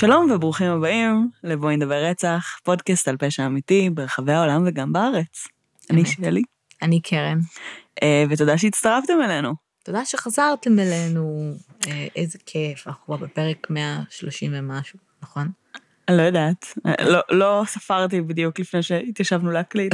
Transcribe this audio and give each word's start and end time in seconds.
שלום 0.00 0.30
וברוכים 0.30 0.70
הבאים 0.70 1.28
לבואי 1.44 1.76
נדבר 1.76 2.04
רצח, 2.04 2.58
פודקאסט 2.64 3.08
על 3.08 3.16
פשע 3.16 3.46
אמיתי 3.46 3.90
ברחבי 3.90 4.32
העולם 4.32 4.64
וגם 4.66 4.92
בארץ. 4.92 5.48
אני. 5.90 6.06
שלי, 6.06 6.42
אני 6.82 7.00
קרן. 7.00 7.38
אה, 8.02 8.24
ותודה 8.30 8.58
שהצטרפתם 8.58 9.22
אלינו. 9.24 9.54
תודה 9.84 10.04
שחזרתם 10.04 10.78
אלינו, 10.78 11.52
אה, 11.86 12.06
איזה 12.16 12.38
כיף, 12.46 12.86
אנחנו 12.88 13.04
כבר 13.04 13.16
בפרק 13.16 13.66
130 13.70 14.50
ומשהו, 14.54 14.98
נכון? 15.22 15.48
אני 16.08 16.16
לא 16.16 16.22
יודעת, 16.22 16.66
אה, 16.86 17.04
לא, 17.04 17.20
לא 17.30 17.62
ספרתי 17.66 18.20
בדיוק 18.20 18.60
לפני 18.60 18.82
שהתיישבנו 18.82 19.50
להקליט. 19.50 19.92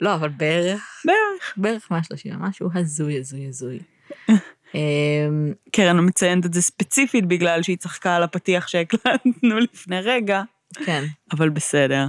לא, 0.00 0.14
אבל 0.14 0.28
בערך, 0.28 1.02
בערך. 1.04 1.54
בערך 1.56 1.90
130 1.90 2.34
ומשהו, 2.34 2.68
הזוי, 2.74 3.18
הזוי, 3.18 3.46
הזוי. 3.46 3.78
אה, 4.74 4.80
קרן 5.72 6.06
מציינת 6.06 6.46
את 6.46 6.54
זה 6.54 6.62
ספציפית 6.62 7.26
בגלל 7.26 7.62
שהיא 7.62 7.76
צחקה 7.76 8.16
על 8.16 8.22
הפתיח 8.22 8.68
שהקלטנו 8.68 9.58
לפני 9.72 10.00
רגע, 10.00 10.42
כן. 10.84 11.04
אבל 11.32 11.48
בסדר. 11.48 12.06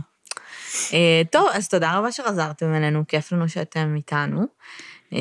אה, 0.94 1.22
טוב, 1.32 1.48
אז 1.54 1.68
תודה 1.70 1.98
רבה 1.98 2.12
שחזרתם 2.12 2.74
אלינו, 2.74 3.04
כיף 3.08 3.32
לנו 3.32 3.50
שאתם 3.50 3.96
איתנו. 3.96 4.46
אה, 5.14 5.20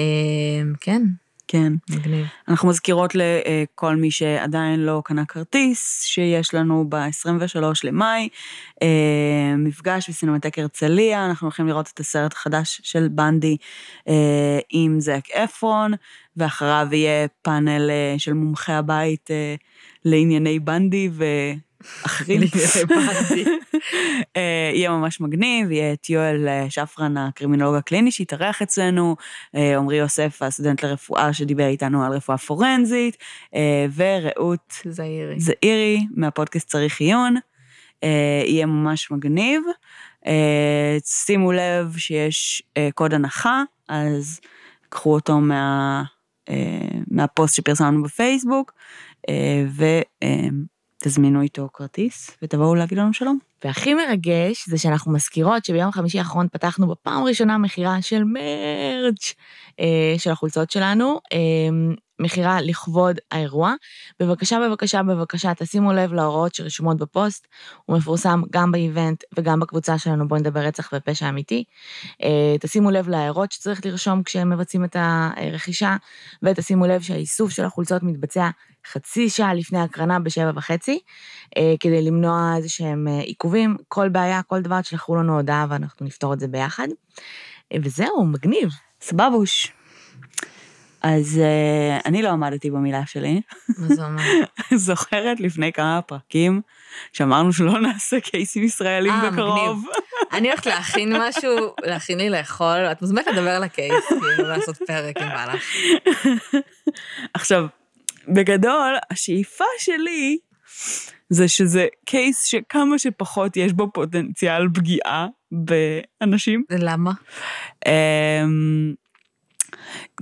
כן, 0.80 1.02
כן. 1.48 1.72
מגניב. 1.90 2.26
אנחנו 2.48 2.68
מזכירות 2.68 3.12
לכל 3.14 3.96
מי 3.96 4.10
שעדיין 4.10 4.80
לא 4.80 5.02
קנה 5.04 5.24
כרטיס, 5.24 6.02
שיש 6.02 6.54
לנו 6.54 6.84
ב-23 6.88 7.64
למאי, 7.84 8.28
אה, 8.82 9.56
מפגש 9.58 10.10
בסינמטק 10.10 10.58
הרצליה, 10.58 11.26
אנחנו 11.26 11.44
הולכים 11.44 11.66
לראות 11.66 11.90
את 11.94 12.00
הסרט 12.00 12.32
החדש 12.32 12.80
של 12.84 13.08
בנדי 13.08 13.56
אה, 14.08 14.58
עם 14.70 15.00
זאק 15.00 15.30
אפרון, 15.30 15.92
ואחריו 16.36 16.88
יהיה 16.92 17.28
פאנל 17.42 17.90
אה, 17.90 18.14
של 18.18 18.32
מומחי 18.32 18.72
הבית 18.72 19.30
לענייני 20.04 20.58
בנדי 20.58 21.08
ואחרים. 21.12 21.65
בנדי. 22.88 23.44
אה, 24.36 24.70
יהיה 24.74 24.90
ממש 24.90 25.20
מגניב, 25.20 25.70
יהיה 25.70 25.92
את 25.92 26.10
יואל 26.10 26.48
אה, 26.48 26.66
שפרן, 26.70 27.16
הקרימינולוג 27.16 27.74
הקליני 27.74 28.10
שהתארח 28.10 28.62
אצלנו, 28.62 29.16
אה, 29.54 29.76
עמרי 29.76 29.96
יוסף, 29.96 30.42
הסטודנט 30.42 30.84
לרפואה 30.84 31.32
שדיבר 31.32 31.66
איתנו 31.66 32.04
על 32.04 32.12
רפואה 32.12 32.38
פורנזית, 32.38 33.16
ורעות 33.94 34.74
זעירי. 34.84 35.40
זעירי 35.40 36.06
מהפודקאסט 36.14 36.68
צריך 36.68 37.00
עיון. 37.00 37.34
יהיה 38.44 38.66
ממש 38.66 39.10
מגניב. 39.10 39.62
שימו 41.04 41.52
לב 41.52 41.94
שיש 41.96 42.62
קוד 42.94 43.14
הנחה, 43.14 43.62
אז 43.88 44.40
קחו 44.88 45.14
אותו 45.14 45.40
מה, 45.40 46.02
מהפוסט 47.10 47.54
שפרסמנו 47.54 48.02
בפייסבוק, 48.02 48.72
אה, 49.28 50.48
ותזמינו 51.02 51.40
איתו 51.40 51.68
כרטיס, 51.72 52.30
ותבואו 52.42 52.74
להגיד 52.74 52.98
לנו 52.98 53.12
שלום. 53.12 53.38
והכי 53.66 53.94
מרגש 53.94 54.68
זה 54.68 54.78
שאנחנו 54.78 55.12
מזכירות 55.12 55.64
שביום 55.64 55.92
חמישי 55.92 56.18
האחרון 56.18 56.46
פתחנו 56.52 56.86
בפעם 56.88 57.22
הראשונה 57.22 57.58
מכירה 57.58 58.02
של 58.02 58.24
מרץ' 58.24 59.34
אה, 59.80 60.14
של 60.18 60.30
החולצות 60.30 60.70
שלנו, 60.70 61.20
אה, 61.32 61.38
מכירה 62.18 62.60
לכבוד 62.60 63.18
האירוע. 63.30 63.74
בבקשה, 64.20 64.58
בבקשה, 64.60 65.02
בבקשה, 65.02 65.54
תשימו 65.54 65.92
לב 65.92 66.12
להוראות 66.12 66.54
שרשומות 66.54 66.96
בפוסט, 66.96 67.46
הוא 67.84 67.96
מפורסם 67.96 68.42
גם 68.50 68.72
באיבנט 68.72 69.24
וגם 69.36 69.60
בקבוצה 69.60 69.98
שלנו, 69.98 70.28
בואו 70.28 70.40
נדבר 70.40 70.60
רצח 70.60 70.90
ופשע 70.94 71.28
אמיתי. 71.28 71.64
אה, 72.22 72.56
תשימו 72.60 72.90
לב 72.90 73.08
להערות 73.08 73.52
שצריך 73.52 73.86
לרשום 73.86 74.22
כשהם 74.22 74.50
מבצעים 74.50 74.84
את 74.84 74.96
הרכישה, 74.98 75.96
ותשימו 76.42 76.86
לב 76.86 77.00
שהאיסוף 77.00 77.50
של 77.50 77.64
החולצות 77.64 78.02
מתבצע 78.02 78.50
חצי 78.92 79.30
שעה 79.30 79.54
לפני 79.54 79.78
ההקרנה 79.78 80.18
בשבע 80.18 80.50
וחצי, 80.54 80.98
כדי 81.80 82.02
למנוע 82.02 82.54
איזה 82.56 82.68
שהם 82.68 83.08
אה, 83.08 83.20
עיכובים, 83.56 83.76
כל 83.88 84.08
בעיה, 84.08 84.42
כל 84.42 84.60
דבר, 84.60 84.80
תשלחו 84.80 85.16
לנו 85.16 85.36
הודעה 85.36 85.66
ואנחנו 85.68 86.06
נפתור 86.06 86.34
את 86.34 86.40
זה 86.40 86.48
ביחד. 86.48 86.88
אה, 87.72 87.78
וזהו, 87.82 88.26
מגניב. 88.26 88.68
סבבוש. 89.00 89.72
אז 91.02 91.38
אה, 91.38 91.98
אני 92.04 92.22
לא 92.22 92.28
עמדתי 92.28 92.70
במילה 92.70 93.06
שלי. 93.06 93.40
מה 93.78 93.88
זה 93.88 94.04
אומר? 94.04 94.22
זוכרת 94.74 95.40
לפני 95.40 95.72
כמה 95.72 96.00
פרקים 96.02 96.60
שאמרנו 97.12 97.52
שלא 97.52 97.80
נעשה 97.80 98.20
קייסים 98.20 98.64
ישראלים 98.64 99.12
אה, 99.12 99.30
בקרוב. 99.30 99.84
אני 100.32 100.48
הולכת 100.48 100.66
להכין 100.66 101.12
משהו, 101.18 101.74
להכין 101.82 102.18
לי 102.18 102.30
לאכול, 102.30 102.78
את 102.92 103.02
מוזמנת 103.02 103.26
לדבר 103.26 103.50
על 103.50 103.62
הקייס, 103.62 104.04
כאילו, 104.08 104.48
לעשות 104.48 104.76
פרק 104.76 105.16
אם 105.16 105.28
בא 105.28 105.54
לך. 105.54 105.62
עכשיו, 107.34 107.66
בגדול, 108.28 108.96
השאיפה 109.10 109.64
שלי 109.78 110.38
זה 111.28 111.48
שזה 111.48 111.86
קייס 112.04 112.44
שכמה 112.44 112.98
שפחות 112.98 113.56
יש 113.56 113.72
בו 113.72 113.92
פוטנציאל 113.92 114.68
פגיעה 114.74 115.26
באנשים. 115.52 116.64
למה? 116.70 117.12
אמ, 117.86 118.94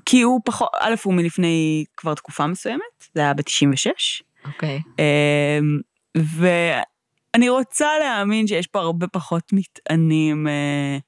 כי 0.07 0.23
הוא 0.23 0.41
פחות, 0.45 0.69
א', 0.81 0.95
הוא 1.03 1.15
מלפני 1.15 1.85
כבר 1.97 2.15
תקופה 2.15 2.47
מסוימת, 2.47 3.09
זה 3.15 3.21
היה 3.21 3.35
ב-96, 3.35 3.91
אוקיי. 4.45 4.81
אמ, 4.99 5.81
ואני 6.15 7.49
רוצה 7.49 7.89
להאמין 8.01 8.47
שיש 8.47 8.67
פה 8.67 8.81
הרבה 8.81 9.07
פחות 9.07 9.53
מטענים 9.53 10.49
אה, 10.49 10.99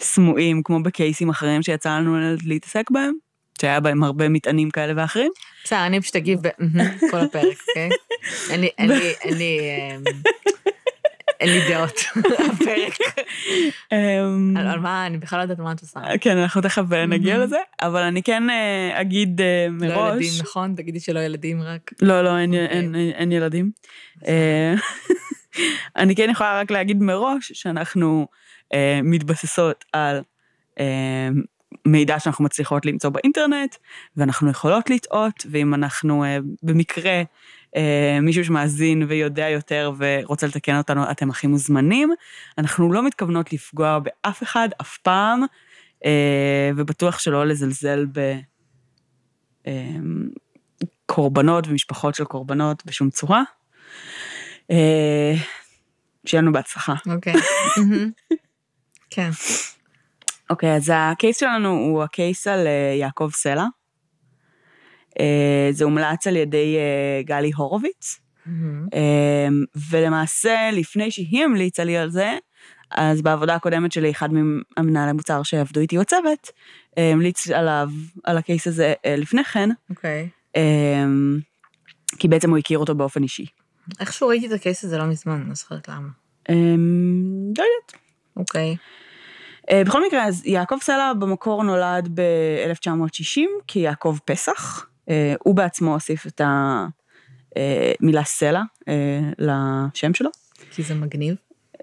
סמויים, 0.00 0.62
כמו 0.62 0.82
בקייסים 0.82 1.28
אחרים 1.28 1.62
שיצא 1.62 1.98
לנו 1.98 2.16
להתעסק 2.44 2.90
בהם, 2.90 3.14
שהיה 3.60 3.80
בהם 3.80 4.04
הרבה 4.04 4.28
מטענים 4.28 4.70
כאלה 4.70 4.92
ואחרים. 4.96 5.30
בסדר, 5.64 5.86
אני 5.86 6.00
פשוט 6.00 6.16
אגיב 6.16 6.38
ב- 6.42 6.48
מהמם, 6.58 6.90
כל 7.10 7.18
הפרק, 7.18 7.56
אוקיי? 7.68 7.90
אין 11.40 11.48
לי, 11.48 11.60
דעות. 11.68 12.00
אמ, 13.92 14.56
על 14.56 14.78
מה, 14.78 15.06
אני 15.06 15.18
בכלל 15.18 15.38
לא 15.38 15.42
יודעת 15.42 15.58
מה 15.58 15.72
את 15.72 15.80
עושה. 15.80 16.00
כן, 16.20 16.36
אנחנו 16.36 16.60
תכף 16.62 16.92
אה, 16.92 17.06
נגיע. 17.06 17.38
לזה, 17.38 17.56
אבל 17.82 18.02
אני 18.02 18.22
כן 18.22 18.50
אה, 18.50 19.00
אגיד 19.00 19.40
אה, 19.40 19.66
לא 19.70 19.86
מראש... 19.86 20.12
ילדים, 20.12 20.30
נכון? 20.42 20.74
תגידי 20.74 21.00
שלא 21.00 21.20
ילדים 21.20 21.62
רק. 21.62 21.92
לא, 22.02 22.22
לא, 22.22 22.38
אין, 22.38 22.54
אוקיי. 22.54 23.36
ילדים. 23.36 23.70
אני 25.96 26.16
כן 26.16 26.28
יכולה 26.30 26.60
רק 26.60 26.70
להגיד 26.70 27.02
מראש 27.02 27.52
שאנחנו 27.52 28.26
מתבססות 29.02 29.84
על 29.92 30.20
מידע 31.86 32.18
שאנחנו 32.18 32.44
מצליחות 32.44 32.86
למצוא 32.86 33.10
באינטרנט, 33.10 33.76
ואנחנו 34.16 34.50
יכולות 34.50 34.90
לטעות, 34.90 35.46
ואם 35.50 35.74
אנחנו 35.74 36.24
אה, 36.24 36.38
במקרה 36.62 37.22
אה, 37.76 38.18
מישהו 38.22 38.44
שמאזין 38.44 39.02
ויודע 39.08 39.48
יותר 39.48 39.92
ורוצה 39.98 40.46
לתקן 40.46 40.78
אותנו, 40.78 41.10
אתם 41.10 41.30
הכי 41.30 41.46
מוזמנים. 41.46 42.12
אנחנו 42.58 42.92
לא 42.92 43.06
מתכוונות 43.06 43.52
לפגוע 43.52 43.98
באף 43.98 44.42
אחד 44.42 44.68
אף 44.80 44.98
פעם, 44.98 45.42
אה, 46.04 46.70
ובטוח 46.76 47.18
שלא 47.18 47.46
לזלזל 47.46 48.06
ב... 48.12 48.18
אה, 49.66 49.96
קורבנות 51.06 51.68
ומשפחות 51.68 52.14
של 52.14 52.24
קורבנות 52.24 52.86
בשום 52.86 53.10
צורה. 53.10 53.42
אה, 54.70 55.34
שיהיה 56.26 56.42
לנו 56.42 56.52
בהצלחה. 56.52 56.94
אוקיי. 57.06 57.34
כן. 59.10 59.30
אוקיי, 60.50 60.76
אז 60.76 60.92
הקייס 60.94 61.40
שלנו 61.40 61.70
הוא 61.70 62.02
הקייס 62.02 62.46
על 62.46 62.66
אה, 62.66 62.94
יעקב 63.00 63.30
סלע. 63.32 63.64
אה, 65.20 65.68
זה 65.70 65.84
הומלץ 65.84 66.26
על 66.26 66.36
ידי 66.36 66.76
אה, 66.76 67.22
גלי 67.22 67.50
הורוביץ. 67.56 68.20
אה, 68.94 69.48
ולמעשה, 69.90 70.70
לפני 70.72 71.10
שהיא 71.10 71.44
המליצה 71.44 71.84
לי 71.84 71.96
על 71.96 72.10
זה, 72.10 72.38
אז 72.90 73.22
בעבודה 73.22 73.54
הקודמת 73.54 73.92
שלי, 73.92 74.10
אחד 74.10 74.28
מהמנהלי 74.32 75.12
מוצר 75.12 75.42
שעבדו 75.42 75.80
איתי 75.80 75.98
בצוות, 75.98 76.50
המליץ 76.96 77.50
עליו, 77.50 77.90
על 78.24 78.38
הקייס 78.38 78.66
הזה 78.66 78.94
לפני 79.06 79.44
כן, 79.44 79.70
אוקיי. 79.90 80.28
אה, 80.56 81.04
כי 82.18 82.28
בעצם 82.28 82.50
הוא 82.50 82.58
הכיר 82.58 82.78
אותו 82.78 82.94
באופן 82.94 83.22
אישי. 83.22 83.46
איכשהו 84.00 84.28
ראיתי 84.28 84.46
את 84.46 84.52
הקייס 84.52 84.84
הזה 84.84 84.98
לא 84.98 85.04
מזמן, 85.04 85.34
אני 85.34 85.48
לא 85.48 85.54
זוכרת 85.54 85.88
למה. 85.88 86.08
לא 86.48 86.54
יודעת. 87.64 87.92
אוקיי. 88.36 88.68
אה, 88.70 88.74
בכל 89.74 90.02
מקרה, 90.06 90.24
אז 90.24 90.46
יעקב 90.46 90.76
סלע 90.82 91.12
במקור 91.18 91.62
נולד 91.62 92.08
ב-1960 92.14 93.40
כיעקב 93.66 94.18
פסח. 94.24 94.86
אה, 95.10 95.34
הוא 95.44 95.56
בעצמו 95.56 95.92
הוסיף 95.92 96.26
את 96.26 96.40
המילה 98.00 98.24
סלע 98.24 98.62
אה, 98.88 99.20
לשם 99.38 100.14
שלו. 100.14 100.30
כי 100.70 100.82
זה 100.82 100.94
מגניב. 100.94 101.34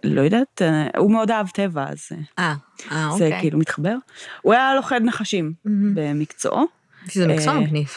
לא 0.04 0.22
יודעת, 0.22 0.62
אה, 0.62 0.88
הוא 0.98 1.12
מאוד 1.12 1.32
אהב 1.32 1.48
טבע, 1.50 1.86
אז 1.90 2.08
אה, 2.12 2.18
אה, 2.40 2.54
אה, 2.92 3.10
זה 3.18 3.24
אוקיי. 3.26 3.40
כאילו 3.40 3.60
מתחבר. 3.60 3.96
הוא 4.42 4.54
היה 4.54 4.76
לוכד 4.76 5.02
נחשים 5.04 5.54
מהמם. 5.66 5.96
במקצועו, 5.96 6.66
שזה 7.10 7.28
מקצוע 7.28 7.54
אה, 7.54 7.60
מגניב. 7.60 7.88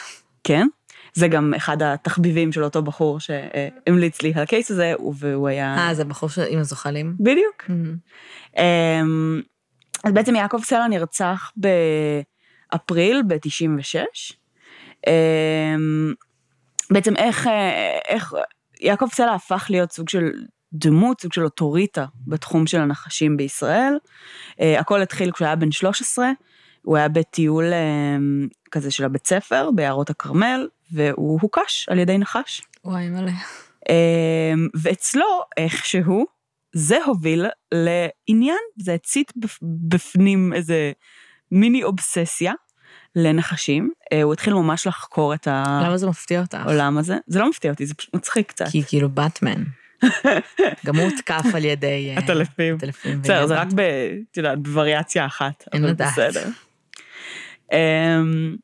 כן. 0.43 0.67
זה 1.13 1.27
גם 1.27 1.53
אחד 1.53 1.81
התחביבים 1.81 2.51
של 2.51 2.63
אותו 2.63 2.81
בחור 2.81 3.19
שהמליץ 3.19 4.21
לי 4.21 4.33
על 4.35 4.43
הקייס 4.43 4.71
הזה, 4.71 4.93
והוא 5.15 5.47
היה... 5.47 5.77
אה, 5.77 5.93
זה 5.93 6.05
בחור 6.05 6.29
ש- 6.29 6.39
עם 6.39 6.59
הזוחלים? 6.59 7.15
בדיוק. 7.19 7.63
מהמם. 7.69 9.41
אמ, 10.05 10.09
אז 10.09 10.13
בעצם 10.13 10.35
יעקב 10.35 10.59
סלע 10.63 10.87
נרצח 10.87 11.51
באפריל 11.57 13.23
ב-96. 13.27 13.95
בעצם 16.91 17.15
איך, 17.15 17.47
אה, 17.47 17.97
איך 18.07 18.33
יעקב 18.81 19.07
סלע 19.11 19.33
הפך 19.33 19.67
להיות 19.69 19.91
סוג 19.91 20.09
של 20.09 20.31
דמות, 20.73 21.21
סוג 21.21 21.33
של 21.33 21.43
אוטוריטה 21.43 22.05
בתחום 22.27 22.67
של 22.67 22.81
הנחשים 22.81 23.37
בישראל. 23.37 23.97
אה, 24.61 24.79
הכל 24.79 25.01
התחיל 25.01 25.31
כשהוא 25.31 25.45
היה 25.45 25.55
בן 25.55 25.71
13, 25.71 26.31
הוא 26.81 26.97
היה 26.97 27.09
בטיול 27.09 27.73
אה, 27.73 28.17
כזה 28.71 28.91
של 28.91 29.03
הבית 29.05 29.27
ספר 29.27 29.69
ביערות 29.75 30.09
הכרמל, 30.09 30.67
והוא 30.91 31.39
הוקש 31.41 31.89
על 31.89 31.99
ידי 31.99 32.17
נחש. 32.17 32.61
וואי, 32.85 33.09
מלא. 33.09 33.31
אה, 33.89 34.53
ואצלו, 34.81 35.41
איכשהו, 35.57 36.25
זה 36.77 36.97
הוביל 37.05 37.45
לעניין, 37.71 38.57
זה 38.77 38.93
הצית 38.93 39.31
בפ- 39.37 39.59
בפנים 39.61 40.53
איזה 40.53 40.91
מיני 41.51 41.83
אובססיה 41.83 42.53
לנחשים. 43.15 43.91
אה, 44.13 44.21
הוא 44.23 44.33
התחיל 44.33 44.53
ממש 44.53 44.87
לחקור 44.87 45.33
את 45.33 45.47
למה 45.47 45.97
זה 45.97 46.07
מפתיע 46.07 46.41
אותך? 46.41 46.55
העולם 46.55 46.97
הזה. 46.97 47.17
זה 47.27 47.39
לא 47.39 47.49
מפתיע 47.49 47.71
אותי, 47.71 47.85
זה 47.85 47.93
פשוט 47.93 48.13
מצחיק 48.15 48.47
קצת. 48.49 48.67
כי 48.67 48.83
כאילו 48.87 49.09
באטמן. 49.09 49.63
גם 50.85 50.95
הוא 50.95 51.03
הותקף 51.09 51.45
על 51.53 51.65
ידי... 51.65 52.09
אה, 52.09 52.17
הטלפים. 52.17 52.77
בסדר, 53.21 53.47
זה. 53.47 53.55
רק 53.55 53.67
ב... 53.75 53.79
את 54.31 54.37
יודעת, 54.37 54.59
בווריאציה 54.59 55.25
אחת, 55.25 55.63
אין 55.73 55.83
לדעת. 55.83 56.11
בסדר. 56.13 56.49
אמ, 57.73 58.55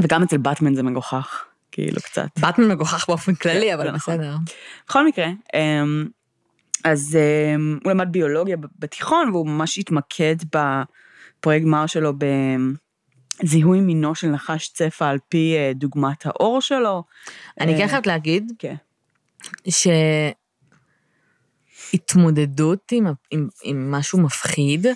וגם 0.00 0.22
אצל 0.22 0.36
באטמן 0.36 0.74
זה 0.74 0.82
מגוחך, 0.82 1.44
כאילו 1.72 2.00
קצת. 2.00 2.28
באטמן 2.40 2.68
מגוחך 2.68 3.04
באופן 3.08 3.34
כללי, 3.34 3.66
כן, 3.66 3.74
אבל 3.74 3.90
נכון. 3.90 4.14
בסדר. 4.16 4.36
בכל 4.88 5.06
מקרה, 5.06 5.26
אמ, 5.54 6.06
אז 6.84 7.18
אמ, 7.56 7.78
הוא 7.84 7.92
למד 7.92 8.08
ביולוגיה 8.12 8.56
ב- 8.56 8.66
בתיכון, 8.78 9.30
והוא 9.30 9.46
ממש 9.46 9.78
התמקד 9.78 10.36
בפרויקט 10.46 11.64
גמר 11.64 11.86
שלו 11.86 12.12
בזיהוי 13.42 13.80
מינו 13.80 14.14
של 14.14 14.26
נחש 14.28 14.68
צפה 14.68 15.08
על 15.08 15.18
פי 15.28 15.54
אה, 15.56 15.72
דוגמת 15.74 16.26
האור 16.26 16.60
שלו. 16.60 17.02
אני 17.60 17.76
כן 17.76 17.82
אה, 17.82 17.88
חייבת 17.88 18.06
להגיד 18.06 18.52
כן. 18.58 18.74
שהתמודדות 21.92 22.92
עם, 22.92 23.06
עם, 23.30 23.48
עם 23.64 23.90
משהו 23.90 24.20
מפחיד, 24.20 24.86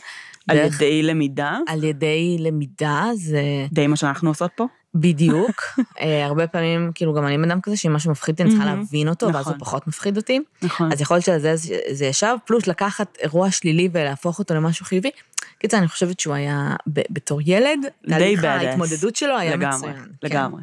על 0.48 0.56
דרך- 0.56 0.74
ידי 0.74 1.02
למידה, 1.02 1.58
על 1.68 1.84
ידי 1.84 2.36
למידה, 2.40 3.04
זה 3.14 3.42
די 3.72 3.86
מה 3.86 3.96
שאנחנו 3.96 4.28
עושות 4.30 4.50
פה. 4.56 4.66
בדיוק. 5.00 5.62
אה, 6.00 6.24
הרבה 6.24 6.46
פעמים, 6.46 6.90
כאילו, 6.94 7.14
גם 7.14 7.26
אני 7.26 7.38
בן 7.38 7.50
אדם 7.50 7.60
כזה, 7.60 7.76
שאם 7.76 7.92
משהו 7.92 8.10
מפחיד 8.10 8.32
אותי, 8.32 8.42
אני 8.42 8.50
צריכה. 8.50 8.64
להבין 8.66 9.08
אותו, 9.08 9.26
ואז 9.26 9.36
נכון. 9.40 9.52
הוא 9.52 9.60
פחות 9.60 9.86
מפחיד 9.86 10.16
אותי. 10.16 10.40
נכון. 10.62 10.92
אז 10.92 11.00
יכול 11.00 11.14
להיות 11.16 11.24
שעל 11.24 11.38
זה 11.40 11.56
זה- 11.56 11.78
זה 11.90 12.06
ישב, 12.06 12.36
פלוס 12.46 12.66
לקחת 12.66 13.18
אירוע 13.22 13.50
שלילי 13.50 13.88
ולהפוך 13.92 14.38
אותו 14.38 14.54
למשהו 14.54 14.84
חיובי. 14.86 15.10
קיצר, 15.58 15.78
אני 15.78 15.88
חושבת 15.88 16.20
שהוא 16.20 16.34
היה, 16.34 16.76
בתור 16.86 17.40
ילד, 17.46 17.78
די 18.04 18.10
תהליך. 18.10 18.44
ההתמודדות 18.44 19.16
שלו 19.16 19.38
היה 19.38 19.56
לגמרי, 19.56 19.76
מצוין. 19.76 19.94
כן. 19.96 20.10
לגמרי. 20.22 20.62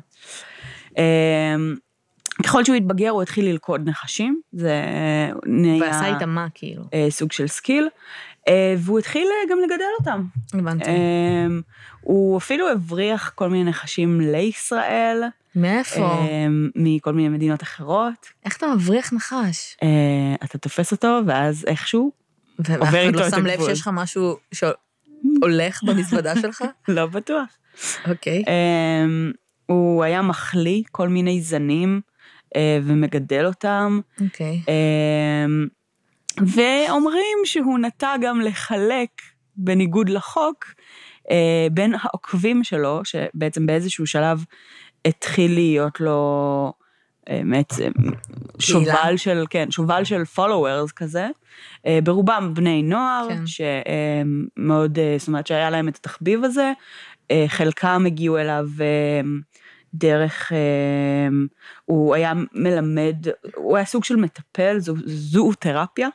אמ, 0.98 1.76
ככל 2.44 2.64
שהוא 2.64 2.76
התבגר, 2.76 3.10
הוא 3.10 3.22
התחיל 3.22 3.46
ללכוד 3.46 3.90
נחשים, 3.90 4.42
זה 4.52 4.82
נהיה 5.46 5.84
ועשה 5.84 6.16
איתם 6.16 6.30
מה, 6.30 6.48
כאילו. 6.54 6.84
אה, 6.94 7.08
סוג 7.10 7.32
של 7.32 7.48
skill, 7.48 7.88
אה, 8.48 8.76
והוא 8.78 9.00
התחיל 9.00 9.28
אה, 9.28 9.52
גם 9.52 9.58
לגדל 9.60 9.84
אותם. 10.00 10.26
הבנתי. 10.54 10.90
אמ, 10.90 11.62
הוא 12.02 12.38
אפילו 12.38 12.70
הבריח 12.70 13.32
כל 13.36 13.50
מיני 13.50 13.70
נחשים 13.70 14.22
לישראל, 14.22 15.24
מאיפה? 15.56 16.14
אמ, 16.22 16.70
מכל 16.76 17.14
מיני 17.14 17.30
מדינות 17.30 17.64
אחרות. 17.64 18.28
איך 18.46 18.58
אתה 18.58 18.68
מבריח 18.76 19.14
נחש? 19.14 19.78
אה, 19.84 20.36
אתה 20.44 20.58
תופס 20.58 20.92
אותו, 20.92 21.20
ואז 21.28 21.66
איכשהו, 21.68 22.12
ואף 22.60 22.70
עובר 22.70 22.88
אחד 22.88 22.98
איתו 22.98 23.20
לא 23.20 23.28
את 23.28 23.32
שם 23.32 23.46
לב 23.46 23.52
הגבול. 23.52 23.70
שיש 23.70 23.82
לך 23.82 23.90
משהו 23.94 24.38
שהולך 24.52 25.84
במזוודה 25.84 26.34
שלך? 26.42 26.64
לא 26.88 27.06
בטוח. 27.06 27.46
אוקיי. 28.08 28.44
אמ, 28.48 29.32
הוא 29.66 30.04
היה 30.04 30.22
מחליא 30.22 30.84
כל 30.92 31.10
מיני 31.10 31.42
זנים 31.42 32.02
אה, 32.06 32.13
ומגדל 32.84 33.46
אותם. 33.46 34.00
אוקיי. 34.22 34.62
אמ, 34.68 35.68
ואומרים 36.38 37.38
שהוא 37.46 37.80
נטה 37.80 38.14
גם 38.22 38.42
לחלק, 38.42 39.10
בניגוד 39.56 40.10
לחוק, 40.10 40.66
אה, 41.32 41.68
בין 41.72 41.94
העוקבים 42.02 42.64
שלו, 42.64 43.02
שבעצם 43.04 43.66
באיזשהו 43.66 44.08
שלב 44.08 44.46
התחיל 45.06 45.54
להיות 45.54 46.00
לו 46.00 46.74
אה, 47.30 47.42
בעצם 47.52 47.92
שובל 48.60 49.14
של, 49.18 49.44
כן, 49.50 49.72
שובל 49.72 50.04
של 50.04 50.22
followers 50.38 50.92
כזה, 50.96 51.28
אה, 51.86 52.00
ברובם 52.04 52.54
בני 52.54 52.84
נוער, 52.84 53.28
כן. 53.30 53.44
שמאוד, 53.46 55.00
אה, 55.00 55.16
זאת 55.18 55.28
אומרת 55.28 55.48
שהיה 55.48 55.70
להם 55.70 55.88
את 55.88 55.96
התחביב 55.96 56.44
הזה, 56.44 56.72
אה, 57.32 57.46
חלקם 57.48 58.04
הגיעו 58.08 58.38
אליו 58.38 58.68
אה, 58.82 59.22
דרך, 59.94 60.52
אה, 60.54 61.28
הוא 61.86 62.16
היה 62.16 62.34
מלמד, 62.54 63.16
הוא 63.56 63.78
היה 63.78 63.86
סוג 63.86 64.04
של 64.04 64.16
מטפל, 64.16 64.80
זו, 64.80 64.94
זואותרפיה, 65.06 66.08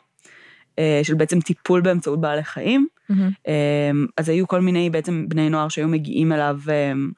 אה, 0.78 1.00
של 1.02 1.14
בעצם 1.14 1.40
טיפול 1.40 1.80
באמצעות 1.80 2.20
בעלי 2.20 2.44
חיים. 2.44 2.86
אמ, 3.10 4.06
אז 4.16 4.28
היו 4.28 4.48
כל 4.48 4.60
מיני 4.60 4.90
בעצם 4.90 5.28
בני 5.28 5.50
נוער 5.50 5.69
שהיו 5.69 5.88
מגיעים 5.88 6.32
אליו 6.32 6.60
אמ, 6.69 7.10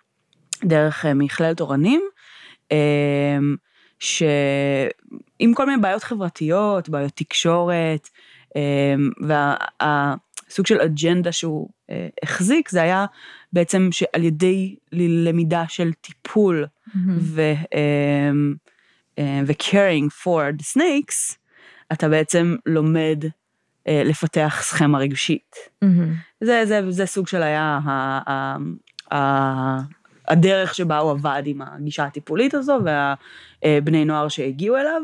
דרך 0.65 1.07
אה, 1.07 1.15
מכללת 1.15 1.61
אורנים, 1.61 2.03
אמ, 2.71 3.57
שעם 3.99 5.55
כל 5.55 5.67
מיני 5.67 5.83
בעיות 5.83 6.03
חברתיות, 6.03 6.89
בעיות 6.89 7.13
תקשורת, 7.15 8.09
אמ, 8.57 9.11
והסוג 10.51 10.67
של 10.67 10.81
אג'נדה 10.81 11.33
שהוא 11.33 11.69
אה, 11.91 12.09
החזיק, 12.23 12.69
זה 12.69 12.83
היה 12.83 13.07
בעצם 13.53 13.89
שעל 13.93 14.25
ידי 14.25 14.77
למידה 14.93 15.65
של 15.69 15.93
טיפול 15.93 16.67
מהמם. 16.95 17.19
ו- 17.21 17.53
אמ, 17.75 18.55
אה, 19.19 19.41
ו-caring 19.47 20.23
for 20.25 20.61
the 20.61 20.77
snakes, 20.77 21.37
אתה 21.93 22.09
בעצם 22.09 22.57
לומד 22.67 23.25
אה, 23.89 24.03
לפתח 24.05 24.59
סכמה 24.63 24.99
רגשית. 24.99 25.57
מהמם. 25.83 26.15
זה, 26.41 26.63
זה, 26.67 26.91
זה 26.91 27.07
סוג 27.07 27.27
של 27.27 27.43
היה 27.43 27.79
ה, 27.85 28.21
ה, 28.31 28.57
ה, 29.15 29.79
הדרך 30.29 30.75
שבה 30.75 30.99
הוא 30.99 31.11
עבד 31.11 31.43
עם 31.45 31.63
הגישה 31.63 32.05
הטיפולית 32.05 32.55
הזו 32.55 32.79
והבני 32.85 34.05
נוער 34.05 34.29
שהגיעו 34.29 34.77
אליו. 34.77 35.03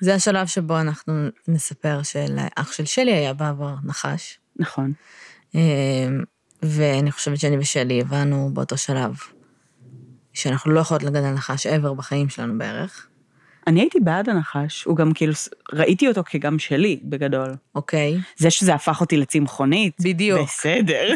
זה 0.00 0.14
השלב 0.14 0.46
שבו 0.46 0.80
אנחנו 0.80 1.28
נספר 1.48 2.02
שלאח 2.02 2.72
של 2.72 2.84
שלי 2.84 3.12
היה 3.12 3.34
בעבר 3.34 3.74
נחש. 3.84 4.38
נכון. 4.58 4.92
אמ, 5.54 5.60
ואני 6.62 7.12
חושבת 7.12 7.38
שאני 7.40 7.58
ושלי 7.58 8.00
הבנו 8.00 8.50
באותו 8.52 8.76
שלב 8.76 9.16
שאנחנו 10.32 10.72
לא 10.72 10.80
יכולות 10.80 11.02
לגדל 11.02 11.30
נחש 11.30 11.66
ever 11.66 11.94
בחיים 11.94 12.28
שלנו 12.28 12.58
בערך, 12.58 13.08
אני 13.66 13.80
הייתי 13.80 14.00
בעד 14.00 14.28
הנחש, 14.28 14.84
הוא 14.84 14.96
גם 14.96 15.12
כאילו, 15.14 15.32
ראיתי 15.72 16.08
אותו 16.08 16.22
כגם 16.26 16.58
שלי 16.58 17.00
בגדול. 17.04 17.54
אוקיי? 17.74 18.18
זה 18.36 18.50
שזה 18.50 18.74
הפך 18.74 19.00
אותי 19.00 19.16
לצמחונית, 19.16 19.96
בדיוק. 20.00 20.48
בסדר. 20.48 21.08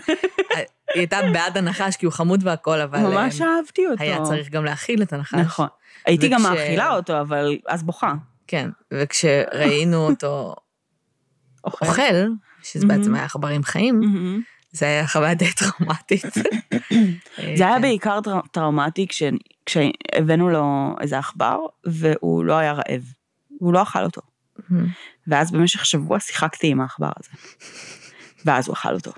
היא 0.50 0.64
הייתה 1.00 1.18
בעד 1.32 1.58
הנחש 1.58 1.96
כי 1.96 2.06
הוא 2.06 2.12
חמוד 2.12 2.40
והכל, 2.46 2.80
אבל... 2.80 2.98
ממש 2.98 3.40
אמ, 3.40 3.46
אהבתי 3.48 3.86
אותו. 3.86 4.02
היה 4.02 4.22
צריך 4.22 4.48
גם 4.50 4.64
להאכיל 4.64 5.02
את 5.02 5.12
הנחש. 5.12 5.34
נכון. 5.34 5.66
הייתי 6.06 6.28
גם 6.28 6.40
וכש- 6.40 6.50
מאכילה 6.50 6.94
אותו, 6.94 7.20
אבל 7.20 7.56
אז 7.68 7.82
בוכה. 7.82 8.14
כן, 8.46 8.70
וכשראינו 8.94 10.06
אותו 10.06 10.54
אוכל. 11.64 11.84
שזה 12.62 12.86
בעצם 12.86 13.14
היה 13.14 13.24
עכברים 13.24 13.62
חיים, 13.62 14.00
מהמם. 14.00 14.40
זה 14.72 14.86
היה 14.86 15.06
חוויה 15.06 15.34
די 15.34 15.52
טראומטית. 15.52 16.24
זה 17.58 17.64
היה 17.66 17.74
כן. 17.76 17.82
בעיקר 17.82 18.20
טר- 18.20 18.40
טראומטי 18.52 19.06
כש- 19.08 19.22
כשהבאנו 19.66 20.48
לו 20.48 20.94
איזה 21.00 21.18
עכבר, 21.18 21.58
והוא 21.84 22.44
לא 22.44 22.58
היה 22.58 22.72
רעב. 22.72 23.02
הוא 23.58 23.72
לא 23.72 23.82
אכל 23.82 24.04
אותו. 24.04 24.20
מהמם. 24.68 24.86
ואז 25.26 25.50
במשך 25.52 25.84
שבוע 25.86 26.20
שיחקתי 26.20 26.66
עם 26.66 26.80
העכבר 26.80 27.10
הזה. 27.20 27.28
ואז 28.44 28.68
הוא 28.68 28.74
אכל 28.74 28.94
אותו. 28.94 29.12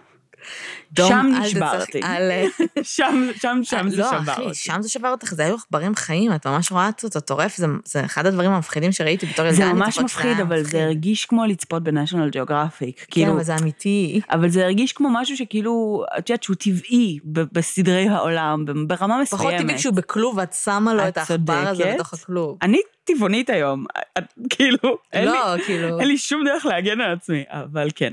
דום, 0.93 1.09
שם 1.09 1.27
נשברתי. 1.43 2.01
תצח- 2.01 2.07
אל- 2.11 2.45
שם, 2.83 3.29
שם, 3.37 3.59
שם 3.63 3.89
זה 3.89 3.97
לא, 3.97 4.07
שבר 4.11 4.33
אחי, 4.33 4.43
אותי. 4.43 4.55
שם 4.55 4.83
זה 4.83 4.89
שבר 4.89 5.11
אותך, 5.11 5.35
זה 5.35 5.45
היו 5.45 5.55
עכברים 5.55 5.95
חיים, 5.95 6.35
את 6.35 6.47
ממש 6.47 6.73
רואה 6.73 6.91
אותו 7.05 7.21
טורף, 7.21 7.57
זה- 7.57 7.67
זה 7.85 8.05
אחד 8.05 8.27
הדברים 8.27 8.51
המפחידים 8.51 8.93
שראיתי 8.93 9.27
בתור 9.27 9.45
ילדה. 9.47 9.57
זה 9.57 9.73
ממש 9.73 9.99
מפחיד, 9.99 10.41
אבל 10.41 10.57
זה 10.57 10.63
מפחיד. 10.65 10.81
הרגיש 10.81 11.27
כמו 11.27 11.45
לצפות 11.45 11.83
בניישונל 11.83 12.31
ג'אוגרפיק. 12.31 12.99
כן, 12.99 13.05
כאילו, 13.11 13.33
אבל 13.33 13.43
זה 13.43 13.57
אמיתי. 13.57 14.21
אבל 14.31 14.49
זה 14.49 14.65
הרגיש 14.65 14.93
כמו 14.93 15.09
משהו 15.13 15.37
שכאילו, 15.37 15.75
את 16.19 16.31
יודעת 16.31 16.43
שהוא 16.43 16.57
טבעי 16.57 17.19
בסדרי 17.53 18.09
העולם, 18.09 18.65
ברמה 18.87 19.19
מסוימת. 19.23 19.43
פחות 19.45 19.55
טבעי 19.59 19.77
כשהוא 19.77 19.95
בכלוב 19.95 20.37
ואת 20.39 20.53
שמה 20.53 20.95
לו 20.95 21.03
את 21.03 21.09
את 21.09 21.19
העכבר 21.19 21.55
הזה. 21.69 21.93
בתוך 21.95 22.15
הכלוב. 22.15 22.59
אני 22.63 22.79
טבעונית 23.05 23.51
היום, 23.51 23.85
את- 24.19 24.25
כאילו, 24.51 24.79
אין 25.13 25.25
לי- 25.25 25.31
לא, 25.31 25.55
כאילו... 25.67 26.01
אין 26.01 26.09
לי 26.09 26.19
שום 26.19 26.45
דרך 26.45 26.67
להגן 26.67 27.01
על 27.01 27.13
עצמי, 27.13 27.45
אבל 27.49 27.89
כן. 27.95 28.13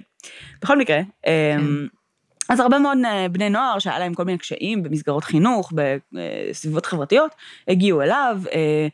בכל 0.61 0.77
מקרה, 0.77 1.00
כן. 1.23 1.31
אמ, 1.59 1.88
אז 2.50 2.60
הרבה 2.60 2.79
מאוד 2.79 2.98
אה, 3.05 3.29
בני 3.29 3.50
נוער 3.50 3.79
שהיה 3.79 4.00
להם 4.00 4.13
כל 4.13 4.24
מיני 4.24 4.38
קשיים 4.38 4.83
במסגרות 4.83 5.24
חינוך, 5.24 5.74
בסביבות 6.12 6.86
חברתיות, 6.86 7.36
הגיעו 7.67 8.01
אליו, 8.01 8.41
אה, 8.51 8.88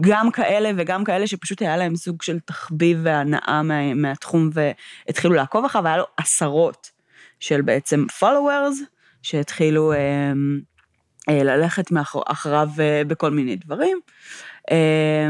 גם 0.00 0.30
כאלה 0.30 0.70
וגם 0.76 1.04
כאלה 1.04 1.26
שפשוט 1.26 1.62
היה 1.62 1.76
להם 1.76 1.96
סוג 1.96 2.22
של 2.22 2.38
תחביב 2.40 3.00
והנאה 3.02 3.62
מה, 3.62 3.94
מהתחום 3.94 4.50
והתחילו 4.52 5.34
לעקוב 5.34 5.64
אחריו, 5.64 5.84
והיה 5.84 5.96
לו 5.96 6.04
עשרות 6.16 6.90
של 7.40 7.62
בעצם 7.62 8.06
followers 8.20 8.84
שהתחילו 9.22 9.92
אה, 9.92 10.32
אה, 11.28 11.42
ללכת 11.44 11.90
מאחור, 11.90 12.22
אחריו 12.26 12.68
אה, 12.80 13.02
בכל 13.06 13.30
מיני 13.30 13.56
דברים. 13.56 14.00
אה, 14.70 15.28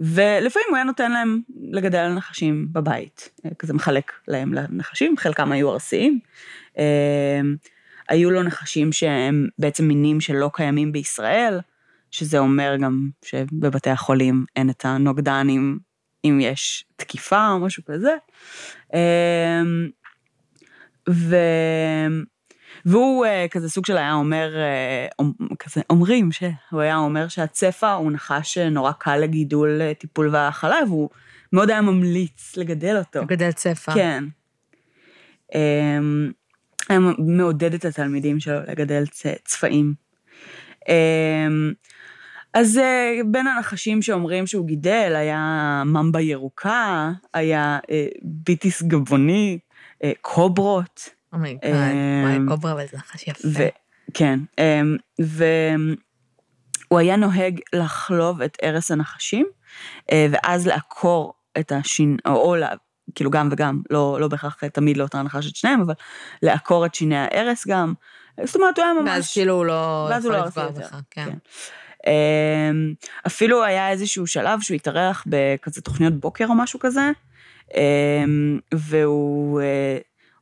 ולפעמים 0.00 0.66
הוא 0.68 0.76
היה 0.76 0.84
נותן 0.84 1.12
להם 1.12 1.40
לגדל 1.70 2.08
נחשים 2.08 2.68
בבית, 2.72 3.30
אה, 3.44 3.50
כזה 3.58 3.74
מחלק 3.74 4.12
להם 4.28 4.54
לנחשים, 4.54 5.16
חלקם 5.16 5.52
היו 5.52 5.72
ארסיים. 5.72 6.20
אה, 6.78 7.40
היו 8.08 8.30
לו 8.30 8.42
נחשים 8.42 8.92
שהם 8.92 9.48
בעצם 9.58 9.84
מינים 9.84 10.20
שלא 10.20 10.50
קיימים 10.52 10.92
בישראל, 10.92 11.60
שזה 12.10 12.38
אומר 12.38 12.76
גם 12.80 13.08
שבבתי 13.24 13.90
החולים 13.90 14.44
אין 14.56 14.70
את 14.70 14.84
הנוגדנים 14.84 15.78
אם 16.24 16.38
יש 16.42 16.84
תקיפה 16.96 17.48
או 17.48 17.58
משהו 17.58 17.82
כזה. 17.84 18.16
אמ, 18.94 19.88
ו... 21.10 21.36
והוא 22.86 23.26
אה, 23.26 23.46
כזה 23.50 23.70
סוג 23.70 23.86
של 23.86 23.96
היה 23.96 24.14
אומר, 24.14 24.56
אה, 24.56 25.26
כזה 25.58 25.80
אומרים 25.90 26.32
שהוא 26.32 26.80
היה 26.80 26.96
אומר 26.96 27.28
שהצפע 27.28 27.92
הוא 27.92 28.12
נחש 28.12 28.58
נורא 28.58 28.92
קל 28.92 29.16
לגידול, 29.16 29.82
אה, 29.82 29.94
טיפול 29.94 30.28
והאכלה, 30.28 30.78
והוא 30.88 31.08
מאוד 31.52 31.70
היה 31.70 31.80
ממליץ 31.80 32.56
לגדל 32.56 32.96
אותו. 32.96 33.22
לגדל 33.22 33.52
צפע. 33.52 33.94
כן. 33.94 34.24
אמ, 35.54 36.32
היה 36.88 36.98
מעודד 37.18 37.74
את 37.74 37.84
התלמידים 37.84 38.40
שלו 38.40 38.58
לגדל 38.68 39.04
צפעים. 39.44 39.94
אמ, 40.88 41.72
אז 42.54 42.78
אה, 42.78 43.20
בין 43.26 43.46
הנחשים 43.46 44.02
שאומרים 44.02 44.46
שהוא 44.46 44.66
גידל 44.66 45.12
היה 45.16 45.82
ממבה 45.86 46.20
ירוקה, 46.20 47.12
היה 47.34 47.78
אה, 47.90 48.06
ביטיס 48.22 48.82
גבוני, 48.82 49.58
אה, 50.04 50.12
קוברות. 50.20 51.15
Oh 51.32 51.43
my 51.43 51.53
God, 51.53 51.74
וואי, 52.24 52.38
קוברה 52.48 52.74
וזה 52.74 52.96
נחש 52.96 53.28
יפה. 53.28 53.48
כן, 54.14 54.38
אמ, 54.58 54.96
והוא 55.18 56.98
היה 56.98 57.16
נוהג 57.16 57.60
לחלוב 57.72 58.42
את 58.42 58.56
ארס 58.62 58.90
הנחשים, 58.90 59.46
ואז 60.12 60.66
לעקור 60.66 61.34
את 61.58 61.72
השן, 61.72 62.16
או, 62.26 62.32
או 62.32 62.54
כאילו 63.14 63.30
גם 63.30 63.48
וגם, 63.52 63.80
לא, 63.90 64.18
לא 64.20 64.28
בהכרח 64.28 64.64
תמיד 64.64 64.96
לאותה 64.96 65.18
הנחש 65.18 65.50
את 65.50 65.56
שניהם, 65.56 65.80
אבל 65.80 65.94
לעקור 66.42 66.86
את 66.86 66.94
שיני 66.94 67.16
הארס 67.16 67.66
גם. 67.68 67.94
זאת 68.44 68.56
אומרת, 68.56 68.78
הוא 68.78 68.84
היה 68.84 68.94
ממש... 68.94 69.10
ואז 69.10 69.32
כאילו 69.32 69.54
הוא 69.54 69.64
לא 69.64 70.08
הוא 70.22 70.32
לא 70.32 70.44
לפגוע 70.46 70.68
בך, 70.68 70.96
כן. 71.10 71.24
כן. 71.24 71.36
אמ, 72.06 72.94
אפילו 73.26 73.64
היה 73.64 73.90
איזשהו 73.90 74.26
שלב 74.26 74.60
שהוא 74.60 74.74
התארח 74.74 75.24
בכזה 75.26 75.82
תוכניות 75.82 76.12
בוקר 76.20 76.46
או 76.48 76.54
משהו 76.54 76.80
כזה, 76.80 77.10
אמ, 77.74 78.58
והוא 78.74 79.60
אה, 79.60 79.98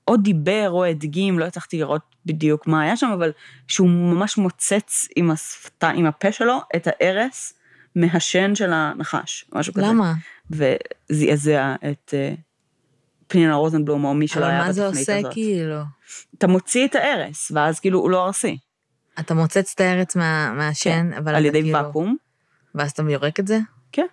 או 0.08 0.16
דיבר 0.16 0.70
או 0.70 0.84
הדגים, 0.84 1.38
לא 1.38 1.44
הצלחתי 1.44 1.78
לראות 1.78 2.02
בדיוק 2.26 2.66
מה 2.66 2.82
היה 2.82 2.96
שם, 2.96 3.11
אבל 3.14 3.32
שהוא 3.68 3.88
ממש 3.88 4.38
מוצץ 4.38 5.08
עם, 5.16 5.30
השפתה, 5.30 5.88
עם 5.88 6.06
הפה 6.06 6.32
שלו 6.32 6.58
את 6.76 6.88
הארס 6.90 7.54
מהשן 7.96 8.54
של 8.54 8.73
הנחש, 8.73 9.44
משהו 9.52 9.75
כזה. 9.75 9.87
למה? 9.87 10.14
וזעזע 10.50 11.75
את 11.90 12.14
אה, 12.14 12.34
פנינה 13.26 13.54
רוזנבלום 13.54 14.04
או 14.04 14.14
מי 14.14 14.28
שלא 14.28 14.44
היה 14.44 14.58
בתוכנית 14.58 14.70
הזאת. 14.70 14.84
אבל 14.84 14.96
מה 14.96 15.02
זה 15.04 15.16
עושה 15.16 15.30
כאילו? 15.30 15.80
אתה 16.38 16.46
מוציא 16.46 16.87
את 16.87 16.94
הארס, 16.94 17.52
ואז 17.54 17.80
כאילו 17.80 17.99
הוא 17.99 18.11
לא 18.11 18.26
ארסי. 18.26 18.58
אתה 19.20 19.34
מוצץ 19.34 19.73
את 19.75 19.80
הארץ 19.80 20.16
מה, 20.16 20.52
מהשן, 20.52 20.90
כן, 20.90 21.12
אבל 21.12 21.34
על 21.34 21.44
ידי 21.44 21.62
כאילו... 21.62 21.78
ואקום. 21.78 22.16
ואז 22.75 22.90
אתה 22.90 23.02
יורק 23.08 23.40
את 23.40 23.46
זה? 23.46 23.58
כן. 23.92 24.06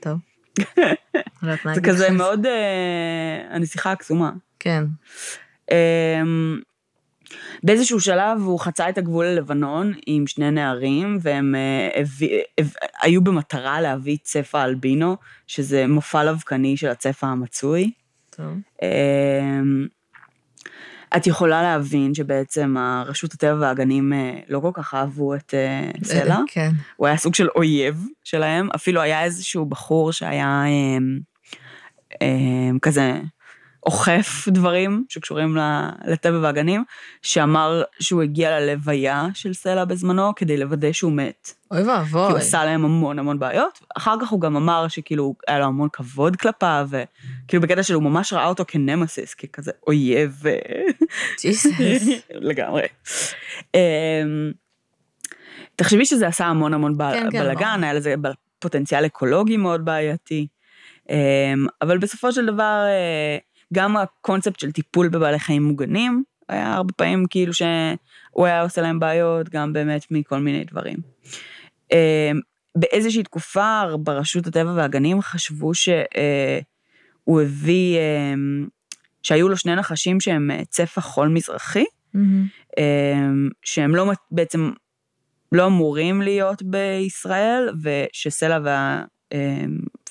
טוב. 0.00 0.18
לא 1.42 1.74
זה 1.74 1.80
כזה 1.80 2.10
מאוד, 2.10 2.46
אה, 2.46 3.56
הנסיכה 3.56 3.92
הקסומה. 3.92 4.32
כן. 4.64 4.84
אמ, 5.70 6.60
באיזשהו 7.62 8.00
שלב 8.00 8.40
הוא 8.40 8.60
חצה 8.60 8.88
את 8.88 8.98
הגבול 8.98 9.26
ללבנון 9.26 9.92
עם 10.06 10.26
שני 10.26 10.50
נערים, 10.50 11.18
והם 11.22 11.54
אה, 11.54 12.00
הביא, 12.00 12.40
היו 13.02 13.24
במטרה 13.24 13.80
להביא 13.80 14.16
צפע 14.22 14.64
אלבינו, 14.64 15.16
שזה 15.46 15.86
מופע 15.86 16.24
לבקני 16.24 16.76
של 16.76 16.88
הצפע 16.88 17.26
המצוי. 17.26 17.90
טוב. 18.30 18.46
אמ, 18.82 19.86
את 21.16 21.26
יכולה 21.26 21.62
להבין 21.62 22.14
שבעצם 22.14 22.76
הרשות 22.78 23.34
הטבע 23.34 23.56
והגנים 23.60 24.12
אה, 24.12 24.38
לא 24.48 24.60
כל 24.60 24.70
כך 24.74 24.94
אהבו 24.94 25.34
את 25.34 25.54
אה, 25.54 25.90
סלע. 26.04 26.38
כן. 26.46 26.70
הוא 26.96 27.06
היה 27.06 27.16
סוג 27.16 27.34
של 27.34 27.48
אויב 27.56 28.06
שלהם, 28.24 28.68
אפילו 28.74 29.00
היה 29.00 29.24
איזשהו 29.24 29.66
בחור 29.66 30.12
שהיה 30.12 30.64
אמ, 32.22 32.78
כזה 32.82 33.20
אוכף 33.86 34.48
דברים 34.48 35.04
שקשורים 35.08 35.56
לטבע 36.06 36.38
והגנים, 36.42 36.84
שאמר 37.22 37.82
שהוא 38.00 38.22
הגיע 38.22 38.60
ללוויה 38.60 39.26
של 39.34 39.52
סלע 39.52 39.84
בזמנו 39.84 40.34
כדי 40.36 40.56
לוודא 40.56 40.92
שהוא 40.92 41.12
מת. 41.12 41.54
אוי 41.70 41.82
ואבוי. 41.82 42.26
כי 42.26 42.30
הוא 42.30 42.38
עשה 42.38 42.64
להם 42.64 42.84
המון 42.84 43.18
המון 43.18 43.38
בעיות. 43.38 43.80
אחר 43.96 44.16
כך 44.20 44.28
הוא 44.28 44.40
גם 44.40 44.56
אמר 44.56 44.88
שכאילו 44.88 45.34
היה 45.48 45.58
לו 45.58 45.64
המון 45.64 45.88
כבוד 45.92 46.36
כלפיו, 46.36 46.88
וכאילו 46.90 47.62
בקטע 47.62 47.82
שהוא 47.82 48.02
ממש 48.02 48.32
ראה 48.32 48.46
אותו 48.46 48.64
כנמסיס, 48.68 49.34
ככזה 49.34 49.72
אויב. 49.86 50.42
ג'יסוס. 51.40 51.72
לגמרי. 52.30 52.82
אמ, 53.74 54.52
תחשבי 55.76 56.04
שזה 56.04 56.26
עשה 56.26 56.46
המון 56.46 56.74
המון 56.74 56.94
כן, 56.98 57.30
כן, 57.30 57.40
בלאגן, 57.40 57.84
היה 57.84 57.92
לזה 57.92 58.14
פוטנציאל 58.58 59.06
אקולוגי 59.06 59.56
מאוד 59.56 59.84
בעייתי. 59.84 60.46
אמ, 61.10 61.66
אבל 61.82 61.98
בסופו 61.98 62.32
של 62.32 62.46
דבר, 62.46 62.84
אה, 62.86 63.38
גם 63.74 63.96
הקונספט 63.96 64.60
של 64.60 64.72
טיפול 64.72 65.08
בבעלי 65.08 65.38
חיים 65.38 65.62
מוגנים, 65.62 66.22
היה 66.48 66.74
הרבה 66.74 66.92
פעמים 66.92 67.24
כאילו 67.30 67.54
שהוא 67.54 68.46
היה 68.46 68.62
עושה 68.62 68.82
להם 68.82 69.00
בעיות, 69.00 69.48
גם 69.48 69.72
באמת 69.72 70.06
מכל 70.10 70.38
מיני 70.38 70.64
דברים. 70.64 70.96
אמ, 71.92 72.40
באיזושהי 72.76 73.22
תקופה 73.22 73.82
ברשות 73.98 74.46
הטבע 74.46 74.72
והגנים 74.76 75.20
חשבו 75.20 75.74
שהוא 75.74 77.40
הביא, 77.42 77.98
אמ, 77.98 78.66
שהיו 79.22 79.48
לו 79.48 79.56
שני 79.56 79.76
נחשים 79.76 80.20
שהם 80.20 80.50
אה, 80.50 80.64
צפע 80.68 81.00
חול 81.00 81.28
מזרחי, 81.28 81.84
אמ, 82.78 83.48
שהם 83.62 83.94
לא 83.94 84.12
בעצם 84.30 84.70
לא 85.52 85.66
אמורים 85.66 86.22
להיות 86.22 86.62
בישראל, 86.62 87.68
ושסלע 87.82 88.58
וה... 88.64 89.04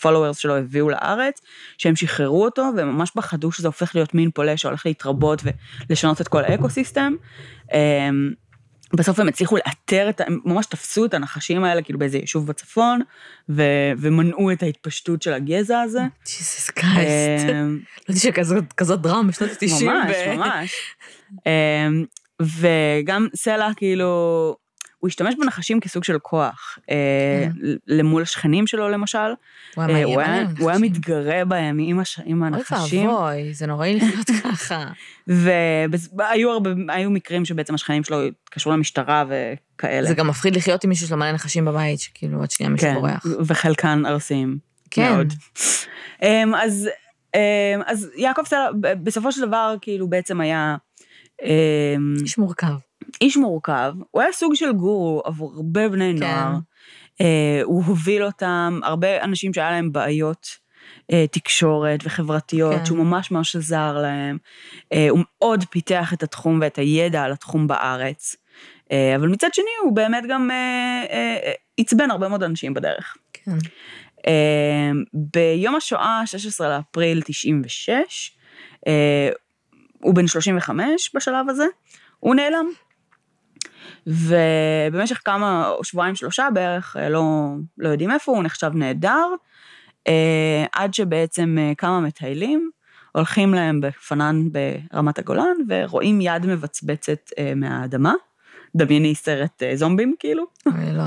followers 0.04 0.38
שלו 0.38 0.58
הביאו 0.58 0.90
לארץ, 0.90 1.42
שהם 1.78 1.96
שחררו 1.96 2.46
אותו 2.46 2.70
והם 2.78 2.90
ממש 2.90 3.12
פחדו 3.12 3.52
שזה 3.52 3.68
הופך 3.68 3.96
להיות 3.96 4.14
מין 4.14 4.32
פולש 4.32 4.62
שהולך 4.62 4.86
להתרבות 4.86 5.42
ולשנות 5.90 6.22
את 6.22 6.28
כל 6.28 6.44
ה 6.44 6.50
ecosystem. 6.50 7.14
אמ, 7.74 8.32
בסוף 8.96 9.20
הם 9.20 9.28
הצליחו 9.28 9.56
לאתר 9.56 10.10
את, 10.10 10.22
הם 10.22 10.40
ממש 10.46 10.66
תפסו 10.66 11.06
את 11.06 11.14
הנחשים 11.14 11.64
האלה 11.64 11.82
כאילו 11.82 12.00
באיזה 12.00 12.18
יישוב 12.18 12.48
בצפון, 12.48 13.02
ו, 13.50 13.64
ומנעו 13.98 14.52
את 14.52 14.64
ההתפשטות 14.64 15.22
של 15.22 15.34
הגזע 15.34 15.82
הזה. 15.82 16.02
Jesus 16.26 16.70
Christ. 16.70 17.50
אמ, 17.50 17.80
לא 18.10 18.16
יודעת 18.16 18.22
שכזאת 18.72 19.02
דרמה 19.02 19.28
בשנות 19.28 19.50
ה-90. 19.52 19.86
ממש, 19.86 20.16
ממש. 20.38 20.76
אמ, 21.46 22.06
וגם 22.42 23.28
סלע 23.36 23.70
כאילו, 23.76 24.56
הוא 25.04 25.08
השתמש 25.08 25.36
בנחשים 25.36 25.80
כסוג 25.80 26.04
של 26.04 26.20
כוח, 26.20 26.80
אה, 26.90 26.96
כן. 27.46 27.68
למול 27.88 28.22
השכנים 28.22 28.68
שלו 28.68 28.90
למשל. 28.90 29.18
אה, 29.78 30.04
הוא 30.60 30.70
היה 30.70 30.80
מתגרה 30.80 31.46
בהם 31.46 31.78
עם 32.26 32.44
הנחשים. 32.44 33.10
אוי 33.10 33.16
ואבוי, 33.16 33.54
זה 33.54 33.68
נוראי 33.68 33.96
לחיות 33.96 34.28
ככה. 34.44 34.88
והיו 35.28 37.10
מקרים 37.10 37.46
שבעצם 37.46 37.76
השכנים 37.76 38.04
שלו 38.04 38.24
התקשרו 38.28 38.74
למשטרה 38.74 39.24
וכאלה. 39.28 40.08
זה 40.08 40.14
גם 40.14 40.28
מפחיד 40.28 40.56
לחיות 40.56 40.84
עם 40.84 40.90
מישהו 40.90 41.08
שלו 41.08 41.18
מלא 41.18 41.32
נחשים 41.32 41.66
בבית, 41.66 42.00
שכאילו 42.00 42.40
עוד 42.40 42.52
שנייה 42.52 42.70
מישהו 42.70 42.88
כן, 42.88 42.94
בורח. 42.94 43.26
וחלקן 43.46 44.06
ארסיים. 44.06 44.58
כן. 44.92 45.14
מאוד. 45.14 45.34
אמ, 46.24 46.56
אז, 46.56 46.90
אמ, 47.36 47.40
אז 47.86 48.10
יעקב 48.16 48.44
סלע 48.46 48.70
בסופו 49.04 49.32
של 49.32 49.42
דבר 49.48 49.76
כאילו 49.82 50.08
בעצם 50.08 50.42
היה... 50.42 50.76
אמ, 51.42 52.14
איש 52.22 52.38
מורכב. 52.38 52.74
איש 53.22 53.38
מורכב, 53.38 53.94
הוא 54.12 54.22
היה 54.22 54.32
סוג 54.32 54.56
של 54.56 54.72
גורו 54.72 55.22
עבור 55.26 55.54
הרבה 55.56 55.90
בני 55.90 56.14
כן. 56.20 56.26
נוער. 56.26 56.54
אה, 57.22 57.62
הוא 57.64 57.84
הוביל 57.84 58.24
אותם, 58.24 58.80
הרבה 58.84 59.24
אנשים 59.24 59.54
שהיה 59.54 59.72
להם 59.72 59.92
בעיות 59.92 60.48
אה, 61.12 61.26
תקשורת 61.32 62.00
וחברתיות, 62.04 62.76
כן. 62.76 62.86
שהוא 62.86 62.98
ממש 62.98 63.32
ממש 63.32 63.56
עזר 63.56 63.98
להם. 64.02 64.38
אה, 64.94 65.08
הוא 65.10 65.20
מאוד 65.38 65.64
פיתח 65.70 66.14
את 66.14 66.24
התחום 66.24 66.60
ואת 66.62 66.78
הידע 66.78 67.24
על 67.24 67.32
התחום 67.32 67.68
בארץ. 67.68 68.36
אה, 68.92 69.16
אבל 69.16 69.28
מצד 69.28 69.54
שני 69.54 69.66
הוא 69.84 69.96
באמת 69.96 70.24
גם 70.30 70.52
אה, 70.52 71.04
אה, 71.10 71.52
עצבן 71.78 72.12
הרבה 72.12 72.28
מאוד 72.28 72.44
אנשים 72.44 72.74
בדרך. 72.74 73.18
כן. 73.34 73.52
אה, 74.28 74.92
ביום 75.14 75.76
השואה, 75.76 76.22
16 76.26 76.78
לאפריל 76.78 77.22
96, 77.22 78.32
אה, 78.88 79.30
הוא 80.00 80.16
בן 80.16 80.28
35 80.28 81.12
בשלב 81.16 81.50
הזה, 81.50 81.66
הוא 82.20 82.36
נעלם. 82.36 82.66
ובמשך 84.08 85.22
כמה, 85.26 85.72
שבועיים 85.84 86.16
שלושה 86.16 86.48
בערך, 86.54 86.98
אה, 87.00 87.10
לא, 87.10 87.24
לא 87.78 87.90
יודעים 87.90 88.12
איפה, 88.12 88.32
הוא 88.32 88.44
נחשב 88.44 88.72
נהדר, 88.74 89.28
אה, 90.08 90.66
עד 90.72 90.94
שבעצם 90.94 91.58
אה, 91.60 91.72
כמה 91.78 92.00
מטיילים 92.00 92.70
הולכים 93.12 93.54
להם 93.54 93.82
בפנן 93.82 94.50
ברמת 94.52 95.20
הגולן 95.20 95.56
ורואים 95.70 96.22
יד 96.22 96.46
מבצבצת 96.46 97.30
מהאדמה. 97.56 98.14
דמייני 98.76 99.16
סרט 99.16 99.64
זומבים 99.74 100.16
כאילו. 100.20 100.44
אוי 100.66 100.94
לא. 100.94 101.04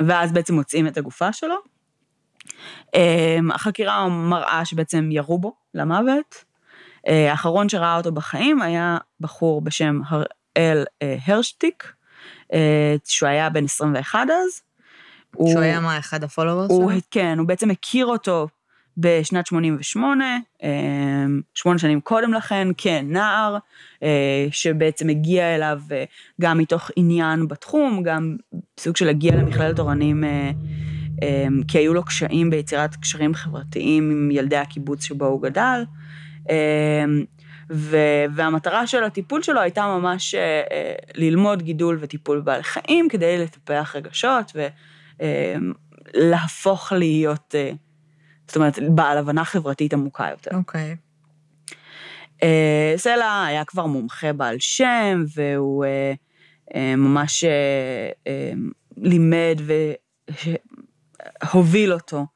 ואז 0.06 0.32
בעצם 0.32 0.54
מוצאים 0.54 0.86
את 0.86 0.96
הגופה 0.96 1.32
שלו. 1.32 1.54
החקירה 3.54 4.08
מראה 4.08 4.64
שבעצם 4.64 5.08
ירו 5.12 5.38
בו 5.38 5.54
למוות. 5.74 6.44
האחרון 7.06 7.68
שראה 7.68 7.96
אותו 7.96 8.12
בחיים 8.12 8.62
היה 8.62 8.98
בחור 9.20 9.60
בשם 9.62 10.00
הראל 10.58 10.84
אה, 11.02 11.16
הרשטיק, 11.26 11.92
אה, 12.52 12.96
שהוא 13.04 13.28
היה 13.28 13.50
בן 13.50 13.64
21 13.64 14.20
אז. 14.20 14.62
שהוא 15.34 15.50
הוא, 15.50 15.60
היה 15.60 15.80
מה, 15.80 15.98
אחד 15.98 16.24
הפולוורס 16.24 16.70
שלו? 16.70 16.88
כן, 17.10 17.38
הוא 17.38 17.46
בעצם 17.46 17.70
הכיר 17.70 18.06
אותו 18.06 18.48
בשנת 18.96 19.46
88, 19.46 20.24
שמונה 21.54 21.78
שנים 21.78 22.00
קודם 22.00 22.32
לכן, 22.32 22.68
כנער, 22.76 23.58
שבעצם 24.50 25.08
הגיע 25.08 25.54
אליו 25.54 25.80
גם 26.40 26.58
מתוך 26.58 26.90
עניין 26.96 27.48
בתחום, 27.48 28.02
גם 28.02 28.36
סוג 28.80 28.96
של 28.96 29.08
הגיע 29.08 29.36
למכללת 29.36 29.78
אורנים 29.78 30.24
אמ, 31.22 31.62
כי 31.68 31.78
היו 31.78 31.94
לו 31.94 32.04
קשיים 32.04 32.50
ביצירת 32.50 32.96
קשרים 32.96 33.34
חברתיים 33.34 34.10
עם 34.10 34.30
ילדי 34.30 34.56
הקיבוץ 34.56 35.04
שבו 35.04 35.26
הוא 35.26 35.42
גדל. 35.42 35.84
ו- 37.70 38.24
והמטרה 38.34 38.86
של 38.86 39.04
הטיפול 39.04 39.42
שלו 39.42 39.60
הייתה 39.60 39.86
ממש 39.86 40.34
אה, 40.34 40.62
אה, 40.72 40.94
ללמוד 41.14 41.62
גידול 41.62 41.98
וטיפול 42.00 42.40
בעלי 42.40 42.62
חיים 42.62 43.08
כדי 43.08 43.38
לטפח 43.38 43.96
רגשות 43.96 44.52
ולהפוך 46.14 46.92
אמ, 46.92 46.98
להיות, 46.98 47.54
אה, 47.54 47.70
זאת 48.46 48.56
אומרת, 48.56 48.78
בעל 48.88 49.18
הבנה 49.18 49.44
חברתית 49.44 49.92
עמוקה 49.92 50.28
יותר. 50.30 50.50
אוקיי. 50.56 50.96
Okay. 50.96 51.08
סלע 52.96 53.44
היה 53.44 53.64
כבר 53.64 53.86
מומחה 53.86 54.32
בעל 54.32 54.56
שם, 54.58 55.24
והוא 55.36 55.84
ממש 56.76 57.44
לימד 58.96 59.60
הוביל 61.52 61.92
אותו 61.92 62.26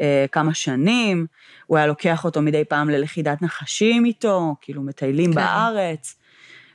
אה, 0.00 0.26
כמה 0.32 0.54
שנים, 0.54 1.26
הוא 1.66 1.76
היה 1.76 1.86
לוקח 1.86 2.24
אותו 2.24 2.42
מדי 2.42 2.64
פעם 2.64 2.90
ללכידת 2.90 3.42
נחשים 3.42 4.04
איתו, 4.04 4.54
כאילו 4.60 4.82
מטיילים 4.82 5.30
כן. 5.30 5.36
בארץ, 5.36 6.16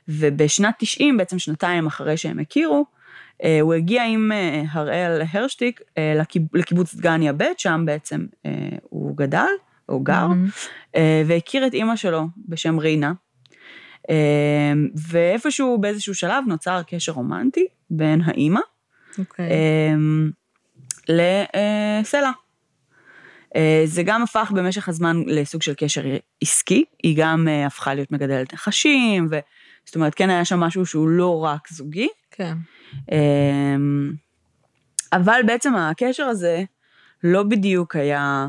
ובשנת 0.08 0.74
90, 0.78 1.16
בעצם 1.16 1.38
שנתיים 1.38 1.86
אחרי 1.86 2.16
שהם 2.16 2.38
הכירו, 2.38 2.84
אה, 3.44 3.60
הוא 3.60 3.74
הגיע 3.74 4.04
עם 4.04 4.32
אה, 4.32 4.62
הראל 4.72 5.22
הרשטיק 5.32 5.80
אה, 5.98 6.14
לקיב, 6.16 6.42
לקיבוץ 6.54 6.94
דגניה 6.94 7.32
ב', 7.32 7.44
שם 7.58 7.82
בעצם 7.86 8.26
הוא 8.82 9.16
גדל, 9.16 9.46
הוא 9.86 10.04
גר, 10.04 10.28
mm-hmm. 10.28 10.98
והכיר 11.26 11.66
את 11.66 11.74
אימא 11.74 11.96
שלו 11.96 12.26
בשם 12.48 12.78
רינה. 12.78 13.12
ואיפשהו 15.08 15.78
באיזשהו 15.78 16.14
שלב 16.14 16.44
נוצר 16.46 16.82
קשר 16.86 17.12
רומנטי 17.12 17.66
בין 17.90 18.20
האימא. 18.24 18.60
אוקיי. 19.18 19.46
Okay. 19.46 19.50
אה, 21.10 22.00
לסלע. 22.00 22.30
אה, 23.56 23.82
זה 23.84 24.02
גם 24.02 24.22
הפך 24.22 24.52
במשך 24.54 24.88
הזמן 24.88 25.22
לסוג 25.26 25.62
של 25.62 25.74
קשר 25.74 26.02
עסקי, 26.42 26.84
היא 27.02 27.16
גם 27.18 27.48
אה, 27.48 27.66
הפכה 27.66 27.94
להיות 27.94 28.12
מגדלת 28.12 28.54
נחשים, 28.54 29.28
ו... 29.30 29.38
זאת 29.84 29.94
אומרת, 29.94 30.14
כן 30.14 30.30
היה 30.30 30.44
שם 30.44 30.60
משהו 30.60 30.86
שהוא 30.86 31.08
לא 31.08 31.44
רק 31.44 31.68
זוגי. 31.68 32.08
כן. 32.30 32.56
אמ, 33.12 34.12
אבל 35.12 35.40
בעצם 35.46 35.74
הקשר 35.74 36.22
הזה 36.22 36.62
לא 37.24 37.42
בדיוק 37.42 37.96
היה 37.96 38.48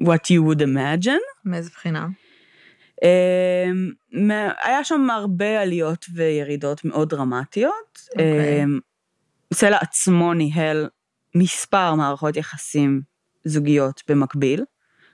what 0.00 0.24
you 0.32 0.40
would 0.48 0.60
imagine. 0.60 1.22
מאיזה 1.44 1.70
בחינה? 1.70 2.06
אמ, 3.02 3.90
היה 4.62 4.84
שם 4.84 5.10
הרבה 5.10 5.60
עליות 5.60 6.06
וירידות 6.14 6.84
מאוד 6.84 7.08
דרמטיות. 7.08 7.98
Okay. 7.98 8.10
אוקיי. 8.12 8.64
אמ, 8.64 8.78
סלע 9.54 9.78
עצמו 9.80 10.34
ניהל 10.34 10.88
מספר 11.34 11.94
מערכות 11.94 12.36
יחסים 12.36 13.02
זוגיות 13.44 14.02
במקביל. 14.08 14.64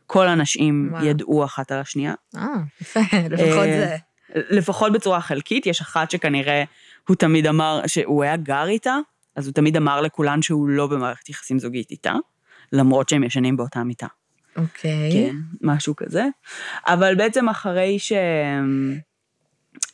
כל 0.06 0.28
הנשים 0.28 0.88
וואו. 0.92 1.04
ידעו 1.04 1.44
אחת 1.44 1.72
על 1.72 1.80
השנייה. 1.80 2.14
אה, 2.36 2.46
יפה, 2.80 3.00
לפחות 3.30 3.64
זה. 3.64 3.96
לפחות 4.34 4.92
בצורה 4.92 5.20
חלקית, 5.20 5.66
יש 5.66 5.80
אחת 5.80 6.10
שכנראה 6.10 6.64
הוא 7.08 7.16
תמיד 7.16 7.46
אמר 7.46 7.80
שהוא 7.86 8.22
היה 8.22 8.36
גר 8.36 8.66
איתה, 8.66 8.96
אז 9.36 9.46
הוא 9.46 9.54
תמיד 9.54 9.76
אמר 9.76 10.00
לכולן 10.00 10.42
שהוא 10.42 10.68
לא 10.68 10.86
במערכת 10.86 11.28
יחסים 11.28 11.58
זוגית 11.58 11.90
איתה, 11.90 12.14
למרות 12.72 13.08
שהם 13.08 13.24
ישנים 13.24 13.56
באותה 13.56 13.84
מיטה. 13.84 14.06
אוקיי. 14.56 15.10
כן, 15.12 15.36
משהו 15.60 15.96
כזה. 15.96 16.26
אבל 16.86 17.14
בעצם 17.14 17.48
אחרי 17.48 17.98
ש... 17.98 18.12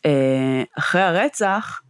אה, 0.06 0.62
אחרי 0.78 1.02
הרצח, 1.02 1.80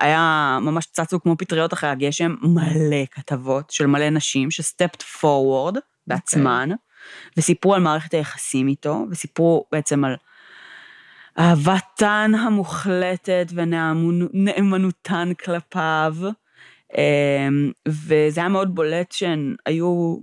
היה 0.00 0.58
ממש 0.62 0.86
צצו 0.86 1.20
כמו 1.20 1.36
פטריות 1.38 1.72
אחרי 1.72 1.90
הגשם, 1.90 2.34
מלא 2.42 3.04
כתבות 3.10 3.70
של 3.70 3.86
מלא 3.86 4.10
נשים 4.10 4.50
שסטפט 4.50 5.02
פורוורד 5.02 5.76
בעצמן, 6.06 6.68
okay. 6.70 6.72
אוקיי. 6.72 7.32
וסיפרו 7.36 7.74
על 7.74 7.82
מערכת 7.82 8.14
היחסים 8.14 8.68
איתו, 8.68 9.06
וסיפרו 9.10 9.64
בעצם 9.72 10.04
על 10.04 10.16
אהבתן 11.38 12.32
המוחלטת 12.40 13.46
ונאמנותן 13.54 15.28
כלפיו, 15.44 16.14
אמ, 16.98 17.72
וזה 17.88 18.40
היה 18.40 18.48
מאוד 18.48 18.74
בולט 18.74 19.12
שהן 19.12 19.56
היו 19.66 20.16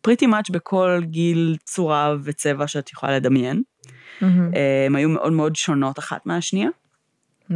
פריטי 0.00 0.26
מאץ' 0.26 0.50
בכל 0.50 1.00
גיל, 1.02 1.56
צורה 1.64 2.14
וצבע 2.24 2.66
שאת 2.66 2.90
יכולה 2.90 3.16
לדמיין. 3.16 3.62
Mm-hmm. 4.20 4.24
הן 4.86 4.96
היו 4.96 5.08
מאוד 5.08 5.32
מאוד 5.32 5.56
שונות 5.56 5.98
אחת 5.98 6.26
מהשנייה. 6.26 6.68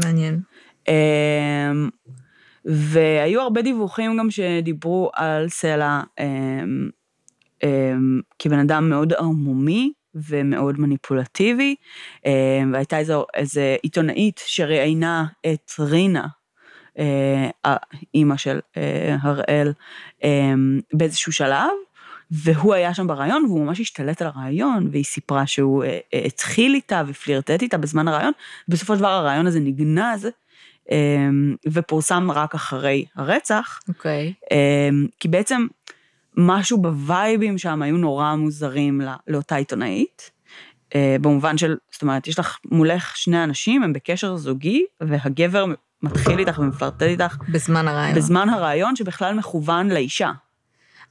מעניין. 0.04 0.40
אמ, 0.88 1.88
והיו 2.64 3.40
הרבה 3.40 3.62
דיווחים 3.62 4.16
גם 4.18 4.30
שדיברו 4.30 5.10
על 5.14 5.48
סלע 5.48 6.00
אמ, 6.20 6.88
אמ, 7.64 8.20
כבן 8.38 8.58
אדם 8.58 8.88
מאוד 8.88 9.12
ערמומי 9.12 9.92
ומאוד 10.14 10.80
מניפולטיבי, 10.80 11.74
והייתה 12.72 12.98
איזו, 12.98 13.26
איזה 13.34 13.76
עיתונאית 13.82 14.40
שראיינה 14.46 15.26
את 15.46 15.72
רינה, 15.78 16.26
אה, 16.98 17.76
אימא 18.14 18.36
של 18.36 18.60
אה, 18.76 19.16
הראל, 19.22 19.72
באיזשהו 20.92 21.32
שלב, 21.32 21.70
והוא 22.30 22.74
היה 22.74 22.94
שם 22.94 23.06
ברעיון, 23.06 23.44
והוא 23.44 23.64
ממש 23.64 23.80
השתלט 23.80 24.22
על 24.22 24.28
הרעיון, 24.28 24.88
והיא 24.92 25.04
סיפרה 25.04 25.46
שהוא 25.46 25.84
אה, 25.84 25.98
התחיל 26.26 26.74
איתה 26.74 27.02
ופלירטט 27.06 27.62
איתה 27.62 27.78
בזמן 27.78 28.08
הרעיון, 28.08 28.32
בסופו 28.68 28.94
של 28.94 28.98
דבר 28.98 29.08
הרעיון 29.08 29.46
הזה 29.46 29.60
נגנז, 29.60 30.28
ופורסם 31.72 32.30
רק 32.30 32.54
אחרי 32.54 33.04
הרצח. 33.16 33.80
אוקיי. 33.88 34.32
Okay. 34.36 34.54
אמ, 34.54 35.06
כי 35.20 35.28
בעצם 35.28 35.66
משהו 36.36 36.82
בווייבים 36.82 37.58
שם 37.58 37.82
היו 37.82 37.96
נורא 37.96 38.34
מוזרים 38.34 39.00
לא, 39.00 39.12
לאותה 39.28 39.56
עיתונאית. 39.56 40.30
אה, 40.94 41.16
במובן 41.20 41.58
של, 41.58 41.76
זאת 41.92 42.02
אומרת, 42.02 42.26
יש 42.26 42.38
לך 42.38 42.58
מולך 42.64 43.16
שני 43.16 43.44
אנשים, 43.44 43.82
הם 43.82 43.92
בקשר 43.92 44.36
זוגי, 44.36 44.84
והגבר 45.00 45.64
מתחיל 46.02 46.38
איתך 46.38 46.58
ומפלרטט 46.58 47.02
איתך. 47.02 47.36
בזמן 47.48 47.88
הרעיון. 47.88 48.14
בזמן 48.16 48.48
הרעיון 48.48 48.96
שבכלל 48.96 49.34
מכוון 49.34 49.88
לאישה. 49.88 50.30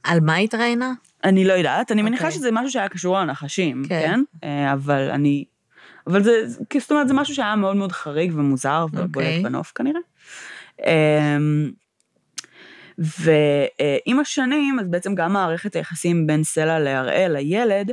על 0.02 0.20
מה 0.20 0.36
התראיינה? 0.36 0.92
אני 1.24 1.44
לא 1.44 1.52
יודעת, 1.52 1.92
אני 1.92 2.00
okay. 2.00 2.04
מניחה 2.04 2.24
אוקיי. 2.24 2.38
שזה 2.38 2.48
משהו 2.52 2.70
שהיה 2.70 2.88
קשור 2.88 3.18
לנחשים, 3.18 3.82
okay. 3.84 3.88
כן? 3.88 4.20
אה, 4.44 4.72
אבל 4.72 5.10
אני 5.10 5.44
אבל 6.06 6.22
זה, 6.22 6.32
זאת 6.78 6.90
אומרת, 6.90 7.08
זה 7.08 7.14
משהו 7.14 7.34
שהיה 7.34 7.56
מאוד 7.56 7.76
מאוד 7.76 7.92
חריג 7.92 8.32
ומוזר 8.34 8.86
ובולט 8.92 9.06
okay. 9.06 9.18
אוקיי. 9.18 9.42
בנוף 9.42 9.72
כנראה. 9.74 10.00
אמ, 10.86 11.70
ועם 12.98 14.20
השנים, 14.20 14.78
אז 14.80 14.88
בעצם 14.88 15.14
גם 15.14 15.32
מערכת 15.32 15.76
היחסים 15.76 16.26
בין 16.26 16.44
סלע 16.44 16.78
להראל, 16.78 17.36
הילד, 17.36 17.90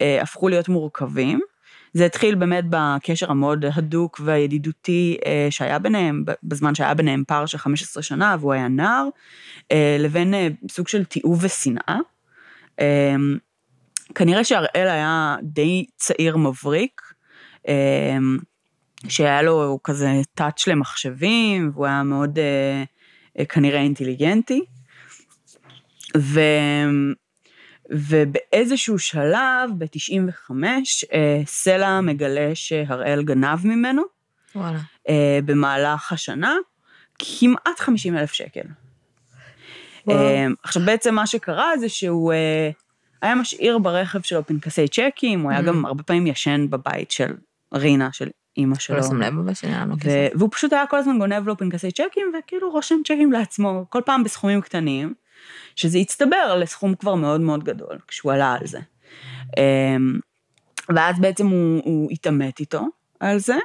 אה, 0.00 0.22
הפכו 0.22 0.48
להיות 0.48 0.68
מורכבים. 0.68 1.40
זה 1.92 2.06
התחיל 2.06 2.34
באמת 2.34 2.64
בקשר 2.70 3.30
המאוד 3.30 3.64
הדוק 3.74 4.20
והידידותי 4.24 5.16
אה, 5.26 5.46
שהיה 5.50 5.78
ביניהם, 5.78 6.24
בזמן 6.42 6.74
שהיה 6.74 6.94
ביניהם 6.94 7.24
פער 7.26 7.46
של 7.46 7.58
15 7.58 8.02
שנה 8.02 8.36
והוא 8.40 8.52
היה 8.52 8.68
נער, 8.68 9.08
אה, 9.72 9.96
לבין 10.00 10.34
סוג 10.70 10.88
של 10.88 11.04
תיעוב 11.04 11.44
ושנאה. 11.44 11.98
אמ, 12.80 13.38
כנראה 14.14 14.44
שהראל 14.44 14.88
היה 14.88 15.36
די 15.42 15.86
צעיר 15.96 16.36
מבריק, 16.36 17.00
שהיה 19.08 19.42
לו 19.42 19.78
כזה 19.84 20.08
טאץ' 20.34 20.66
למחשבים, 20.66 21.70
והוא 21.74 21.86
היה 21.86 22.02
מאוד 22.02 22.38
אה, 22.38 22.82
אה, 23.38 23.44
כנראה 23.44 23.80
אינטליגנטי. 23.80 24.64
ו... 26.16 26.40
ובאיזשהו 27.90 28.98
שלב, 28.98 29.70
ב-95, 29.78 30.52
אה, 31.12 31.42
סלע 31.46 32.00
מגלה 32.00 32.50
שהראל 32.54 33.22
גנב 33.22 33.66
ממנו. 33.66 34.02
וואלה. 34.54 34.78
במהלך 35.44 36.12
השנה, 36.12 36.54
כמעט 37.18 37.80
50 37.80 38.16
אלף 38.16 38.32
שקל. 38.32 38.60
וואו. 40.06 40.18
עכשיו, 40.62 40.82
בעצם 40.86 41.14
מה 41.14 41.26
שקרה 41.26 41.78
זה 41.80 41.88
שהוא 41.88 42.32
היה 43.22 43.34
משאיר 43.34 43.78
ברכב 43.78 44.22
שלו 44.22 44.46
פנקסי 44.46 44.88
צ'קים, 44.88 45.40
הוא 45.40 45.50
היה 45.50 45.60
mm. 45.60 45.62
גם 45.62 45.86
הרבה 45.86 46.02
פעמים 46.02 46.26
ישן 46.26 46.70
בבית 46.70 47.10
של 47.10 47.32
רינה, 47.74 48.08
של 48.12 48.28
אימא 48.56 48.78
שלו. 48.78 48.96
לא 48.96 49.02
שם 49.02 49.22
לב 49.22 49.38
אבל 49.38 49.54
שנראה 49.54 49.84
לו 49.86 49.94
ו- 49.96 50.00
כסף. 50.00 50.28
והוא 50.34 50.48
פשוט 50.52 50.72
היה 50.72 50.86
כל 50.86 50.96
הזמן 50.96 51.18
גונב 51.18 51.46
לו 51.46 51.56
פנקסי 51.56 51.90
צ'קים, 51.90 52.32
וכאילו 52.38 52.70
רושם 52.70 53.00
צ'קים 53.04 53.32
לעצמו, 53.32 53.84
כל 53.88 54.00
פעם 54.06 54.24
בסכומים 54.24 54.60
קטנים, 54.60 55.14
שזה 55.76 55.98
הצטבר 55.98 56.56
לסכום 56.56 56.94
כבר 56.94 57.14
מאוד 57.14 57.40
מאוד 57.40 57.64
גדול, 57.64 57.98
כשהוא 58.08 58.32
עלה 58.32 58.56
על 58.60 58.66
זה. 58.66 58.78
אמ, 59.56 60.18
ואז 60.88 61.20
בעצם 61.20 61.46
הוא, 61.46 61.82
הוא 61.84 62.10
התעמת 62.10 62.60
איתו 62.60 62.86
על 63.20 63.38
זה, 63.38 63.56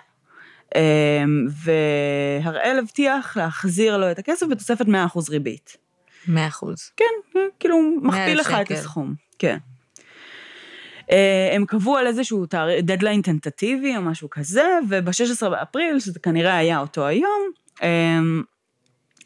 אמ, 0.76 1.48
והראל 1.64 2.80
הבטיח 2.80 3.38
להחזיר 3.38 3.98
לו 3.98 4.12
את 4.12 4.20
הכסף 4.20 4.48
בתוספת 4.48 4.86
100% 4.86 5.30
ריבית. 5.30 5.78
מאה 6.28 6.48
אחוז. 6.48 6.92
כן, 6.98 7.40
כאילו 7.60 7.78
מכפיל 8.02 8.40
לך 8.40 8.54
את. 8.62 8.72
הסכום, 8.72 9.14
כן. 9.40 9.58
אה, 11.12 11.50
הם 11.56 11.66
קבעו 11.66 11.98
על 11.98 12.08
איזשהו 12.08 12.46
דדליין 12.80 13.22
טנטטיבי 13.22 13.98
או 13.98 14.02
משהו 14.02 14.30
כזה, 14.30 14.80
וב-16 14.90 15.50
באפריל, 15.50 16.00
שזה 16.00 16.20
כנראה 16.20 16.58
היה 16.58 16.80
אותו 16.80 17.06
היום, 17.08 17.50
אה, 17.84 18.20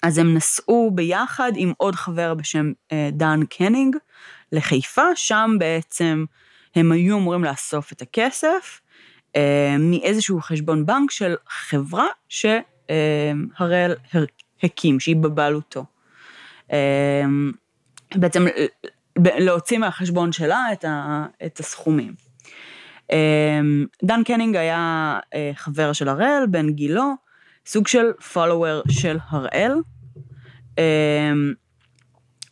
אז 0.04 0.18
הם 0.18 0.34
נסעו 0.34 0.92
ביחד 0.96 1.52
עם 1.56 1.74
עוד 1.78 1.96
חבר 1.96 2.34
בשם 2.34 2.72
אה, 2.92 3.10
דן 3.12 3.40
קנינג 3.50 3.96
לחיפה, 4.52 5.16
שם 5.16 5.56
בעצם 5.60 6.26
הם 6.76 6.92
היו 6.92 7.18
אמורים 7.18 7.44
לאסוף 7.44 7.92
את 7.92 8.02
הכסף 8.02 8.82
מאיזשהו 9.80 10.42
חשבון 10.42 10.86
בנק 10.86 11.12
של 11.12 11.36
חברה 11.50 12.06
שהראל 12.30 13.96
הקים, 14.64 15.00
שהיא 15.00 15.16
בבעלותו. 15.16 15.86
בעצם 18.16 18.46
להוציא 19.24 19.78
מהחשבון 19.78 20.32
שלה 20.32 20.66
את, 20.74 20.86
ה, 20.86 21.26
את 21.46 21.60
הסכומים. 21.60 22.14
אה, 23.12 23.60
דן 24.04 24.24
קנינג 24.24 24.56
היה 24.56 25.20
אה, 25.34 25.52
חבר 25.56 25.94
של 25.94 26.10
הראל, 26.10 26.46
בן 26.50 26.70
גילו, 26.70 27.14
סוג 27.66 27.88
של 27.88 28.12
פולוור 28.34 28.82
של 28.90 29.18
הראל. 29.30 29.74
אה, 30.80 31.32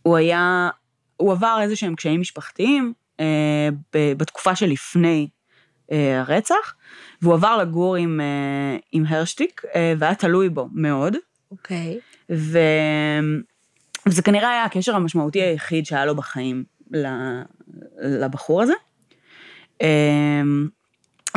הוא 0.03 0.17
היה, 0.17 0.69
הוא 1.17 1.31
עבר 1.31 1.57
איזה 1.61 1.75
שהם 1.75 1.95
קשיים 1.95 2.21
משפחתיים 2.21 2.93
אה, 3.19 3.69
בתקופה 3.93 4.55
שלפני 4.55 5.29
אה, 5.91 6.19
הרצח, 6.19 6.75
והוא 7.21 7.33
עבר 7.33 7.57
לגור 7.57 7.95
עם, 7.95 8.21
עם 8.91 9.03
הרשטיק, 9.07 9.61
והיה 9.99 10.15
תלוי 10.15 10.49
בו 10.49 10.69
מאוד. 10.73 11.15
אוקיי. 11.51 11.99
ו... 12.31 12.59
וזה 14.09 14.21
כנראה 14.21 14.49
היה 14.49 14.63
הקשר 14.63 14.95
המשמעותי 14.95 15.41
היחיד 15.41 15.85
שהיה 15.85 16.05
לו 16.05 16.15
בחיים 16.15 16.63
לבחור 18.01 18.61
הזה. 18.61 18.73
אמ, 19.81 20.67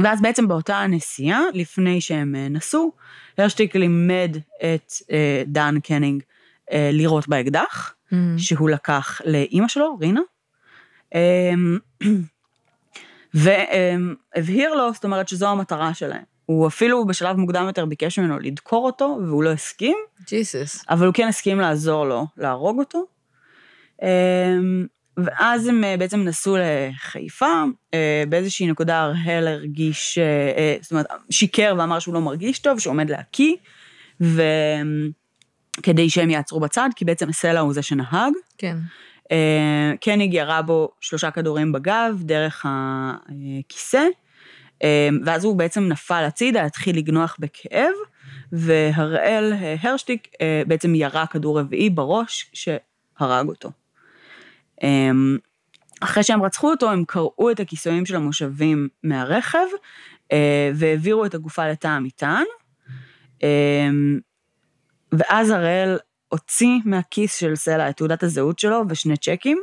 ואז 0.02 0.22
בעצם 0.22 0.48
באותה 0.48 0.76
הנסיעה, 0.76 1.40
לפני 1.54 2.00
שהם 2.00 2.34
אה, 2.34 2.48
נסעו, 2.48 2.92
הרשטיק 3.38 3.76
לימד 3.76 4.36
את 4.56 4.92
אה, 5.10 5.42
דן 5.46 5.74
קנינג 5.80 6.22
אה, 6.72 6.90
לירות 6.92 7.28
באקדח, 7.28 7.94
Mm. 8.12 8.14
שהוא 8.38 8.70
לקח 8.70 9.20
לאימא 9.24 9.68
שלו, 9.68 9.98
רינה. 10.00 10.20
אמ, 11.14 11.78
והבהיר 13.34 14.74
לו, 14.74 14.92
זאת 14.92 15.04
אומרת 15.04 15.28
שזו 15.28 15.48
המטרה 15.48 15.94
שלהם. 15.94 16.29
הוא 16.50 16.66
אפילו 16.66 17.06
בשלב 17.06 17.36
מוקדם 17.36 17.66
יותר 17.66 17.84
ביקש 17.84 18.18
ממנו 18.18 18.38
לדקור 18.38 18.86
אותו, 18.86 19.18
והוא 19.26 19.42
לא 19.42 19.50
הסכים, 19.50 19.96
ג'יסוס. 20.26 20.84
אבל 20.90 21.06
הוא 21.06 21.14
כן 21.14 21.28
הסכים 21.28 21.60
לעזור 21.60 22.06
לו 22.06 22.26
להרוג 22.36 22.78
אותו. 22.78 23.04
אמ, 24.02 24.86
ואז 25.16 25.66
הם 25.66 25.84
אה, 25.84 25.96
בעצם 25.96 26.20
נסעו 26.20 26.56
לחיפה, 26.56 27.62
אה, 27.94 28.24
באיזושהי 28.28 28.66
נקודה 28.66 29.00
הראל 29.00 29.48
הרגיש, 29.48 30.18
אה, 30.18 30.76
זאת 30.80 30.90
אומרת, 30.90 31.06
שיקר 31.30 31.74
ואמר 31.78 31.98
שהוא 31.98 32.14
לא 32.14 32.20
מרגיש 32.20 32.58
טוב, 32.58 32.78
שהוא 32.78 32.90
עומד 32.90 33.10
להקיא, 33.10 33.56
וכדי 34.20 36.10
שהם 36.10 36.30
יעצרו 36.30 36.60
בצד, 36.60 36.88
כי 36.96 37.04
בעצם 37.04 37.32
סלע 37.32 37.60
הוא 37.60 37.72
זה 37.72 37.82
שנהג. 37.82 38.32
כן. 38.58 38.76
קניג 40.00 40.34
ירה 40.34 40.62
בו 40.62 40.90
שלושה 41.00 41.30
כדורים 41.30 41.72
בגב, 41.72 42.22
דרך 42.22 42.66
הכיסא, 42.68 44.02
ואז 45.24 45.44
הוא 45.44 45.56
בעצם 45.56 45.88
נפל 45.88 46.24
הצידה, 46.26 46.64
התחיל 46.64 46.96
לגנוח 46.96 47.36
בכאב, 47.38 47.92
והראל 48.52 49.52
אה, 49.52 49.76
הרשטיק 49.82 50.28
אה, 50.40 50.62
בעצם 50.66 50.94
ירה 50.94 51.26
כדור 51.26 51.60
רביעי 51.60 51.90
בראש, 51.90 52.50
שהרג 52.52 53.48
אותו. 53.48 53.70
אה, 54.82 55.10
אחרי 56.00 56.22
שהם 56.22 56.42
רצחו 56.42 56.70
אותו, 56.70 56.90
הם 56.90 57.04
קרעו 57.04 57.50
את 57.50 57.60
הכיסויים 57.60 58.06
של 58.06 58.16
המושבים 58.16 58.88
מהרכב, 59.02 59.66
אה, 60.32 60.70
והעבירו 60.74 61.26
את 61.26 61.34
הגופה 61.34 61.68
לתא 61.68 61.88
המטען. 61.88 62.44
אה, 63.42 63.88
ואז 65.12 65.50
הראל 65.50 65.98
הוציא 66.28 66.80
מהכיס 66.84 67.36
של 67.36 67.56
סלע 67.56 67.90
את 67.90 67.96
תעודת 67.96 68.22
הזהות 68.22 68.58
שלו 68.58 68.82
ושני 68.88 69.16
צ'קים, 69.16 69.58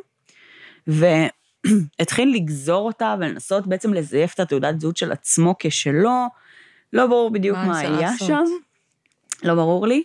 והתחיל 2.00 2.36
לגזור 2.36 2.88
אותה 2.88 3.16
ולנסות 3.20 3.68
בעצם 3.68 3.94
לזייף 3.94 4.34
את 4.34 4.40
התעודת 4.40 4.80
זהות 4.80 4.98
של 4.98 5.12
עצמו 5.12 5.56
כשלו. 5.60 6.28
לא 6.94 7.08
ברור 7.08 7.32
בדיוק 7.32 7.58
מה 7.58 7.66
מה 7.66 7.80
היה 7.80 7.90
לעשות? 7.90 8.28
שם, 8.28 8.44
לא 9.44 9.56
ברור 9.56 9.88
לי. 9.88 10.04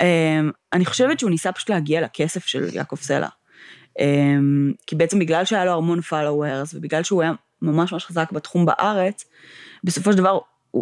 אמ, 0.00 0.50
אני 0.72 0.84
חושבת 0.84 1.20
שהוא 1.20 1.30
ניסה 1.30 1.52
פשוט 1.52 1.70
להגיע 1.70 2.00
לכסף 2.00 2.46
של 2.46 2.68
יעקב 2.72 2.96
סלע. 2.96 3.28
אמ, 3.98 4.72
כי 4.86 4.96
בעצם 4.96 5.18
בגלל 5.18 5.44
שהיה 5.44 5.64
לו 5.64 5.72
המון 5.72 5.98
followers, 5.98 6.74
ובגלל 6.74 7.02
שהוא 7.02 7.22
היה 7.22 7.32
ממש 7.62 7.92
ממש 7.92 8.04
חזק 8.04 8.32
בתחום 8.32 8.66
בארץ, 8.66 9.24
בסופו 9.84 10.12
של 10.12 10.18
דבר 10.18 10.38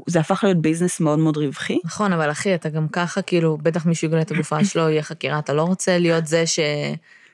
זה 0.06 0.20
הפך 0.20 0.44
להיות 0.44 0.56
ביזנס 0.56 1.00
מאוד 1.00 1.18
מאוד 1.18 1.36
רווחי. 1.36 1.78
נכון, 1.84 2.12
אבל 2.12 2.30
אחי, 2.30 2.54
אתה 2.54 2.68
גם 2.68 2.88
ככה, 2.88 3.22
כאילו, 3.22 3.58
בטח 3.62 3.86
מישהו 3.86 4.08
יגלה 4.08 4.20
את 4.20 4.30
הגופה 4.30 4.64
שלו, 4.64 4.88
יהיה 4.88 5.02
חקירה, 5.02 5.38
אתה 5.38 5.52
לא 5.52 5.62
רוצה 5.62 5.98
להיות 5.98 6.26
זה 6.26 6.44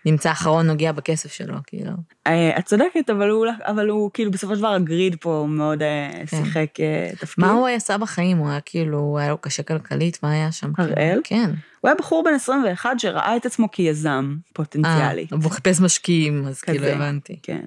שנמצא 0.04 0.32
אחרון 0.32 0.66
נוגע 0.66 0.92
בכסף 0.92 1.32
שלו, 1.32 1.54
כאילו. 1.66 1.90
אה, 2.26 2.58
את 2.58 2.64
צודקת, 2.64 3.10
אבל 3.10 3.28
הוא, 3.30 3.46
אבל 3.66 3.88
הוא 3.88 4.10
כאילו 4.14 4.30
בסופו 4.30 4.54
של 4.54 4.60
דבר 4.60 4.72
הגריד 4.72 5.16
פה 5.20 5.46
מאוד 5.48 5.82
אה, 5.82 6.10
כן. 6.26 6.44
שיחק 6.44 6.80
אה, 6.80 7.10
תפקיד. 7.20 7.44
מה 7.44 7.52
הוא 7.52 7.68
עשה 7.68 7.98
בחיים? 7.98 8.36
הוא 8.38 8.48
היה 8.50 8.60
כאילו, 8.60 9.18
היה 9.18 9.28
לו 9.30 9.38
קשה 9.38 9.62
כלכלית, 9.62 10.22
מה 10.22 10.32
היה 10.32 10.52
שם? 10.52 10.72
כאילו? 10.72 10.88
הראל? 10.92 11.20
כן. 11.24 11.50
הוא 11.80 11.88
היה 11.88 11.94
בחור 11.98 12.24
בן 12.24 12.34
21 12.34 12.90
שראה 13.00 13.36
את 13.36 13.46
עצמו 13.46 13.70
כיזם 13.70 14.36
פוטנציאלי. 14.52 15.26
אה, 15.32 15.38
הוא 15.42 15.50
חיפש 15.50 15.80
משקיעים, 15.80 16.46
אז 16.46 16.60
כאילו 16.60 16.78
כזה. 16.78 16.94
הבנתי. 16.96 17.38
כן. 17.42 17.64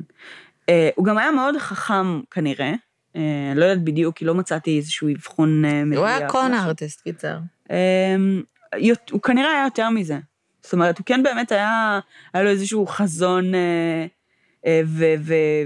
הוא 0.96 1.06
גם 1.06 1.18
היה 1.18 1.32
מאוד 1.32 1.58
חכם 1.58 2.22
כנראה, 2.32 2.74
אה, 3.16 3.22
לא 3.56 3.66
יודעת 3.66 3.84
בדיוק, 3.84 4.16
כי 4.18 4.26
לא 4.26 4.36
מצאתי 4.36 4.78
איזשהו 4.78 5.10
אבחון 5.16 5.62
מדויק. 5.86 5.98
הוא 6.00 6.08
היה 6.08 6.30
קון. 6.30 6.54
ארטיסט, 6.54 7.02
קיצר. 7.02 7.38
יות- 8.78 9.10
הוא 9.10 9.22
כנראה 9.22 9.52
היה 9.52 9.64
יותר 9.64 9.90
מזה. 9.90 10.20
זאת 10.64 10.74
אומרת, 10.74 10.98
הוא 10.98 11.06
כן 11.06 11.24
באמת 11.24 11.52
היה, 11.52 12.00
היה 12.34 12.44
לו 12.44 12.50
איזשהו 12.50 12.88
חזון 12.88 13.56
אה, 13.56 14.06
אה, 14.66 14.82
ו- 14.86 15.14
ו- 15.20 15.64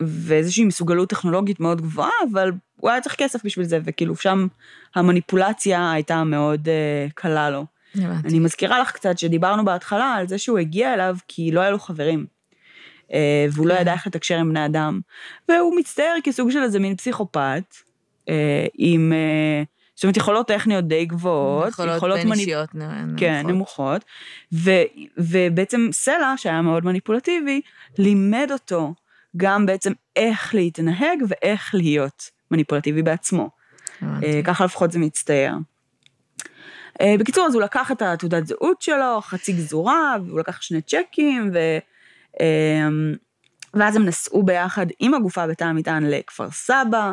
ואיזושהי 0.00 0.64
מסוגלות 0.64 1.08
טכנולוגית 1.08 1.60
מאוד 1.60 1.80
גבוהה, 1.80 2.10
אבל 2.32 2.52
הוא 2.76 2.90
היה 2.90 3.00
צריך 3.00 3.14
כסף 3.14 3.44
בשביל 3.44 3.66
זה, 3.66 3.78
וכאילו 3.84 4.16
שם 4.16 4.46
המניפולציה 4.94 5.92
הייתה 5.92 6.24
מאוד 6.24 6.68
אה, 6.68 7.06
קלה 7.14 7.50
לו. 7.50 7.64
הבנתי. 7.94 8.28
אני 8.28 8.38
מזכירה 8.38 8.80
לך 8.80 8.92
קצת 8.92 9.18
שדיברנו 9.18 9.64
בהתחלה 9.64 10.14
על 10.14 10.28
זה 10.28 10.38
שהוא 10.38 10.58
הגיע 10.58 10.94
אליו 10.94 11.16
כי 11.28 11.50
לא 11.52 11.60
היה 11.60 11.70
לו 11.70 11.78
חברים. 11.78 12.26
אה, 13.12 13.46
והוא 13.52 13.66
לא 13.66 13.74
כן. 13.74 13.80
ידע 13.80 13.92
איך 13.92 14.06
לתקשר 14.06 14.38
עם 14.38 14.48
בני 14.48 14.66
אדם, 14.66 15.00
והוא 15.48 15.76
מצטייר 15.76 16.14
כסוג 16.24 16.50
של 16.50 16.62
איזה 16.62 16.78
מין 16.78 16.96
פסיכופת, 16.96 17.74
אה, 18.28 18.66
עם, 18.74 19.12
אה, 19.12 19.62
זאת 19.94 20.04
אומרת, 20.04 20.16
יכולות 20.16 20.48
טכניות 20.48 20.84
די 20.88 21.04
גבוהות, 21.04 21.72
יכולות 21.96 22.18
בין 22.18 22.28
מניפ- 22.28 22.38
אישיות 22.38 22.74
נמוכות. 22.74 23.18
כן, 23.20 23.46
נמוכות, 23.46 24.04
ו, 24.52 24.70
ובעצם 25.18 25.88
סלע, 25.92 26.34
שהיה 26.36 26.62
מאוד 26.62 26.84
מניפולטיבי, 26.84 27.60
לימד 27.98 28.48
אותו 28.52 28.94
גם 29.36 29.66
בעצם 29.66 29.92
איך 30.16 30.54
להתנהג 30.54 31.18
ואיך 31.28 31.74
להיות 31.74 32.30
מניפולטיבי 32.50 33.02
בעצמו. 33.02 33.50
אה, 34.02 34.40
ככה 34.44 34.64
לפחות 34.64 34.92
זה 34.92 34.98
מצטייר. 34.98 35.54
אה, 37.00 37.14
בקיצור, 37.18 37.46
אז 37.46 37.54
הוא 37.54 37.62
לקח 37.62 37.92
את 37.92 38.02
התעודת 38.02 38.46
זהות 38.46 38.82
שלו, 38.82 39.20
חצי 39.20 39.52
גזורה, 39.52 40.16
והוא 40.26 40.40
לקח 40.40 40.62
שני 40.62 40.82
צ'קים, 40.82 41.50
ו... 41.54 41.58
אה, 42.40 42.88
ואז 43.74 43.96
הם 43.96 44.04
נסעו 44.04 44.42
ביחד 44.42 44.86
עם 44.98 45.14
הגופה 45.14 45.46
בתא 45.46 45.64
המטען 45.64 46.06
לכפר 46.06 46.50
סבא, 46.50 47.12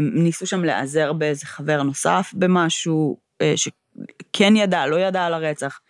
ניסו 0.00 0.46
שם 0.46 0.64
להיעזר 0.64 1.12
באיזה 1.12 1.46
חבר 1.46 1.82
נוסף 1.82 2.30
במשהו, 2.34 3.18
אה, 3.40 3.54
שכן 3.56 4.56
ידע, 4.56 4.86
לא 4.86 4.96
ידע 5.00 5.24
על 5.24 5.34
הרצח, 5.34 5.80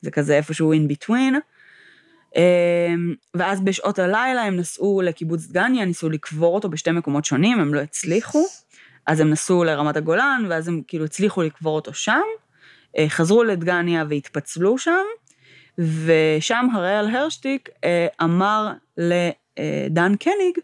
זה 0.00 0.10
כזה 0.10 0.36
איפשהו 0.36 0.74
in 0.74 0.92
between. 0.92 1.34
אה, 2.36 2.94
ואז 3.34 3.60
בשעות 3.60 3.98
הלילה 3.98 4.42
הם 4.42 4.56
נסעו 4.56 5.02
לקיבוץ 5.04 5.46
דגניה, 5.46 5.84
ניסו 5.84 6.10
לקבור 6.10 6.54
אותו 6.54 6.68
בשתי 6.68 6.90
מקומות 6.90 7.24
שונים, 7.24 7.60
הם 7.60 7.74
לא 7.74 7.80
הצליחו. 7.80 8.46
אז 9.06 9.20
הם 9.20 9.30
נסעו 9.30 9.64
לרמת 9.64 9.96
הגולן, 9.96 10.46
ואז 10.48 10.68
הם 10.68 10.82
כאילו 10.88 11.04
הצליחו 11.04 11.42
לקבור 11.42 11.76
אותו 11.76 11.94
שם, 11.94 12.22
אה, 12.98 13.08
חזרו 13.08 13.44
לדגניה 13.44 14.04
והתפצלו 14.08 14.78
שם, 14.78 15.04
ושם 15.78 16.66
הראל 16.74 17.16
הרשטיק 17.16 17.68
אה, 17.84 18.06
אמר 18.22 18.72
לדן 18.96 20.16
קניג 20.16 20.58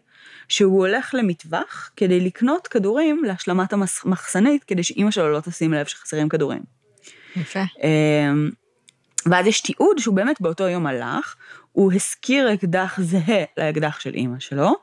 שהוא 0.51 0.87
הולך 0.87 1.15
למטווח 1.17 1.91
כדי 1.95 2.19
לקנות 2.19 2.67
כדורים 2.67 3.23
להשלמת 3.23 3.73
המחסנית, 3.73 4.63
כדי 4.63 4.83
שאימא 4.83 5.11
שלו 5.11 5.31
לא 5.31 5.39
תשים 5.39 5.73
לב 5.73 5.85
שחסרים 5.85 6.29
כדורים. 6.29 6.61
יפה. 7.35 7.59
אמ, 7.83 8.49
ואז 9.25 9.47
יש 9.47 9.61
תיעוד 9.61 9.97
שהוא 9.97 10.15
באמת 10.15 10.41
באותו 10.41 10.67
יום 10.67 10.87
הלך, 10.87 11.35
הוא 11.71 11.93
השכיר 11.93 12.53
אקדח 12.53 12.99
זהה 13.01 13.43
לאקדח 13.57 13.99
של 13.99 14.13
אימא 14.13 14.39
שלו, 14.39 14.75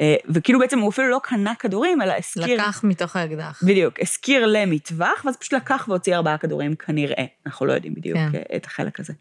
אה, 0.00 0.14
וכאילו 0.28 0.58
בעצם 0.58 0.78
הוא 0.78 0.90
אפילו 0.90 1.08
לא 1.08 1.20
קנה 1.22 1.54
כדורים, 1.54 2.02
אלא 2.02 2.12
השכיר... 2.12 2.54
לקח 2.54 2.80
מתוך 2.84 3.16
האקדח. 3.16 3.62
בדיוק, 3.66 4.00
השכיר 4.00 4.46
למטווח, 4.46 5.24
ואז 5.24 5.36
פשוט 5.36 5.52
לקח 5.52 5.84
והוציא 5.88 6.16
ארבעה 6.16 6.38
כדורים 6.38 6.74
כנראה, 6.74 7.24
אנחנו 7.46 7.66
לא 7.66 7.72
יודעים 7.72 7.94
בדיוק 7.94 8.18
כן. 8.18 8.32
כן. 8.32 8.56
את 8.56 8.66
החלק 8.66 9.00
הזה. 9.00 9.12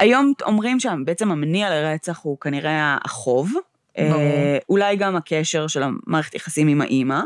היום 0.00 0.32
אומרים 0.42 0.80
שבעצם 0.80 1.30
המניע 1.30 1.70
לרצח 1.70 2.18
הוא 2.22 2.40
כנראה 2.40 2.98
החוב. 3.04 3.52
אה, 3.98 4.58
אולי 4.68 4.96
גם 4.96 5.16
הקשר 5.16 5.66
של 5.66 5.82
המערכת 5.82 6.34
יחסים 6.34 6.68
עם 6.68 6.80
האימא, 6.80 7.20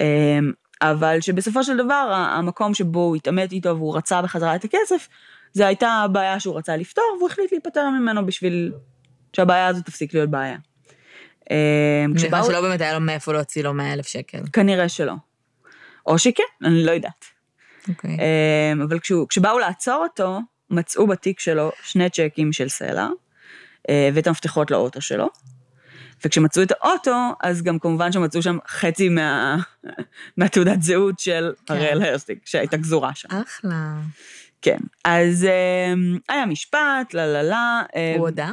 אמ, 0.00 0.52
אבל 0.82 1.20
שבסופו 1.20 1.64
של 1.64 1.76
דבר 1.76 2.12
המקום 2.36 2.74
שבו 2.74 3.00
הוא 3.00 3.16
התעמת 3.16 3.52
איתו 3.52 3.76
והוא 3.76 3.96
רצה 3.96 4.22
בחזרה 4.22 4.54
את 4.56 4.64
הכסף, 4.64 5.08
זה 5.52 5.66
הייתה 5.66 5.88
הבעיה 5.88 6.40
שהוא 6.40 6.58
רצה 6.58 6.76
לפתור, 6.76 7.04
והוא 7.18 7.30
החליט 7.30 7.52
להיפטר 7.52 7.88
ממנו 7.90 8.26
בשביל 8.26 8.72
שהבעיה 9.36 9.66
הזאת 9.66 9.84
תפסיק 9.86 10.14
להיות 10.14 10.30
בעיה. 10.30 10.56
אמ, 11.50 11.56
נראה 12.08 12.16
כשבאו- 12.16 12.44
שלא 12.44 12.60
באמת 12.60 12.80
היה 12.80 12.92
לו 12.94 13.00
מאיפה 13.00 13.32
להוציא 13.32 13.62
לו 13.62 13.74
100 13.74 13.92
אלף 13.92 14.06
שקל. 14.06 14.38
כנראה 14.52 14.88
שלא. 14.88 15.12
או 16.06 16.18
שכן, 16.18 16.42
אני 16.64 16.84
לא 16.84 16.90
יודעת. 16.90 17.24
אוקיי. 17.88 18.16
אמ, 18.72 18.80
אבל 18.82 18.98
כשבאו 19.28 19.58
לעצור 19.58 20.06
אותו, 20.10 20.38
מצאו 20.70 21.06
בתיק 21.06 21.40
שלו 21.40 21.70
שני 21.82 22.10
צ'קים 22.10 22.52
של 22.52 22.68
סלע, 22.68 23.08
אה, 23.88 24.08
ואת 24.14 24.26
המפתחות 24.26 24.70
לאוטו 24.70 25.00
שלו. 25.00 25.28
וכשמצאו 26.24 26.62
את 26.62 26.72
האוטו, 26.72 27.32
אז 27.42 27.62
גם 27.62 27.78
כמובן 27.78 28.12
שמצאו 28.12 28.42
שם 28.42 28.58
חצי 28.68 29.08
מה, 29.08 29.56
מהתעודת 30.36 30.82
זהות 30.82 31.18
של 31.18 31.52
כן. 31.66 31.74
הראל 31.74 32.02
הרסטיק, 32.02 32.38
שהייתה 32.44 32.76
גזורה 32.76 33.14
שם. 33.14 33.28
אחלה. 33.30 33.94
כן. 34.62 34.78
אז 35.04 35.44
אמ, 35.44 36.18
היה 36.28 36.46
משפט, 36.46 37.14
לה 37.14 37.26
לה 37.26 37.42
לה. 37.42 37.82
אמ, 37.96 38.18
הוא 38.18 38.28
הודה? 38.28 38.50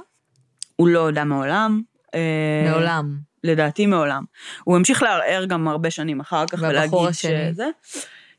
הוא 0.75 0.87
לא 0.87 0.99
הודה 0.99 1.23
מעולם. 1.23 1.81
אה, 2.15 2.71
מעולם. 2.71 3.17
לדעתי 3.43 3.85
מעולם. 3.85 4.23
הוא 4.63 4.75
המשיך 4.75 5.03
לערער 5.03 5.45
גם 5.45 5.67
הרבה 5.67 5.91
שנים 5.91 6.19
אחר 6.19 6.47
כך, 6.47 6.59
ולהגיד 6.61 6.99
השני? 7.09 7.51
שזה. 7.51 7.65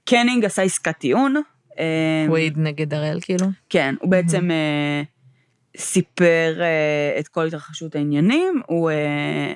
קנינג 0.04 0.44
עשה 0.44 0.62
עסקת 0.62 0.98
טיעון. 0.98 1.34
הוא 2.28 2.36
העיד 2.36 2.58
נגד 2.58 2.94
הראל 2.94 3.18
כאילו? 3.22 3.46
כן, 3.68 3.94
הוא 4.00 4.10
בעצם 4.10 4.50
אה, 4.50 5.02
סיפר 5.76 6.58
אה, 6.60 7.20
את 7.20 7.28
כל 7.28 7.46
התרחשות 7.46 7.94
העניינים, 7.94 8.62
הוא 8.66 8.90
אה, 8.90 9.52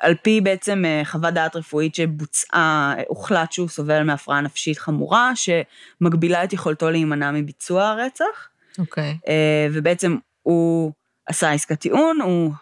על 0.00 0.14
פי 0.22 0.40
בעצם 0.40 0.84
חוות 1.04 1.34
דעת 1.34 1.56
רפואית 1.56 1.94
שבוצעה, 1.94 2.94
הוחלט 3.08 3.52
שהוא 3.52 3.68
סובל 3.68 4.02
מהפרעה 4.02 4.40
נפשית 4.40 4.78
חמורה, 4.78 5.32
שמגבילה 5.34 6.44
את 6.44 6.52
יכולתו 6.52 6.90
להימנע 6.90 7.30
מביצוע 7.30 7.88
הרצח, 7.88 8.48
אוקיי. 8.78 9.18
אה, 9.28 9.68
ובעצם 9.72 10.16
הוא 10.42 10.92
עשה 11.26 11.50
עסקת 11.50 11.80
טיעון, 11.80 12.20
הוא 12.20 12.52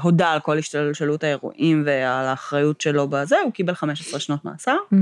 הודה 0.00 0.32
על 0.32 0.40
כל 0.40 0.58
השתלשלות 0.58 1.24
האירועים 1.24 1.82
ועל 1.86 2.26
האחריות 2.26 2.80
שלו 2.80 3.08
בזה, 3.08 3.36
הוא 3.44 3.52
קיבל 3.52 3.74
15 3.74 4.20
שנות 4.20 4.44
מאסר. 4.44 4.76
אה, 4.92 4.98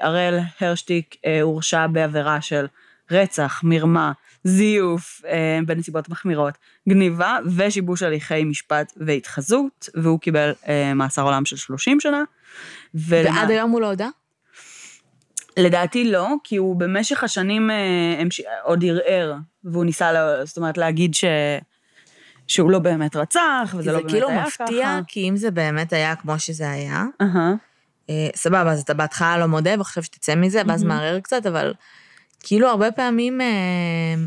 הראל 0.00 0.38
הרשטיק 0.60 1.16
אה, 1.26 1.42
הורשע 1.42 1.86
בעבירה 1.86 2.40
של 2.40 2.66
רצח, 3.10 3.60
מרמה, 3.64 4.12
זיוף 4.44 5.22
אה, 5.28 5.58
בנסיבות 5.66 6.08
מחמירות, 6.08 6.54
גניבה 6.88 7.38
ושיבוש 7.56 8.02
הליכי 8.02 8.44
משפט 8.44 8.92
והתחזות, 8.96 9.88
והוא 9.94 10.20
קיבל 10.20 10.52
אה, 10.68 10.94
מאסר 10.94 11.22
עולם 11.22 11.44
של 11.44 11.56
30 11.56 12.00
שנה. 12.00 12.22
ולמה- 12.94 13.36
ועד 13.40 13.50
היום 13.50 13.70
הוא 13.70 13.80
לא 13.80 13.86
הודה? 13.86 14.08
לדעתי 15.56 16.10
לא, 16.12 16.28
כי 16.44 16.56
הוא 16.56 16.76
במשך 16.76 17.24
השנים 17.24 17.70
אה, 17.70 17.76
המש... 18.20 18.40
עוד 18.64 18.84
ערער, 18.88 19.34
והוא 19.64 19.84
ניסה, 19.84 20.12
לה... 20.12 20.44
זאת 20.44 20.56
אומרת, 20.56 20.78
להגיד 20.78 21.14
ש... 21.14 21.24
שהוא 22.46 22.70
לא 22.70 22.78
באמת 22.78 23.16
רצח, 23.16 23.74
וזה 23.78 23.92
לא 23.92 23.96
זה 23.96 24.02
באמת 24.02 24.10
כאילו 24.10 24.28
היה 24.28 24.44
מפתיע, 24.46 24.66
ככה. 24.86 25.00
כי 25.08 25.28
אם 25.28 25.36
זה 25.36 25.50
באמת 25.50 25.92
היה 25.92 26.16
כמו 26.16 26.38
שזה 26.38 26.70
היה, 26.70 27.04
אהה. 27.22 27.54
אה, 28.10 28.28
סבבה, 28.34 28.72
אז 28.72 28.80
אתה 28.80 28.94
בהתחלה 28.94 29.38
לא 29.38 29.46
מודה 29.46 29.80
וחושב 29.80 30.02
שתצא 30.02 30.34
מזה, 30.34 30.62
ואז. 30.66 30.84
מערער 30.84 31.20
קצת, 31.20 31.46
אבל 31.46 31.74
כאילו 32.40 32.68
הרבה 32.68 32.92
פעמים 32.92 33.40
אה, 33.40 33.46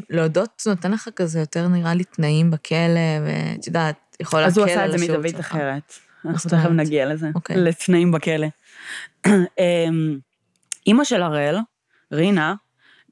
להודות 0.10 0.64
נותן 0.68 0.92
לך 0.92 1.10
כזה 1.16 1.40
יותר 1.40 1.68
נראה 1.68 1.94
לי 1.94 2.04
תנאים 2.04 2.52
בכלא, 2.52 3.00
ואת 3.26 3.68
יודעת, 3.68 4.18
יכול 4.20 4.44
אז 4.44 4.58
הוא 4.58 4.66
להקל 4.66 4.80
עשה 4.80 4.84
על 4.84 4.94
את 4.94 5.00
זה 5.00 5.06
מזווית 5.06 5.36
שלך. 5.36 5.46
אחרת. 5.46 5.94
אנחנו? 6.26 6.50
תכף 6.50 6.70
נגיע 6.70 7.06
לזה. 7.06 7.30
אוקיי. 7.36 7.58
לתנאים 7.58 8.12
בכלא. 8.12 8.48
אמ, 9.28 10.20
אימא 10.88 11.04
של 11.04 11.22
הראל, 11.22 11.58
רינה, 12.12 12.56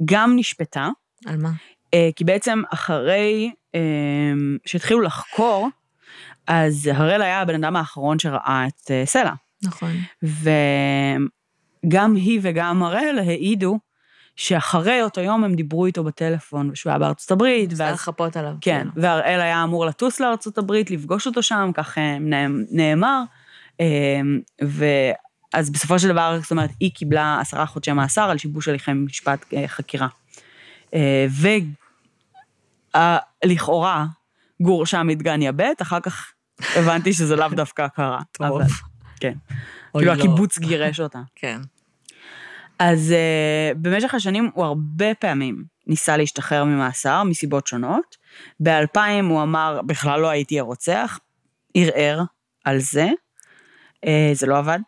גם 0.05 0.33
נשפטה, 0.35 0.89
על 1.25 1.37
מה? 1.37 1.51
אה, 1.93 2.09
כי 2.15 2.23
בעצם 2.23 2.61
אחרי 2.73 3.51
אמ, 3.75 4.57
שהתחילו 4.65 5.01
לחקור, 5.01 5.69
אז 6.47 6.89
הראל 6.93 7.21
היה 7.21 7.41
הבן 7.41 7.63
אדם 7.63 7.75
האחרון 7.75 8.19
שראה 8.19 8.65
את 8.67 8.91
סלע. 9.05 9.31
נכון. 9.63 9.91
וגם 11.83 12.15
היא 12.15 12.39
וגם 12.43 12.83
הראל 12.83 13.19
העידו 13.19 13.79
שאחרי 14.35 15.01
אותו 15.03 15.21
יום 15.21 15.43
הם 15.43 15.55
דיברו 15.55 15.85
איתו 15.85 16.03
בטלפון, 16.03 16.69
ושהוא 16.69 16.89
היה 16.91 16.99
בארצות 16.99 17.31
הברית, 17.31 17.69
ואז 17.77 17.93
לחפות 17.95 18.37
עליו. 18.37 18.53
כן, 18.61 18.79
כאילו. 18.79 18.91
והראל 19.07 19.39
היה 19.41 19.63
אמור 19.63 19.85
לטוס 19.85 20.19
לארצות 20.19 20.57
הברית, 20.57 20.91
לפגוש 20.91 21.27
אותו 21.27 21.43
שם, 21.43 21.71
כך 21.73 21.97
אה, 21.97 22.17
נאמ- 22.19 22.65
נאמר. 22.71 23.23
אה, 23.81 24.19
ואז 24.61 25.69
בסופו 25.69 25.99
של 25.99 26.07
דבר, 26.07 26.39
זאת 26.41 26.51
אומרת, 26.51 26.69
היא 26.79 26.91
קיבלה 26.91 27.37
עשרה 27.41 27.65
חודשי 27.65 27.91
מאסר 27.91 28.29
על 28.29 28.37
שיבוש 28.37 28.67
הליכי 28.67 28.93
משפט 28.93 29.45
אה, 29.53 29.67
חקירה. 29.67 30.07
ולכאורה 33.45 34.05
גורשה 34.61 35.03
מדגניה 35.03 35.51
ב', 35.51 35.61
אחר 35.81 35.99
כך 35.99 36.31
הבנתי 36.75 37.13
שזה 37.13 37.35
לאו 37.35 37.49
דווקא 37.49 37.87
קרה. 37.87 38.19
טוב. 38.31 38.61
כן. 39.19 39.33
כאילו 39.97 40.13
לא. 40.13 40.19
הקיבוץ 40.19 40.59
גירש 40.67 40.99
אותה. 40.99 41.21
כן. 41.35 41.61
אז 42.79 43.13
uh, 43.13 43.77
במשך 43.77 44.13
השנים 44.13 44.49
הוא 44.53 44.65
הרבה 44.65 45.13
פעמים 45.13 45.63
ניסה 45.87 46.17
להשתחרר 46.17 46.63
ממאסר 46.63 47.23
מסיבות 47.23 47.67
שונות. 47.67 48.17
ב-2000 48.63 48.99
הוא 49.29 49.43
אמר, 49.43 49.79
בכלל 49.85 50.19
לא 50.19 50.29
הייתי 50.29 50.59
הרוצח, 50.59 51.19
ערער 51.73 52.23
על 52.63 52.79
זה, 52.79 53.09
uh, 54.05 54.09
זה 54.33 54.47
לא 54.47 54.57
עבד. 54.57 54.79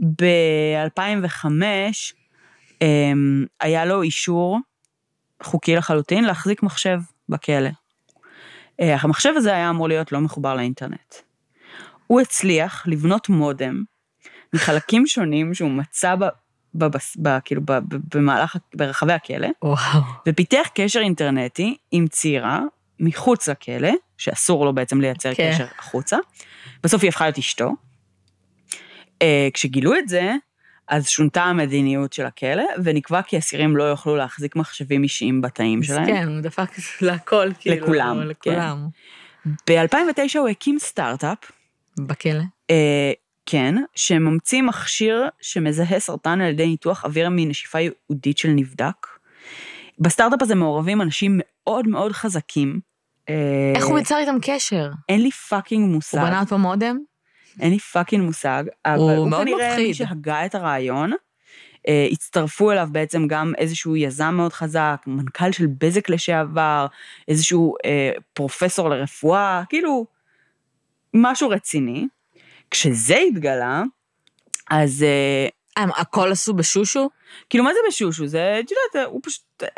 ב-2005 0.00 1.44
um, 2.74 2.86
היה 3.60 3.84
לו 3.84 4.02
אישור 4.02 4.58
חוקי 5.42 5.76
לחלוטין 5.76 6.24
להחזיק 6.24 6.62
מחשב 6.62 6.98
בכלא. 7.28 7.68
Uh, 7.68 8.84
המחשב 9.00 9.32
הזה 9.36 9.54
היה 9.54 9.70
אמור 9.70 9.88
להיות 9.88 10.12
לא 10.12 10.20
מחובר 10.20 10.54
לאינטרנט. 10.54 11.14
הוא 12.10 12.20
הצליח 12.20 12.84
לבנות 12.86 13.28
מודם 13.28 13.82
מחלקים 14.52 15.06
שונים 15.06 15.54
שהוא 15.54 15.70
מצא 15.70 16.14
ב, 16.14 16.24
בבס, 16.74 17.16
ב, 17.22 17.38
כאילו 17.44 17.62
ב, 17.64 17.72
ב, 17.72 17.96
במהלך, 18.14 18.56
ברחבי 18.74 19.12
הכלא, 19.12 19.48
וואו. 19.62 20.00
ופיתח 20.28 20.68
קשר 20.74 21.00
אינטרנטי 21.00 21.76
עם 21.90 22.06
צעירה 22.06 22.60
מחוץ 23.00 23.48
לכלא, 23.48 23.90
שאסור 24.18 24.64
לו 24.64 24.74
בעצם 24.74 25.00
לייצר 25.00 25.34
כן. 25.34 25.52
קשר 25.52 25.66
החוצה. 25.78 26.16
בסוף 26.82 27.02
היא 27.02 27.08
הפכה 27.08 27.24
להיות 27.24 27.38
אשתו. 27.38 27.70
אה, 29.22 29.48
כשגילו 29.54 29.98
את 29.98 30.08
זה, 30.08 30.32
אז 30.88 31.08
שונתה 31.08 31.42
המדיניות 31.42 32.12
של 32.12 32.26
הכלא, 32.26 32.64
ונקבע 32.84 33.22
כי 33.22 33.38
אסירים 33.38 33.76
לא 33.76 33.84
יוכלו 33.84 34.16
להחזיק 34.16 34.56
מחשבים 34.56 35.02
אישיים 35.02 35.40
בתאים 35.40 35.82
שלהם. 35.82 36.06
כן, 36.06 36.28
הוא 36.28 36.40
דפק 36.40 36.70
להכל, 37.00 37.50
כאילו. 37.60 37.76
לכולם, 37.76 38.20
לכולם. 38.22 38.88
ב-2009 39.46 40.38
הוא 40.38 40.48
הקים 40.48 40.78
סטארט-אפ, 40.78 41.38
בכלא. 42.06 42.42
אה, 42.70 43.12
כן, 43.46 43.74
שממציא 43.94 44.62
מכשיר 44.62 45.28
שמזהה 45.40 46.00
סרטן 46.00 46.40
על 46.40 46.50
ידי 46.50 46.66
ניתוח 46.66 47.04
אוויר 47.04 47.28
מנשיפה 47.30 47.78
ייעודית 47.80 48.38
של 48.38 48.48
נבדק. 48.48 49.06
בסטארט-אפ 49.98 50.42
הזה 50.42 50.54
מעורבים 50.54 51.02
אנשים 51.02 51.40
מאוד 51.42 51.88
מאוד 51.88 52.12
חזקים. 52.12 52.80
אה, 53.28 53.72
איך 53.76 53.86
הוא 53.86 53.98
יצר 53.98 54.18
איתם 54.18 54.36
קשר? 54.42 54.90
אין 55.08 55.22
לי 55.22 55.30
fucking 55.30 55.94
מושג, 55.94 56.18
הוא 56.18 56.26
בנה 56.26 56.46
פעם 56.46 56.60
מודם? 56.60 56.98
אין 57.60 57.70
לי 57.70 57.78
fucking 57.78 58.24
מושג, 58.24 58.64
אבל 58.86 58.98
הוא 58.98 59.10
הוא, 59.10 59.28
מאוד 59.28 59.42
כנראה 59.42 59.70
מפחיד. 59.70 59.86
מי 59.86 59.94
שהגה 59.94 60.46
את 60.46 60.54
הרעיון. 60.54 61.12
אה, 61.88 62.06
הצטרפו 62.12 62.70
אליו 62.70 62.88
בעצם 62.92 63.26
גם 63.26 63.52
איזשהו 63.58 63.96
יזם 63.96 64.34
מאוד 64.34 64.52
חזק, 64.52 65.02
מנכ"ל 65.06 65.52
של 65.52 65.66
בזק 65.80 66.08
לשעבר, 66.08 66.86
איזשהו 67.28 67.74
אה, 67.84 68.12
פרופסור 68.32 68.90
לרפואה, 68.90 69.62
כאילו, 69.68 70.06
משהו 71.14 71.48
רציני. 71.48 72.06
כשזה 72.70 73.16
התגלה, 73.16 73.82
אז 74.70 75.02
אה, 75.02 75.48
אה, 75.78 75.82
הם 75.82 75.90
הכל 75.96 76.32
עשו 76.32 76.54
בשושו? 76.54 77.10
כאילו, 77.50 77.64
מה 77.64 77.70
זה 77.72 77.78
בשושו? 77.88 78.26
זה, 78.26 78.60
את 78.60 78.70
יודעת, 78.70 79.08
הוא 79.08 79.20
פשוט 79.22 79.44
אה, 79.62 79.68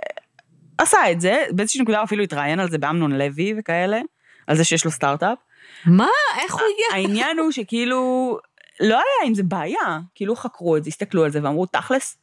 עשה 0.79 1.11
את 1.11 1.21
זה, 1.21 1.45
באיזושהי 1.51 1.83
נקודה 1.83 2.03
אפילו 2.03 2.23
התראיין 2.23 2.61
על 2.61 2.71
זה 2.71 2.79
באמנון 2.79 3.13
לוי 3.13 3.55
וכאלה. 3.59 4.01
על 4.47 4.57
זה 4.57 4.65
שיש 4.65 4.85
לו 4.85 4.91
סטארט-אפ. 4.91 5.39
מה? 5.87 6.09
איך 6.41 6.55
הוא 6.55 6.63
הגיע? 6.63 6.87
העניין 6.93 7.39
הוא 7.39 7.53
שכאילו, 7.53 8.39
לא 8.81 8.95
היה 8.95 9.29
עם 9.29 9.35
זה 9.35 9.43
בעיה, 9.43 10.01
כאילו 10.15 10.37
חקרו 10.37 10.77
את 10.77 10.85
זה, 10.85 10.89
הסתכלו 10.89 11.25
על 11.25 11.31
זה 11.31 11.41
ואמרו, 11.43 11.67
תכלס, 11.67 12.17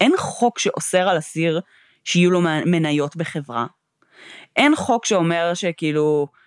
אין 0.00 0.12
חוק 0.16 0.58
שאוסר 0.58 1.08
על 1.08 1.18
אסיר 1.18 1.60
שיהיו 2.04 2.30
לו 2.30 2.40
מניות 2.66 3.16
בחברה. 3.16 3.66
אין 4.56 4.76
חוק 4.76 5.06
שאומר 5.06 5.54
שכאילו 5.54 6.26
אה, 6.30 6.41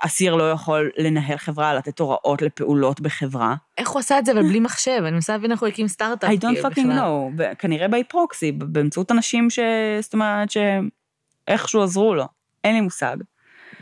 אסיר 0.00 0.34
לא 0.34 0.50
יכול 0.50 0.90
לנהל 0.98 1.36
חברה, 1.36 1.74
לתת 1.74 1.98
הוראות 1.98 2.42
לפעולות 2.42 3.00
בחברה. 3.00 3.54
איך 3.78 3.88
הוא 3.88 4.00
עשה 4.00 4.18
את 4.18 4.26
זה 4.26 4.32
אבל 4.32 4.42
בלי 4.42 4.60
מחשב? 4.60 5.00
אני 5.02 5.10
מנסה 5.10 5.32
להבין 5.32 5.52
איך 5.52 5.60
הוא 5.60 5.68
הקים 5.68 5.88
סטארט-אפ. 5.88 6.30
I 6.30 6.34
don't 6.34 6.40
כאילו, 6.40 6.68
fucking 6.68 6.98
know, 6.98 7.54
כנראה 7.58 7.86
by 7.86 8.14
proxy, 8.14 8.52
באמצעות 8.52 9.12
אנשים 9.12 9.50
ש... 9.50 9.58
זאת 10.00 10.12
אומרת 10.12 10.48
שאיכשהו 10.50 11.82
עזרו 11.82 12.14
לו, 12.14 12.24
אין 12.64 12.74
לי 12.74 12.80
מושג. 12.80 13.16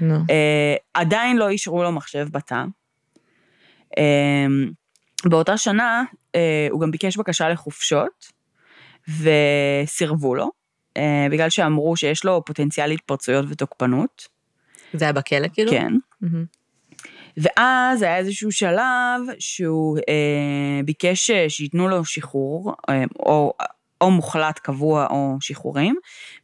נו. 0.00 0.14
אה, 0.30 0.74
עדיין 0.94 1.36
לא 1.36 1.48
אישרו 1.48 1.82
לו 1.82 1.92
מחשב 1.92 2.26
בתא. 2.30 2.64
אה, 3.98 4.46
באותה 5.24 5.56
שנה 5.56 6.04
אה, 6.34 6.68
הוא 6.70 6.80
גם 6.80 6.90
ביקש 6.90 7.16
בקשה 7.16 7.48
לחופשות, 7.48 8.32
וסירבו 9.08 10.34
לו, 10.34 10.50
אה, 10.96 11.26
בגלל 11.30 11.50
שאמרו 11.50 11.96
שיש 11.96 12.24
לו 12.24 12.44
פוטנציאל 12.44 12.86
להתפרצויות 12.86 13.44
ותוקפנות. 13.48 14.39
זה 14.92 15.04
היה 15.04 15.12
בכלא 15.12 15.48
כאילו? 15.52 15.70
כן. 15.70 15.92
ואז 17.36 18.02
היה 18.02 18.16
איזשהו 18.16 18.52
שלב 18.52 19.20
שהוא 19.38 19.98
אה, 19.98 20.80
ביקש 20.84 21.30
אה, 21.30 21.44
שייתנו 21.48 21.88
לו 21.88 22.04
שחרור, 22.04 22.74
אה, 22.88 23.04
או, 23.18 23.52
או 24.00 24.10
מוחלט 24.10 24.58
קבוע 24.58 25.06
או 25.10 25.36
שחרורים, 25.40 25.96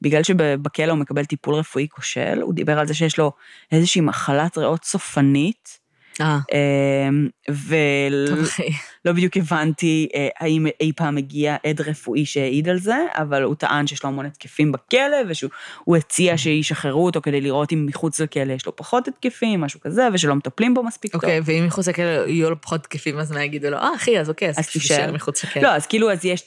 בגלל 0.02 0.22
שבכלא 0.22 0.90
הוא 0.90 0.98
מקבל 0.98 1.24
טיפול 1.24 1.54
רפואי 1.54 1.86
כושל, 1.90 2.40
הוא 2.42 2.54
דיבר 2.54 2.78
על 2.78 2.86
זה 2.86 2.94
שיש 2.94 3.18
לו 3.18 3.32
איזושהי 3.72 4.00
מחלת 4.00 4.58
ריאות 4.58 4.84
סופנית, 4.84 5.78
אה, 6.20 6.38
אה, 6.52 7.08
ולא. 7.48 9.12
בדיוק 9.12 9.36
הבנתי 9.36 10.08
אה, 10.14 10.28
האם 10.40 10.66
אי 10.80 10.92
פעם 10.96 11.16
הגיע 11.16 11.56
עד 11.66 11.80
רפואי 11.80 12.26
שהעיד 12.26 12.68
על 12.68 12.78
זה, 12.78 12.96
אבל 13.14 13.42
הוא 13.42 13.54
טען 13.54 13.86
שיש 13.86 14.02
לו 14.04 14.08
המון 14.08 14.26
התקפים 14.26 14.72
בכלא, 14.72 15.16
ושהוא 15.28 15.50
הוא 15.84 15.96
הציע 15.96 16.38
שישחררו 16.38 17.06
אותו 17.06 17.20
כדי 17.22 17.40
לראות 17.40 17.72
אם 17.72 17.86
מחוץ 17.86 18.20
לכלא 18.20 18.52
יש 18.52 18.66
לו 18.66 18.76
פחות 18.76 19.08
התקפים, 19.08 19.60
משהו 19.60 19.80
כזה, 19.80 20.08
ושלא 20.12 20.34
מטפלים 20.34 20.74
בו 20.74 20.82
מספיק 20.82 21.12
טוב. 21.12 21.24
אוקיי, 21.24 21.40
ואם 21.44 21.66
מחוץ 21.66 21.88
לכלא 21.88 22.26
יהיו 22.26 22.50
לו 22.50 22.60
פחות 22.60 22.82
תקפים, 22.82 23.18
אז 23.18 23.32
מה 23.32 23.44
יגידו 23.44 23.70
לו? 23.70 23.76
אה, 23.76 23.94
אחי, 23.96 24.20
אז 24.20 24.28
אוקיי, 24.28 24.48
אז 24.48 24.68
תישאר. 24.68 25.12
מחוץ 25.12 25.44
לכלא. 25.44 25.62
לא, 25.62 25.68
אז 25.68 25.86
כאילו, 25.86 26.12
אז 26.12 26.24
יש, 26.24 26.42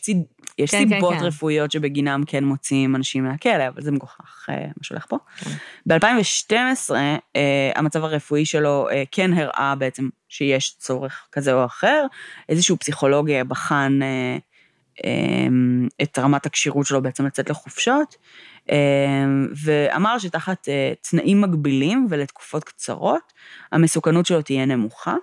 יש 0.57 0.71
כן, 0.71 0.89
כן, 0.89 0.95
סיבות 0.95 1.13
כן. 1.13 1.23
רפואיות 1.23 1.71
שבגינם 1.71 2.23
כן 2.27 2.43
מוציאים 2.43 2.95
אנשים 2.95 3.23
מהכלא, 3.23 3.67
אבל 3.67 3.81
זה 3.81 3.91
מגוחך 3.91 4.49
אה, 4.49 4.55
מה 4.55 4.83
שהולך 4.83 5.05
פה. 5.09 5.17
כן. 5.37 5.49
ב-2012, 5.85 6.95
אה, 7.35 7.71
המצב 7.75 8.03
הרפואי 8.03 8.45
שלו 8.45 8.87
אה, 8.91 9.03
כן 9.11 9.33
הראה 9.33 9.75
בעצם 9.75 10.09
שיש 10.29 10.75
צורך 10.77 11.27
כזה 11.31 11.53
או 11.53 11.65
אחר. 11.65 12.05
איזשהו 12.49 12.77
פסיכולוג 12.77 13.29
בחן 13.47 13.99
אה, 14.03 14.37
את 16.01 16.19
רמת 16.19 16.45
הכשירות 16.45 16.85
שלו 16.85 17.01
בעצם 17.01 17.25
לצאת 17.25 17.49
לחופשות, 17.49 18.15
ואמר 19.65 20.17
שתחת 20.17 20.67
תנאים 21.01 21.41
מגבילים 21.41 22.07
ולתקופות 22.09 22.63
קצרות, 22.63 23.33
המסוכנות 23.71 24.25
שלו 24.25 24.41
תהיה 24.41 24.65
נמוכה. 24.65 25.15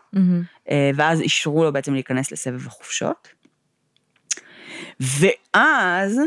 אה, 0.70 0.90
ואז 0.94 1.20
אישרו 1.20 1.64
לו 1.64 1.72
בעצם 1.72 1.94
להיכנס 1.94 2.32
לסבב 2.32 2.66
החופשות. 2.66 3.28
ואז, 5.00 6.20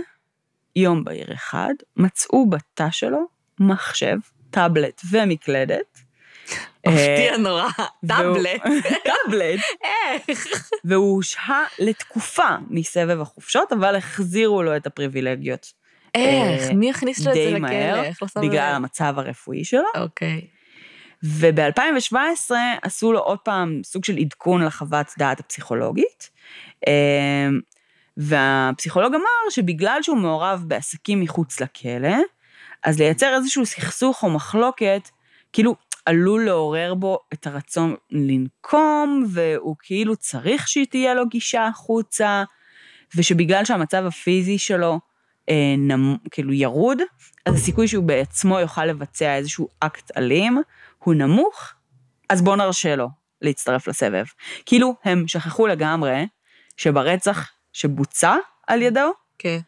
יום 0.75 1.03
בהיר 1.03 1.33
אחד, 1.33 1.73
מצאו 1.97 2.49
בתא 2.49 2.88
שלו 2.91 3.19
מחשב, 3.59 4.17
טאבלט 4.49 5.01
ומקלדת. 5.12 5.99
מפתיע 6.88 7.31
אה, 7.31 7.38
נורא, 7.38 7.67
טאבלט. 8.07 8.62
טאבלט. 9.25 9.59
איך? 9.83 10.62
והוא 10.83 11.15
הושהה 11.15 11.63
לתקופה 11.79 12.49
מסבב 12.69 13.21
החופשות, 13.21 13.73
אבל 13.73 13.95
החזירו 13.95 14.63
לו 14.63 14.75
את 14.75 14.88
הפריבילגיות 14.88 15.73
איך? 16.15 16.69
אה, 16.69 16.73
מי 16.73 16.89
הכניס 16.89 17.25
לו 17.25 17.31
את 17.31 17.35
זה 17.35 17.41
די 17.41 17.47
לכלא? 17.47 17.59
מהר, 17.59 18.03
איך 18.03 18.21
לא 18.21 18.27
שם 18.27 18.41
בגלל? 18.41 18.73
המצב 18.75 19.13
הרפואי 19.17 19.63
שלו. 19.63 19.81
אוקיי. 19.95 20.47
וב-2017 21.23 22.51
עשו 22.81 23.13
לו 23.13 23.19
עוד 23.19 23.39
פעם 23.39 23.81
סוג 23.83 24.05
של 24.05 24.17
עדכון 24.17 24.63
לחוות 24.63 25.07
דעת 25.17 25.39
הפסיכולוגית, 25.39 26.29
אמ, 26.88 27.59
והפסיכולוג 28.19 29.13
אמר 29.13 29.49
שבגלל 29.49 29.99
שהוא 30.01 30.17
מעורב 30.17 30.63
בעסקים 30.67 31.21
מחוץ 31.21 31.62
לכלא, 31.62 32.17
אז 32.84 32.99
לייצר 32.99 33.36
איזשהו 33.36 33.65
סכסוך 33.65 34.23
או 34.23 34.29
מחלוקת, 34.29 35.10
כאילו 35.53 35.75
עלול 36.05 36.45
לעורר 36.45 36.93
בו 36.93 37.19
את 37.34 37.47
הרצון 37.47 37.95
לנקום, 38.12 39.25
והוא 39.29 39.75
כאילו 39.79 40.15
צריך 40.15 40.67
שתהיה 40.67 41.13
לו 41.13 41.27
גישה 41.27 41.67
החוצה, 41.67 42.43
ושבגלל 43.15 43.65
שהמצב 43.65 44.05
הפיזי 44.05 44.58
שלו 44.58 44.99
אה, 45.49 45.75
נמ, 45.77 46.15
כאילו 46.32 46.53
ירוד, 46.53 46.97
אז 47.45 47.55
הסיכוי 47.55 47.88
שהוא 47.88 48.03
בעצמו 48.03 48.60
יוכל 48.60 48.86
לבצע 48.86 49.36
איזשהו 49.36 49.67
אקט 49.79 50.17
אלים 50.17 50.62
הוא 50.97 51.13
נמוך, 51.13 51.73
אז 52.29 52.41
בואו 52.41 52.55
נרשה 52.55 52.95
לו 52.95 53.10
להצטרף 53.41 53.88
לסבב. 53.88 54.25
כאילו, 54.65 54.95
הם 55.03 55.27
שכחו 55.27 55.67
לגמרי 55.67 56.27
שברצח 56.77 57.51
שבוצע 57.73 58.36
על 58.67 58.82
ידו, 58.82 59.12
כן. 59.38 59.60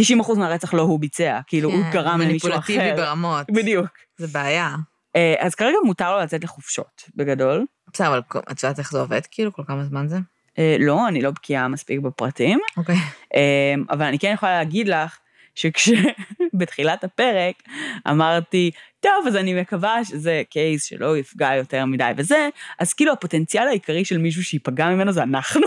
90% 0.00 0.38
מהרצח 0.38 0.74
לא 0.74 0.82
הוא 0.82 1.00
ביצע, 1.00 1.40
כאילו, 1.46 1.70
הוא 1.70 1.82
כן, 1.82 1.90
גרם 1.90 2.20
למישהו 2.20 2.48
אחר. 2.48 2.56
מניפולטיבי 2.56 2.92
ברמות. 2.96 3.46
בדיוק. 3.50 3.88
זה 4.16 4.26
בעיה. 4.26 4.76
אה, 5.16 5.34
אז 5.38 5.54
כרגע 5.54 5.76
מותר 5.84 6.16
לו 6.16 6.22
לצאת 6.22 6.44
לחופשות, 6.44 7.04
בגדול. 7.14 7.66
בסדר, 7.92 8.08
אבל 8.08 8.20
את 8.52 8.62
יודעת 8.62 8.78
איך 8.78 8.92
זה 8.92 9.00
עובד? 9.00 9.20
כאילו, 9.30 9.52
כל 9.52 9.62
כמה 9.66 9.84
זמן 9.84 10.08
זה? 10.08 10.18
אה, 10.58 10.76
לא, 10.80 11.08
אני 11.08 11.22
לא 11.22 11.30
בקיאה 11.30 11.68
מספיק 11.68 12.00
בפרטים, 12.00 12.58
אוקיי. 12.76 12.96
אה, 13.34 13.74
אבל 13.90 14.06
אני 14.06 14.18
כן 14.18 14.30
יכולה 14.34 14.52
להגיד 14.52 14.88
לך 14.88 15.18
שכשבתחילת 15.58 17.04
הפרק 17.04 17.62
אמרתי, 18.10 18.70
טוב, 19.00 19.26
אז 19.26 19.36
אני 19.36 19.60
מקווה 19.60 20.04
שזה 20.04 20.42
קייס 20.50 20.84
שלא 20.84 21.18
יפגע 21.18 21.54
יותר 21.54 21.84
מדי 21.84 22.10
וזה, 22.16 22.48
אז 22.78 22.92
כאילו 22.92 23.12
הפוטנציאל 23.12 23.68
העיקרי 23.68 24.04
של 24.04 24.18
מישהו 24.18 24.44
שייפגע 24.44 24.88
ממנו 24.88 25.12
זה 25.12 25.22
אנחנו. 25.22 25.66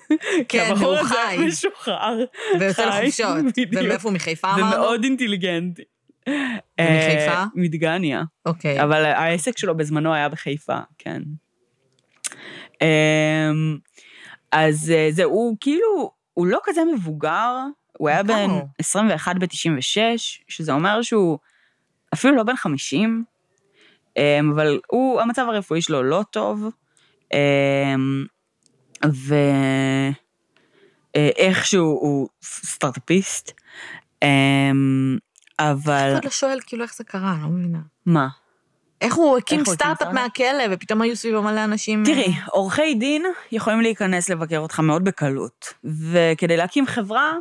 כי 0.48 0.58
כן, 0.58 0.66
הבחור 0.70 0.88
הוא 0.88 0.98
הזה 0.98 1.14
חי. 1.14 1.36
משוחרר. 1.46 2.24
ויוצא 2.60 2.90
חי, 2.90 3.02
לחופשות. 3.02 3.36
ומאיפה 3.72 4.08
הוא 4.08 4.14
מחיפה 4.14 4.54
אמרנו? 4.54 4.66
ומאוד 4.66 5.04
אינטליגנטי. 5.04 5.82
אה, 6.80 7.44
מדגניה. 7.54 8.22
אוקיי. 8.46 8.82
אבל 8.82 9.04
העסק 9.04 9.58
שלו 9.58 9.76
בזמנו 9.76 10.14
היה 10.14 10.28
בחיפה, 10.28 10.78
כן. 10.98 11.22
אמ, 12.82 13.78
אז 14.52 14.90
אה, 14.90 15.08
זה, 15.10 15.24
הוא 15.24 15.56
כאילו, 15.60 16.10
הוא 16.34 16.46
לא 16.46 16.58
כזה 16.64 16.80
מבוגר, 16.94 17.56
הוא 17.98 18.08
היה 18.08 18.22
בן 18.22 18.50
הוא? 18.50 18.68
21 18.78 19.36
ב-96, 19.36 19.98
שזה 20.48 20.72
אומר 20.72 21.02
שהוא 21.02 21.38
אפילו 22.14 22.36
לא 22.36 22.42
בן 22.42 22.56
50, 22.56 23.24
אמ, 24.16 24.52
אבל 24.54 24.80
הוא, 24.86 25.20
המצב 25.20 25.46
הרפואי 25.48 25.82
שלו 25.82 26.02
לא 26.02 26.24
טוב, 26.30 26.68
אמ, 27.32 28.24
ואיכשהו 31.16 31.84
הוא 31.86 32.28
סטארט-אפיסט, 32.42 33.52
אמ, 34.22 35.18
אבל, 35.58 36.12
אף 36.12 36.14
אחד 36.14 36.24
לא 36.24 36.30
שואל 36.30 36.58
כאילו 36.66 36.82
איך 36.84 36.94
זה 36.94 37.04
קרה, 37.04 37.32
אני 37.34 37.42
לא 37.42 37.48
מבינה. 37.48 37.78
מה? 38.06 38.28
איך 39.00 39.14
הוא 39.14 39.38
הקים 39.38 39.64
סטארט-אפ 39.64 39.74
סטארט-אפ? 39.74 40.14
מהכלא, 40.14 40.64
ופתאום 40.70 41.02
היו 41.02 41.16
סביבו 41.16 41.42
מלא 41.42 41.64
אנשים... 41.64 42.02
תראי, 42.04 42.34
עורכי 42.50 42.94
דין 42.94 43.22
יכולים 43.52 43.80
להיכנס 43.80 44.28
לבקר 44.28 44.58
אותך 44.58 44.80
מאוד 44.80 45.04
בקלות, 45.04 45.72
וכדי 45.84 46.56
להקים 46.56 46.86
חברה, 46.86 47.32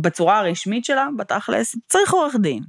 בצורה 0.00 0.38
הרשמית 0.38 0.84
שלה, 0.84 1.08
בתכלס, 1.16 1.76
צריך 1.88 2.12
עורך 2.12 2.36
דין. 2.40 2.62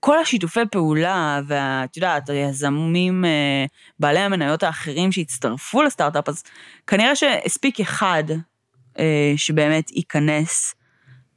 כל 0.00 0.18
השיתופי 0.18 0.60
פעולה, 0.70 1.40
ואת 1.46 1.96
יודעת, 1.96 2.28
היזמים, 2.28 3.24
אה, 3.24 3.64
בעלי 4.00 4.18
המניות 4.18 4.62
האחרים 4.62 5.12
שהצטרפו 5.12 5.82
לסטארט-אפ, 5.82 6.28
אז 6.28 6.42
כנראה 6.86 7.16
שהספיק 7.16 7.80
אחד 7.80 8.24
אה, 8.98 9.32
שבאמת 9.36 9.90
ייכנס 9.90 10.74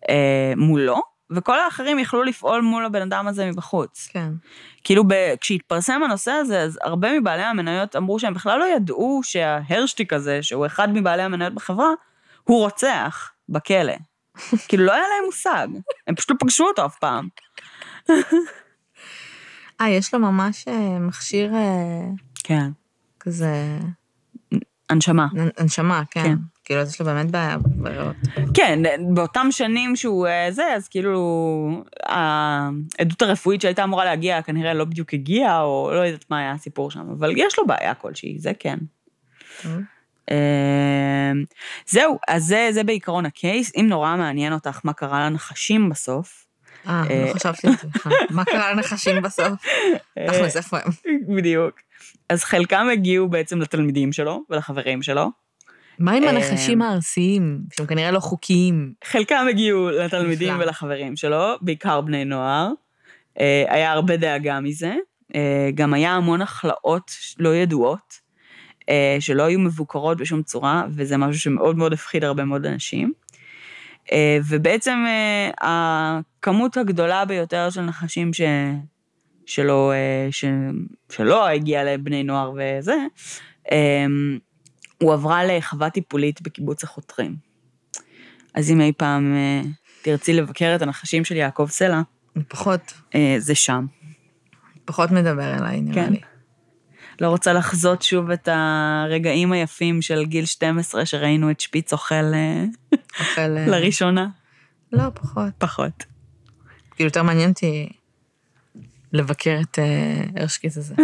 אה, 0.10 0.53
מולו, 0.57 1.01
וכל 1.32 1.60
האחרים 1.60 1.99
יכלו 1.99 2.24
לפעול 2.24 2.62
מול 2.62 2.86
הבן 2.86 3.01
אדם 3.01 3.28
הזה 3.28 3.45
מבחוץ. 3.45 4.07
כן. 4.12 4.30
כאילו, 4.84 5.03
ב, 5.07 5.14
כשהתפרסם 5.41 6.01
הנושא 6.03 6.32
הזה, 6.32 6.62
אז 6.62 6.80
הרבה 6.84 7.20
מבעלי 7.20 7.43
המניות 7.43 7.95
אמרו 7.95 8.20
שהם 8.20 8.34
בכלל 8.34 8.60
לא 8.60 8.66
ידעו 8.76 9.22
שההרשטיק 9.24 10.14
הזה, 10.14 10.43
שהוא 10.43 10.66
אחד 10.66 10.93
מבעלי 10.93 11.24
המניות 11.24 11.53
בחברה, 11.53 11.89
הוא 12.43 12.60
רוצח 12.60 13.32
בכלא. 13.49 13.93
כאילו, 14.68 14.86
לא 14.86 14.94
היה 14.94 15.02
להם 15.02 15.26
מושג. 15.26 15.68
הם 16.08 16.16
פשוט 16.16 16.32
לא 16.32 16.36
פגשו 16.40 16.66
אותו 16.66 16.86
אף 16.86 16.96
פעם. 17.00 17.28
אה, 19.82 19.90
יש 19.90 20.14
לו 20.14 20.20
ממש 20.20 20.68
אה, 20.68 21.00
מכשיר 21.00 21.56
אה, 21.56 22.02
כן. 22.44 22.70
כזה... 23.20 23.78
הנשמה. 24.90 25.28
הנשמה, 25.58 26.04
כן. 26.12 26.24
כן. 26.24 26.36
כאילו, 26.66 26.82
אז 26.82 26.94
יש 26.94 27.00
לו 27.00 27.06
באמת 27.06 27.32
בעיה 27.32 27.58
בריאות. 27.58 28.16
כן, 28.54 28.80
באותם 29.14 29.48
שנים 29.52 29.96
שהוא 29.96 30.28
אה, 30.28 30.48
זה, 30.52 30.74
אז 30.76 30.88
כאילו, 30.88 31.84
העדות 32.06 33.22
הרפואית 33.22 33.62
שהייתה 33.62 33.84
אמורה 33.84 34.06
להגיע 34.06 34.42
כנראה 34.42 34.74
לא 34.74 34.86
בדיוק 34.86 35.14
הגיעה, 35.14 35.62
או 35.62 35.92
לא 35.94 36.00
יודעת 36.00 36.26
מה 36.30 36.40
היה 36.40 36.52
הסיפור 36.52 36.92
שם, 36.92 37.10
אבל 37.18 37.34
יש 37.38 37.60
לו 37.60 37.68
בעיה 37.68 37.94
כלשהי, 37.94 38.40
זה 38.40 38.52
כן. 38.60 38.78
טוב. 39.64 39.72
אה, 40.32 41.32
זהו, 41.88 42.19
אז 42.27 42.43
זה, 42.43 42.69
זה 42.71 42.84
בעיקרון 42.84 43.25
הקייס. 43.25 43.71
אם 43.75 43.86
נורא 43.89 44.15
מעניין 44.15 44.53
אותך 44.53 44.80
מה 44.84 44.93
קרה 44.93 45.30
לנחשים 45.30 45.89
בסוף, 45.89 46.45
אה, 46.88 47.03
אה, 47.09 47.25
לא 47.27 47.34
חשבתי 47.34 47.67
על 47.67 47.73
זה 47.82 47.88
בכלל. 47.88 48.11
מה 48.36 48.45
קרה 48.45 48.73
לנחשים 48.73 49.21
בסוף? 49.21 49.65
תכלס, 50.27 50.57
איפה 50.57 50.77
הם? 50.77 50.91
בדיוק. 51.36 51.80
אז 52.30 52.43
חלקם 52.43 52.88
הגיעו 52.93 53.30
בעצם 53.30 53.61
לתלמידים 53.61 54.13
שלו 54.13 54.43
ולחברים 54.49 55.01
שלו, 55.01 55.32
מה 55.99 56.11
עם 56.11 56.23
אה, 56.23 56.30
הנחשים 56.30 56.82
הארסיים, 56.82 57.61
שהם 57.75 57.86
כנראה 57.86 58.11
לא 58.11 58.19
חוקיים? 58.19 58.93
חלקם 59.03 59.45
הגיעו 59.49 59.89
לתלמידים. 59.89 60.59
ולחברים 60.59 61.15
שלו, 61.15 61.55
בעיקר 61.61 62.01
בני 62.01 62.25
נוער. 62.25 62.71
אה, 63.39 63.65
היה 63.67 63.91
הרבה 63.91 64.17
דאגה 64.17 64.59
מזה. 64.59 64.95
אה, 65.36 65.69
גם 65.75 65.93
היה 65.93 66.11
המון 66.11 66.41
הכלאות 66.41 67.11
לא 67.39 67.55
ידועות, 67.55 68.13
אה, 68.13 68.28
שלא 69.20 69.44
היו 69.44 69.60
מבוקרות 69.60 70.18
בשום 70.18 70.44
צורה, 70.44 70.86
וזה 70.90 71.18
משהו 71.18 71.42
שמאוד 71.42 71.78
מאוד 71.78 71.94
הפחיד 71.94 72.24
הרבה 72.24 72.46
מאוד 72.46 72.66
אנשים. 72.66 73.14
אה, 74.12 74.38
ובעצם 74.48 75.06
אה, 75.08 75.52
הכמות 76.40 76.78
הגדולה 76.78 77.26
ביותר 77.26 77.70
של 77.70 77.82
נחשים 77.82 78.34
ש... 78.34 78.42
שלא, 79.46 79.92
אה, 79.92 80.28
ש... 80.32 80.46
שלא 81.10 81.48
הגיעה 81.48 81.84
לבני 81.84 82.24
נוער 82.24 82.52
וזה, 82.52 82.96
אה, 83.72 84.06
הועברה 85.02 85.46
לחווה 85.46 85.90
טיפולית 85.90 86.42
בקיבוץ 86.42 86.84
החותרים. 86.84 87.36
אז 88.54 88.72
אם 88.72 88.82
אי 88.82 88.92
פעם 88.98 89.36
אה, 89.36 89.62
תרצי 90.02 90.34
לבקר 90.34 90.76
את 90.76 90.82
הנחשים 90.82 91.26
של 91.26 91.36
יעקב 91.36 91.68
סלע, 91.70 92.02
פחות, 92.48 92.94
אה, 93.16 93.36
זה 93.38 93.56
שם. 93.56 93.86
פחות 94.86 95.12
מדבר 95.12 95.58
אליי, 95.58 95.82
נראה 95.82 96.06
כן. 96.06 96.14
לי. 96.14 96.20
לא 97.22 97.28
רוצה 97.30 97.53
לחזות 97.53 98.01
שוב 98.01 98.32
את 98.32 98.49
הרגעים 98.51 99.51
היפים 99.51 100.01
של 100.01 100.26
גיל 100.26 100.45
12, 100.45 101.05
שראינו 101.05 101.51
את 101.51 101.59
שפיץ 101.59 101.93
אוכל 101.93 102.15
אה, 102.15 102.65
אוכל... 103.20 103.57
אה, 103.57 103.67
לראשונה. 103.67 104.28
לא, 104.91 105.03
פחות. 105.13 105.53
פחות. 105.57 106.05
כאילו, 106.95 107.07
יותר 107.07 107.24
מעניין 107.24 107.49
אותי 107.49 107.89
לבקר 109.13 109.57
את 109.61 109.80
אה, 109.80 110.41
הרשקיס 110.41 110.78
הזה. 110.78 110.95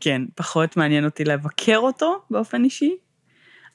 כן, 0.00 0.22
פחות 0.34 0.76
מעניין 0.76 1.04
אותי 1.04 1.24
לבקר 1.24 1.78
אותו 1.78 2.22
באופן 2.30 2.64
אישי, 2.64 2.96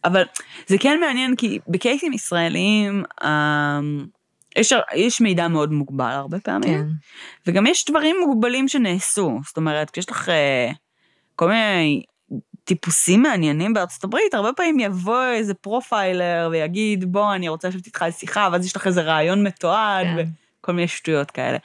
אבל 0.03 0.23
זה 0.67 0.77
כן 0.77 0.99
מעניין 0.99 1.35
כי 1.35 1.59
בקייסים 1.67 2.13
ישראליים 2.13 3.03
אה, 3.23 3.79
יש, 4.57 4.73
יש 4.95 5.21
מידע 5.21 5.47
מאוד 5.47 5.71
מוגבל 5.71 6.11
הרבה 6.11 6.39
פעמים, 6.39 6.83
כן. 6.83 6.87
וגם 7.47 7.67
יש 7.67 7.85
דברים 7.85 8.15
מוגבלים 8.25 8.67
שנעשו, 8.67 9.39
זאת 9.45 9.57
אומרת, 9.57 9.89
כשיש 9.89 10.09
לך 10.09 10.29
אה, 10.29 10.71
כל 11.35 11.47
מיני 11.47 12.03
טיפוסים 12.63 13.21
מעניינים 13.21 13.73
בארצות 13.73 14.03
הברית, 14.03 14.33
הרבה 14.33 14.53
פעמים 14.53 14.79
יבוא 14.79 15.25
איזה 15.25 15.53
profiler 15.53 16.49
ויגיד, 16.51 17.11
בוא, 17.11 17.35
אני 17.35 17.49
רוצה 17.49 17.67
לשבת 17.67 17.85
איתך 17.85 18.05
לשיחה, 18.07 18.49
ואז 18.51 18.65
יש 18.65 18.75
לך 18.75 18.87
איזה 18.87 19.01
ראיון 19.01 19.47
מתועד, 19.47 20.05
כן. 20.05 20.25
וכל 20.61 20.71
מיני 20.71 20.87
שטויות 20.87 21.31
כאלה. 21.31 21.57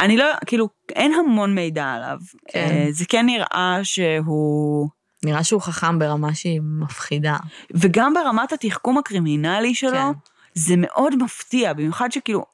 אני 0.00 0.16
לא, 0.16 0.24
כאילו, 0.46 0.68
אין 0.94 1.12
המון 1.14 1.54
מידע 1.54 1.84
עליו. 1.84 2.18
כן. 2.48 2.68
אה, 2.70 2.86
זה 2.90 3.04
כן 3.08 3.26
נראה 3.26 3.80
שהוא... 3.82 4.88
נראה 5.24 5.44
שהוא 5.44 5.60
חכם 5.60 5.98
ברמה 5.98 6.34
שהיא 6.34 6.60
מפחידה. 6.80 7.36
וגם 7.74 8.14
ברמת 8.14 8.52
התחכום 8.52 8.98
הקרימינלי 8.98 9.74
שלו, 9.74 9.90
כן. 9.90 10.35
זה 10.58 10.74
מאוד 10.76 11.22
מפתיע, 11.22 11.72
במיוחד 11.72 12.12
שכאילו, 12.12 12.44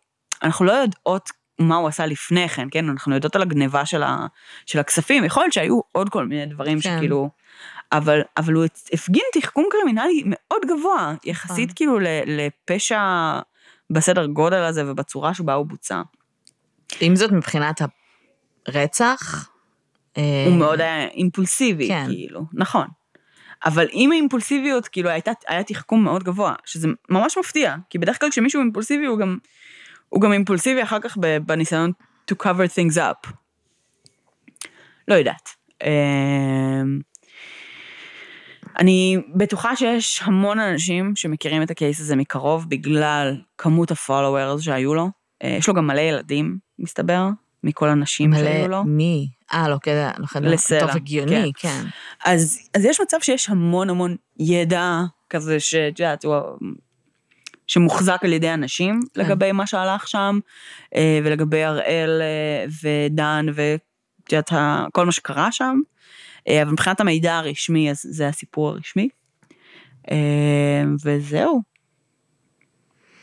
אנחנו 0.42 0.64
לא 0.64 0.72
יודעות 0.72 1.30
מה 1.59 1.76
הוא 1.76 1.88
עשה 1.88 2.07
לפני 2.07 2.48
כן, 2.48 2.68
כן? 2.70 2.88
אנחנו 2.88 3.14
יודעות 3.14 3.36
על 3.36 3.42
הגניבה 3.42 3.86
של, 3.86 4.03
ה, 4.03 4.26
של 4.66 4.78
הכספים, 4.78 5.24
יכול 5.24 5.42
להיות 5.42 5.53
שהיו 5.53 5.80
עוד 5.92 6.09
כל 6.09 6.26
מיני 6.26 6.46
דברים 6.46 6.80
כן. 6.80 6.96
שכאילו... 6.96 7.28
אבל, 7.92 8.20
אבל 8.36 8.53
הוא 8.53 8.64
הפגין 8.92 9.24
תחכום 9.32 9.64
קרימינלי 9.70 10.22
מאוד 10.26 10.62
גבוה, 10.66 11.14
יחסית 11.24 11.64
נכון. 11.64 11.76
כאילו 11.76 11.98
לפשע 12.26 13.00
בסדר 13.90 14.26
גודל 14.26 14.62
הזה 14.62 14.90
ובצורה 14.90 15.34
שבה 15.34 15.55
הוא 15.55 15.66
בוצע. 15.66 16.03
עם 17.00 17.16
זאת, 17.16 17.32
מבחינת 17.32 17.80
הרצח, 18.66 19.48
אה, 20.16 20.44
הוא 20.46 20.57
מאוד 20.57 20.80
היה 20.80 21.09
אימפולסיבי, 21.09 21.88
כן. 21.88 22.07
כאילו, 22.07 22.44
נכון. 22.53 22.86
אבל 23.64 23.86
עם 23.90 24.12
האימפולסיביות, 24.12 24.88
כאילו, 24.88 25.10
הייתה, 25.10 25.30
היה 25.48 25.62
תחכום 25.62 26.04
מאוד 26.04 26.24
גבוה, 26.24 26.54
שזה 26.64 26.88
ממש 27.08 27.38
מפתיע, 27.38 27.74
כי 27.90 27.98
בדרך 27.98 28.20
כלל 28.20 28.30
כשמישהו 28.30 28.60
אימפולסיבי, 28.60 29.06
הוא 29.06 29.18
גם, 29.18 29.38
הוא 30.08 30.20
גם 30.20 30.32
אימפולסיבי 30.32 30.82
אחר 30.82 31.00
כך 31.00 31.16
בניסיון 31.46 31.92
to 32.30 32.34
cover 32.34 32.68
things 32.76 32.96
up. 32.96 33.30
לא 35.08 35.14
יודעת. 35.14 35.48
אמ, 35.84 37.00
אני 38.78 39.18
בטוחה 39.36 39.76
שיש 39.76 40.22
המון 40.22 40.58
אנשים 40.58 41.16
שמכירים 41.16 41.62
את 41.62 41.70
הקייס 41.70 42.00
הזה 42.00 42.16
מקרוב 42.16 42.68
בגלל 42.68 43.36
כמות 43.58 43.90
הפולוורס 43.90 44.60
שהיו 44.60 44.94
לו. 44.94 45.08
אה, 45.42 45.56
יש 45.58 45.68
לו 45.68 45.74
גם 45.74 45.86
מלא 45.86 46.00
ילדים, 46.00 46.58
מסתבר, 46.78 47.28
מכל 47.64 47.88
הנשים 47.88 48.32
שהיו 48.34 48.68
לו. 48.68 48.84
מי? 48.84 49.28
אה, 49.52 49.68
לא 49.68 49.76
כדי, 49.82 50.08
לא 50.18 50.26
כדי, 50.26 50.48
לסלע, 50.48 50.80
טוב, 50.80 50.90
הגיוני, 50.90 51.52
כן. 51.56 51.82
אז, 52.24 52.58
אז 52.74 52.84
יש 52.84 53.00
מצב 53.00 53.16
שיש 53.20 53.48
המון 53.48 53.90
המון 53.90 54.16
ידע 54.38 55.00
כזה 55.30 55.60
שאת 55.60 56.00
יודעת, 56.00 56.24
הוא- 56.24 56.58
שמוחזק 57.66 58.18
על 58.24 58.32
ידי 58.32 58.54
אנשים 58.54 59.00
כן. 59.14 59.20
לגבי 59.20 59.52
מה 59.52 59.66
שהלך 59.66 60.08
שם, 60.08 60.38
אה, 60.94 61.18
ולגבי 61.24 61.64
הראל 61.64 62.22
אה, 62.22 62.64
ודן 62.82 63.46
ואת 63.54 63.80
יודעת, 64.32 64.50
כל 64.92 65.06
מה 65.06 65.12
שקרה 65.12 65.52
שם. 65.52 65.76
אה, 66.48 66.62
אבל 66.62 66.70
מבחינת 66.70 67.00
המידע 67.00 67.36
הרשמי, 67.38 67.90
אז 67.90 68.00
זה 68.10 68.28
הסיפור 68.28 68.68
הרשמי. 68.68 69.08
וזהו. 71.04 71.62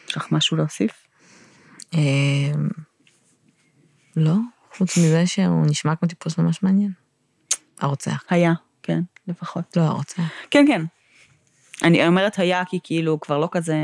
יש 0.09 0.17
לך 0.17 0.31
משהו 0.31 0.57
להוסיף? 0.57 0.91
לא, 4.19 4.33
חוץ 4.77 4.97
מזה 4.97 5.27
שהוא 5.27 5.65
נשמע 5.65 5.95
כמו 5.95 6.07
טיפוס 6.07 6.37
ממש 6.37 6.63
מעניין. 6.63 6.91
הרוצח. 7.79 8.23
היה, 8.29 8.53
כן, 8.83 9.01
לפחות. 9.27 9.77
לא 9.77 9.81
הרוצח. 9.81 10.21
כן, 10.51 10.65
כן. 10.67 10.81
אני 11.83 12.07
אומרת 12.07 12.39
היה 12.39 12.65
כי 12.65 12.79
כאילו 12.83 13.11
הוא 13.11 13.19
כבר 13.19 13.37
לא 13.37 13.49
כזה... 13.51 13.77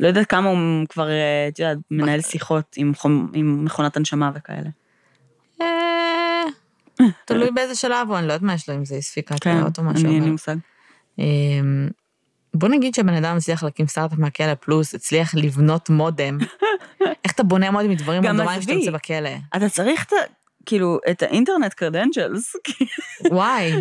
לא 0.00 0.08
יודעת 0.08 0.26
כמה 0.26 0.48
הוא 0.48 0.58
כבר, 0.88 1.08
אה, 1.08 1.48
את 1.48 1.58
יודעת, 1.58 1.78
מנהל 1.90 2.20
שיחות 2.20 2.74
עם, 2.76 2.94
חומ... 2.94 3.30
עם 3.34 3.64
מכונת 3.64 3.96
הנשמה 3.96 4.30
וכאלה. 4.34 4.70
אה, 5.60 6.44
תלוי 7.26 7.50
באיזה 7.50 7.74
שלב 7.74 8.08
הוא, 8.08 8.18
אני 8.18 8.26
לא 8.26 8.32
יודעת 8.32 8.46
מה 8.46 8.54
יש 8.54 8.68
לו, 8.68 8.74
אם 8.74 8.84
זה 8.84 9.00
ספיקת 9.00 9.40
כן, 9.40 9.62
או 9.62 9.84
משהו. 9.84 10.06
אני 10.06 10.14
אין 10.14 10.24
לי 10.24 10.30
מושג. 10.30 10.56
בוא 12.54 12.68
נגיד 12.68 12.94
שהבן 12.94 13.14
אדם 13.14 13.36
הצליח 13.36 13.62
להקים 13.62 13.86
סטארט-אפ 13.86 14.18
מהכלא 14.18 14.54
פלוס, 14.54 14.94
הצליח 14.94 15.34
לבנות 15.34 15.90
מודם. 15.90 16.38
איך 17.24 17.32
אתה 17.32 17.42
בונה 17.42 17.70
מודם 17.70 17.90
מדברים 17.90 18.26
רנדומליים 18.26 18.62
שאתה. 18.62 18.72
יוצא 18.72 18.90
בכלא? 18.90 19.30
אתה 19.56 19.68
צריך 19.68 20.04
את 20.04 20.12
ה... 20.12 20.16
כאילו, 20.66 20.98
את 21.10 21.22
ה 21.22 21.28
internet 21.28 21.74
credentials, 21.74 22.56
וואי. 23.32 23.72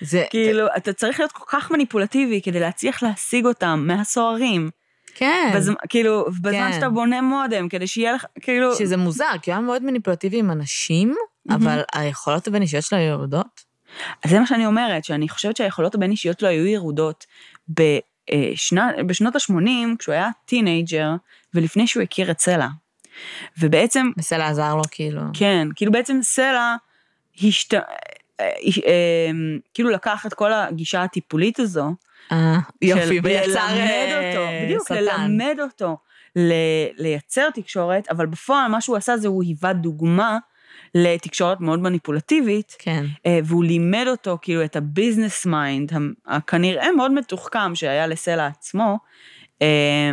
זה, 0.00 0.24
כאילו, 0.30 0.66
אתה 0.76 0.92
צריך 0.92 1.20
להיות 1.20 1.32
כל 1.32 1.44
כך 1.48 1.70
מניפולטיבי 1.70 2.40
כדי 2.42 2.60
להצליח 2.60 3.02
להשיג 3.02 3.46
אותם 3.46 3.84
מהסוהרים. 3.86 4.70
כן. 5.14 5.52
בזמן, 5.54 5.74
כאילו, 5.88 6.26
בזמן 6.42 6.52
כן. 6.52 6.72
שאתה 6.72 6.88
בונה 6.88 7.22
מודם, 7.22 7.68
כדי 7.68 7.86
שיהיה 7.86 8.12
לך, 8.12 8.24
כאילו... 8.40 8.74
שזה 8.74 8.96
מוזר, 8.96 9.30
כי 9.42 9.50
הוא 9.50 9.56
היה 9.56 9.66
מאוד 9.66 9.82
מניפולטיבי 9.82 10.38
עם 10.38 10.50
אנשים, 10.50 11.14
אבל 11.50 11.80
היכולות 11.92 12.48
הבין-אישיות 12.48 12.84
שלו 12.84 12.98
היו 12.98 13.08
ירודות. 13.08 13.60
אז 14.24 14.30
זה 14.30 14.40
מה 14.40 14.46
שאני 14.46 14.66
אומרת, 14.66 15.04
שאני 15.04 15.28
חושבת 15.28 15.56
שהיכולות 15.56 15.94
הבין-אישיות 15.94 16.40
שלו 16.40 16.48
היו 16.48 16.66
ירודות 16.66 17.26
בשנה, 17.68 18.90
בשנות 19.06 19.36
ה-80, 19.36 19.96
כשהוא 19.98 20.12
היה 20.12 20.28
teenager, 20.44 21.10
ולפני 21.54 21.86
שהוא 21.86 22.02
הכיר 22.02 22.30
את 22.30 22.40
סלע. 22.40 22.68
ובעצם, 23.58 24.10
בסלע 24.16 24.48
עזר 24.48 24.74
לו, 24.74 24.82
כאילו. 24.90 25.22
כן, 25.34 25.68
כאילו 25.74 25.92
בעצם 25.92 26.18
סלע 26.22 26.76
השת... 27.42 27.74
אה, 27.74 27.80
אה, 28.40 28.46
אה, 28.86 29.30
כאילו 29.74 29.90
לקח 29.90 30.26
את 30.26 30.34
כל 30.34 30.52
הגישה 30.52 31.02
הטיפולית 31.02 31.58
הזו, 31.58 31.94
אה, 32.32 32.58
יופי, 32.82 33.20
ויצר 33.22 33.66
ללמד 33.74 34.08
אה, 34.10 34.30
אותו, 34.30 34.46
בדיוק, 34.64 34.84
שטן. 34.84 34.94
ללמד 34.94 35.56
אותו 35.60 35.96
ל, 36.36 36.52
לייצר 36.98 37.50
תקשורת, 37.54 38.08
אבל 38.10 38.26
בפועל 38.26 38.70
מה 38.70 38.80
שהוא 38.80 38.96
עשה 38.96 39.16
זה 39.16 39.28
הוא 39.28 39.42
היווה 39.42 39.72
דוגמה 39.72 40.38
לתקשורת 40.96 41.60
מאוד 41.60 41.80
מניפולטיבית, 41.80 42.76
כן. 42.78 43.04
אה, 43.26 43.38
והוא 43.44 43.64
לימד 43.64 44.04
אותו 44.08 44.38
כאילו 44.42 44.64
את 44.64 44.76
ה 44.76 44.84
business 44.84 45.46
mind, 45.46 45.92
הכנראה 46.26 46.92
מאוד 46.92 47.12
מתוחכם 47.12 47.74
שהיה 47.74 48.06
לסלע 48.06 48.46
עצמו. 48.46 48.98
אה, 49.62 50.10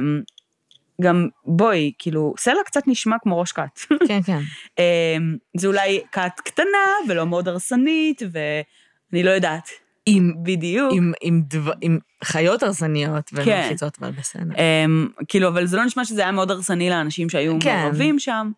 גם 1.02 1.28
בואי, 1.46 1.92
כאילו, 2.00 2.34
סלע 2.38 2.64
קצת 2.66 2.82
נשמע 2.88 3.16
כמו 3.22 3.40
ראש 3.40 3.52
כת. 3.52 3.80
כן, 4.08 4.22
כן. 4.26 4.40
אה, 4.80 5.18
זה 5.58 5.68
אולי 5.68 6.02
כת 6.12 6.40
קטנה 6.44 6.88
ולא 7.10 7.26
מאוד 7.26 7.48
הרסנית, 7.48 8.22
ואני 8.32 9.24
לא 9.24 9.30
יודעת. 9.30 9.70
עם, 10.06 10.34
בדיוק. 10.44 10.94
עם, 10.94 11.14
עם, 11.22 11.42
דבר, 11.48 11.74
עם 11.82 12.00
חיות 12.24 12.64
הרסניות 12.64 13.30
כן. 13.30 13.36
ומלחיצות, 13.42 13.98
אבל 14.02 14.12
בסדר. 14.12 14.56
אמ, 14.58 15.08
כאילו, 15.28 15.48
אבל 15.48 15.66
זה 15.66 15.78
לא 15.78 15.86
נשמע 15.86 16.06
שזה 16.06 16.22
היה 16.22 16.32
מאוד 16.32 16.52
הרסני 16.52 16.90
לאנשים 16.90 17.30
שהיו 17.30 17.58
כן. 17.60 17.80
מעורבים 17.82 18.20
שם. 18.20 18.52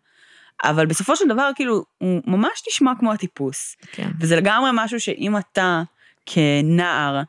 אבל 0.64 0.86
בסופו 0.86 1.16
של 1.16 1.28
דבר, 1.28 1.50
כאילו, 1.54 1.84
הוא 1.98 2.22
ממש 2.26 2.62
נשמע 2.68 2.92
כמו 2.98 3.12
הטיפוס. 3.12 3.76
כן. 3.92 4.10
וזה 4.20 4.36
לגמרי 4.36 4.70
משהו 4.74 5.00
שאם 5.00 5.36
אתה 5.36 5.82
כנער 6.26 7.22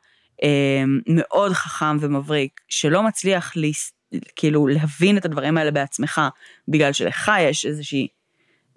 אה, 0.44 0.84
מאוד 1.08 1.52
חכם 1.52 1.98
ומבריק, 2.00 2.62
שלא 2.68 3.04
מצליח 3.04 3.54
להס... 3.56 3.94
כאילו 4.36 4.68
להבין 4.68 5.18
את 5.18 5.26
הדברים 5.26 5.58
האלה 5.58 5.72
בעצמך, 5.72 6.22
בגלל 6.68 6.94
שלך 6.94 7.32
יש 7.40 7.66
איזושהי 7.66 8.08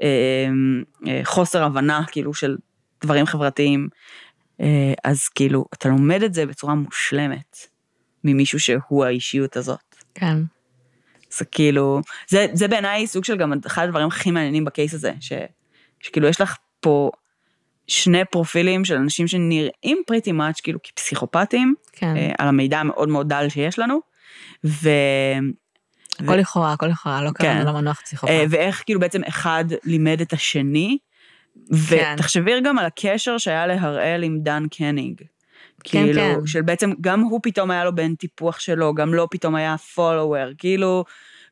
אה, 0.03 0.49
אה, 1.07 1.21
חוסר 1.25 1.65
הבנה 1.65 2.05
כאילו 2.11 2.35
של 2.35 2.57
דברים 3.05 3.27
חברתיים, 3.27 3.89
אה, 4.61 4.95
אז 5.05 5.29
כאילו 5.29 5.65
אתה 5.75 5.89
לומד 5.89 6.23
את 6.23 6.35
זה 6.35 6.47
בצורה 6.47 6.75
מושלמת 6.75 7.57
ממישהו 8.25 8.61
שהוא 8.61 9.05
האישיות 9.05 9.57
הזאת. 9.57 9.97
כן. 10.15 10.37
זה 11.31 11.45
כאילו, 11.45 12.01
זה, 12.29 12.47
זה 12.53 12.69
בעיניי 12.69 13.07
סוג 13.07 13.25
של 13.25 13.37
גם 13.37 13.53
אחד 13.67 13.85
הדברים 13.85 14.09
הכי 14.09 14.31
מעניינים 14.31 14.65
בקייס 14.65 14.95
הזה, 14.95 15.13
ש, 15.21 15.33
שכאילו 16.01 16.29
יש 16.29 16.41
לך 16.41 16.57
פה 16.81 17.11
שני 17.87 18.25
פרופילים 18.25 18.85
של 18.85 18.95
אנשים 18.95 19.29
שנראים 19.29 20.03
פריטי 20.07 20.33
מאץ' 20.33 20.61
כאילו 20.61 20.79
כפסיכופטים, 20.83 21.75
כן. 21.93 22.17
אה, 22.17 22.33
על 22.39 22.49
המידע 22.49 22.79
המאוד 22.79 23.09
מאוד 23.09 23.29
דל 23.29 23.49
שיש 23.49 23.79
לנו, 23.79 24.01
ו... 24.65 24.91
הכל 26.19 26.37
לכאורה, 26.37 26.73
הכל 26.73 26.87
לכאורה, 26.87 27.23
לא 27.23 27.31
כן. 27.31 27.45
קראנו 27.45 27.71
למנוח 27.71 28.01
פסיכופת. 28.01 28.33
אה, 28.33 28.45
ואיך 28.51 28.83
כאילו 28.87 29.01
בעצם 29.01 29.25
אחד 29.25 29.65
לימד 29.85 30.21
את 30.21 30.33
השני, 30.33 30.99
כן. 31.89 32.15
ותחשבי 32.15 32.61
גם 32.61 32.79
על 32.79 32.85
הקשר 32.85 33.39
שהיה 33.39 33.67
להראל 33.67 34.23
עם 34.23 34.39
דן 34.43 34.65
קניג. 34.71 35.23
כן, 35.85 36.05
כאילו, 36.05 36.21
כן. 36.21 36.47
של 36.47 36.63
בעצם, 36.63 36.93
גם 37.01 37.21
הוא 37.21 37.41
פתאום 37.43 37.71
היה 37.71 37.85
לו 37.85 37.95
בן 37.95 38.15
טיפוח 38.15 38.61
שלו, 38.61 38.95
גם 38.95 39.15
לו 39.15 39.31
פתאום 39.31 39.55
היה 39.55 39.77
פולוור, 39.79 40.51
כאילו, 40.59 41.05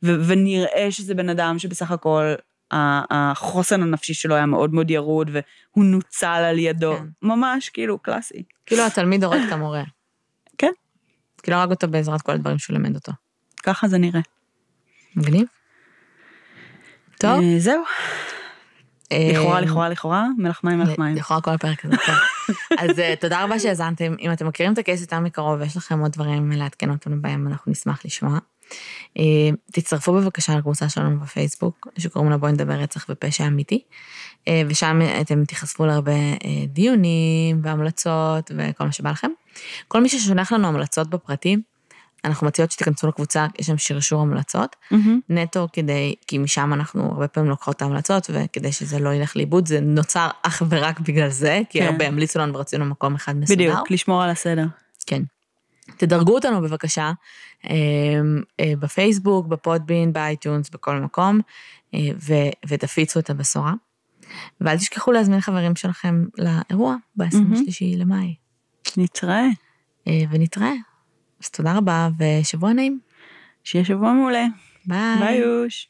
ו- 0.02 0.26
ונראה 0.26 0.86
שזה 0.90 1.14
בן 1.14 1.28
אדם 1.28 1.58
שבסך 1.58 1.90
הכל, 1.90 2.34
החוסן 2.70 3.82
הנפשי 3.82 4.14
שלו 4.14 4.34
היה 4.34 4.46
מאוד 4.46 4.74
מאוד 4.74 4.90
ירוד, 4.90 5.30
והוא 5.32 5.84
נוצל 5.84 6.26
על 6.26 6.58
ידו, 6.58 6.96
כן. 6.96 7.04
ממש 7.22 7.68
כאילו 7.68 7.98
קלאסי. 7.98 8.42
כאילו 8.66 8.82
התלמיד 8.82 9.24
הורג 9.24 9.40
את 9.46 9.52
המורה. 9.52 9.82
כן. 10.58 10.72
כאילו 11.42 11.56
הרג 11.56 11.70
אותו 11.70 11.88
בעזרת 11.88 12.22
כל 12.22 12.32
הדברים 12.32 12.58
שהוא 12.58 12.76
לימד 12.76 12.94
אותו. 12.94 13.12
ככה 13.62 13.88
זה 13.88 13.98
נראה. 13.98 14.20
מגניב. 15.16 15.46
טוב. 17.18 17.40
אה, 17.40 17.58
זהו, 17.58 17.82
אה, 19.12 19.30
לכאורה, 19.32 19.60
לכאורה, 19.60 19.88
לכאורה, 19.88 20.26
מלח 20.38 20.60
מים, 20.64 20.78
מלח 20.78 20.98
מים. 20.98 21.16
לכאורה 21.16 21.40
כל 21.40 21.50
הפרק 21.50 21.84
הזה, 21.84 21.96
כן. 21.96 22.12
אז 22.78 22.98
אה, 22.98 23.14
תודה 23.20 23.44
רבה 23.44 23.58
שהאזנתם. 23.58 24.14
אם 24.20 24.32
אתם 24.32 24.46
מכירים 24.46 24.72
את 24.72 24.78
הקייס 24.78 25.00
יותר 25.00 25.20
מקרוב 25.20 25.60
ויש 25.60 25.76
לכם 25.76 26.00
עוד 26.00 26.12
דברים 26.12 26.52
לעדכן 26.52 26.90
אותנו 26.90 27.22
בהם, 27.22 27.46
אנחנו 27.48 27.72
נשמח 27.72 28.04
לשמוע. 28.04 28.38
אה, 29.18 29.24
תצטרפו 29.72 30.12
בבקשה 30.12 30.56
לקבוצה 30.56 30.88
שלנו 30.88 31.20
בפייסבוק, 31.20 31.88
שקוראים 31.98 32.30
לה 32.30 32.36
בואי 32.36 32.52
נדבר 32.52 32.74
רצח 32.74 33.06
ופשע 33.08 33.46
אמיתי, 33.46 33.82
אה, 34.48 34.62
ושם 34.68 35.00
אתם 35.20 35.44
תיחשפו 35.44 35.86
להרבה 35.86 36.12
דיונים 36.68 37.60
והמלצות 37.62 38.50
וכל 38.56 38.84
מה 38.84 38.92
שבא 38.92 39.10
לכם. 39.10 39.30
כל 39.88 40.02
מי 40.02 40.08
ששולח 40.08 40.52
לנו 40.52 40.68
המלצות 40.68 41.10
בפרטי, 41.10 41.56
אנחנו 42.24 42.46
מציעות 42.46 42.70
שתיכנסו 42.70 43.08
לקבוצה, 43.08 43.46
יש 43.58 43.66
שם 43.66 43.78
שרשור 43.78 44.22
המלצות, 44.22 44.76
מהמם. 44.90 45.20
נטו 45.28 45.68
כדי, 45.72 46.14
כי 46.26 46.38
משם 46.38 46.72
אנחנו 46.72 47.12
הרבה 47.12 47.28
פעמים 47.28 47.50
לוקחות 47.50 47.76
את 47.76 47.82
ההמלצות, 47.82 48.30
וכדי 48.32 48.72
שזה 48.72 48.98
לא 48.98 49.14
ילך 49.14 49.36
לאיבוד, 49.36 49.68
זה 49.68 49.80
נוצר 49.80 50.28
אך 50.42 50.62
ורק 50.68 51.00
בגלל 51.00 51.28
זה, 51.28 51.60
כי 51.70 51.78
כן. 51.78 51.86
הרבה 51.86 52.06
המליצו 52.06 52.38
לנו 52.38 52.54
ורצינו 52.54 52.84
מקום 52.84 53.14
אחד 53.14 53.36
מסודר. 53.36 53.54
בדיוק, 53.54 53.90
לשמור 53.90 54.22
על 54.22 54.30
הסדר. 54.30 54.66
כן. 55.06 55.22
תדרגו 55.96 56.34
אותנו 56.34 56.62
בבקשה, 56.62 57.12
אה, 57.70 57.74
אה, 58.60 58.72
בפייסבוק, 58.78 59.46
ב 59.46 59.54
Podbean, 59.54 60.12
ב 60.12 60.20
iTunes, 60.20 60.70
בכל 60.70 61.00
מקום, 61.00 61.40
אה, 61.94 62.00
ו- 62.22 62.68
ותפיצו 62.68 63.20
את 63.20 63.30
הבשורה. 63.30 63.72
ואל 64.60 64.76
תשכחו 64.76 65.12
להזמין 65.12 65.40
חברים 65.40 65.76
שלכם 65.76 66.24
לאירוע 66.38 66.96
ב-23 67.16 67.96
למאי, 67.96 68.34
נתראה, 68.96 69.44
אה, 70.08 70.22
ונתראה. 70.30 70.72
אז 71.42 71.50
תודה 71.50 71.76
רבה, 71.76 72.08
ושבוע 72.18 72.72
נעים. 72.72 73.00
שיהיה 73.64 73.84
שבוע 73.84 74.12
מעולה. 74.12 74.46
ביי. 74.86 75.18
ביי 75.18 75.36
יוש. 75.36 75.88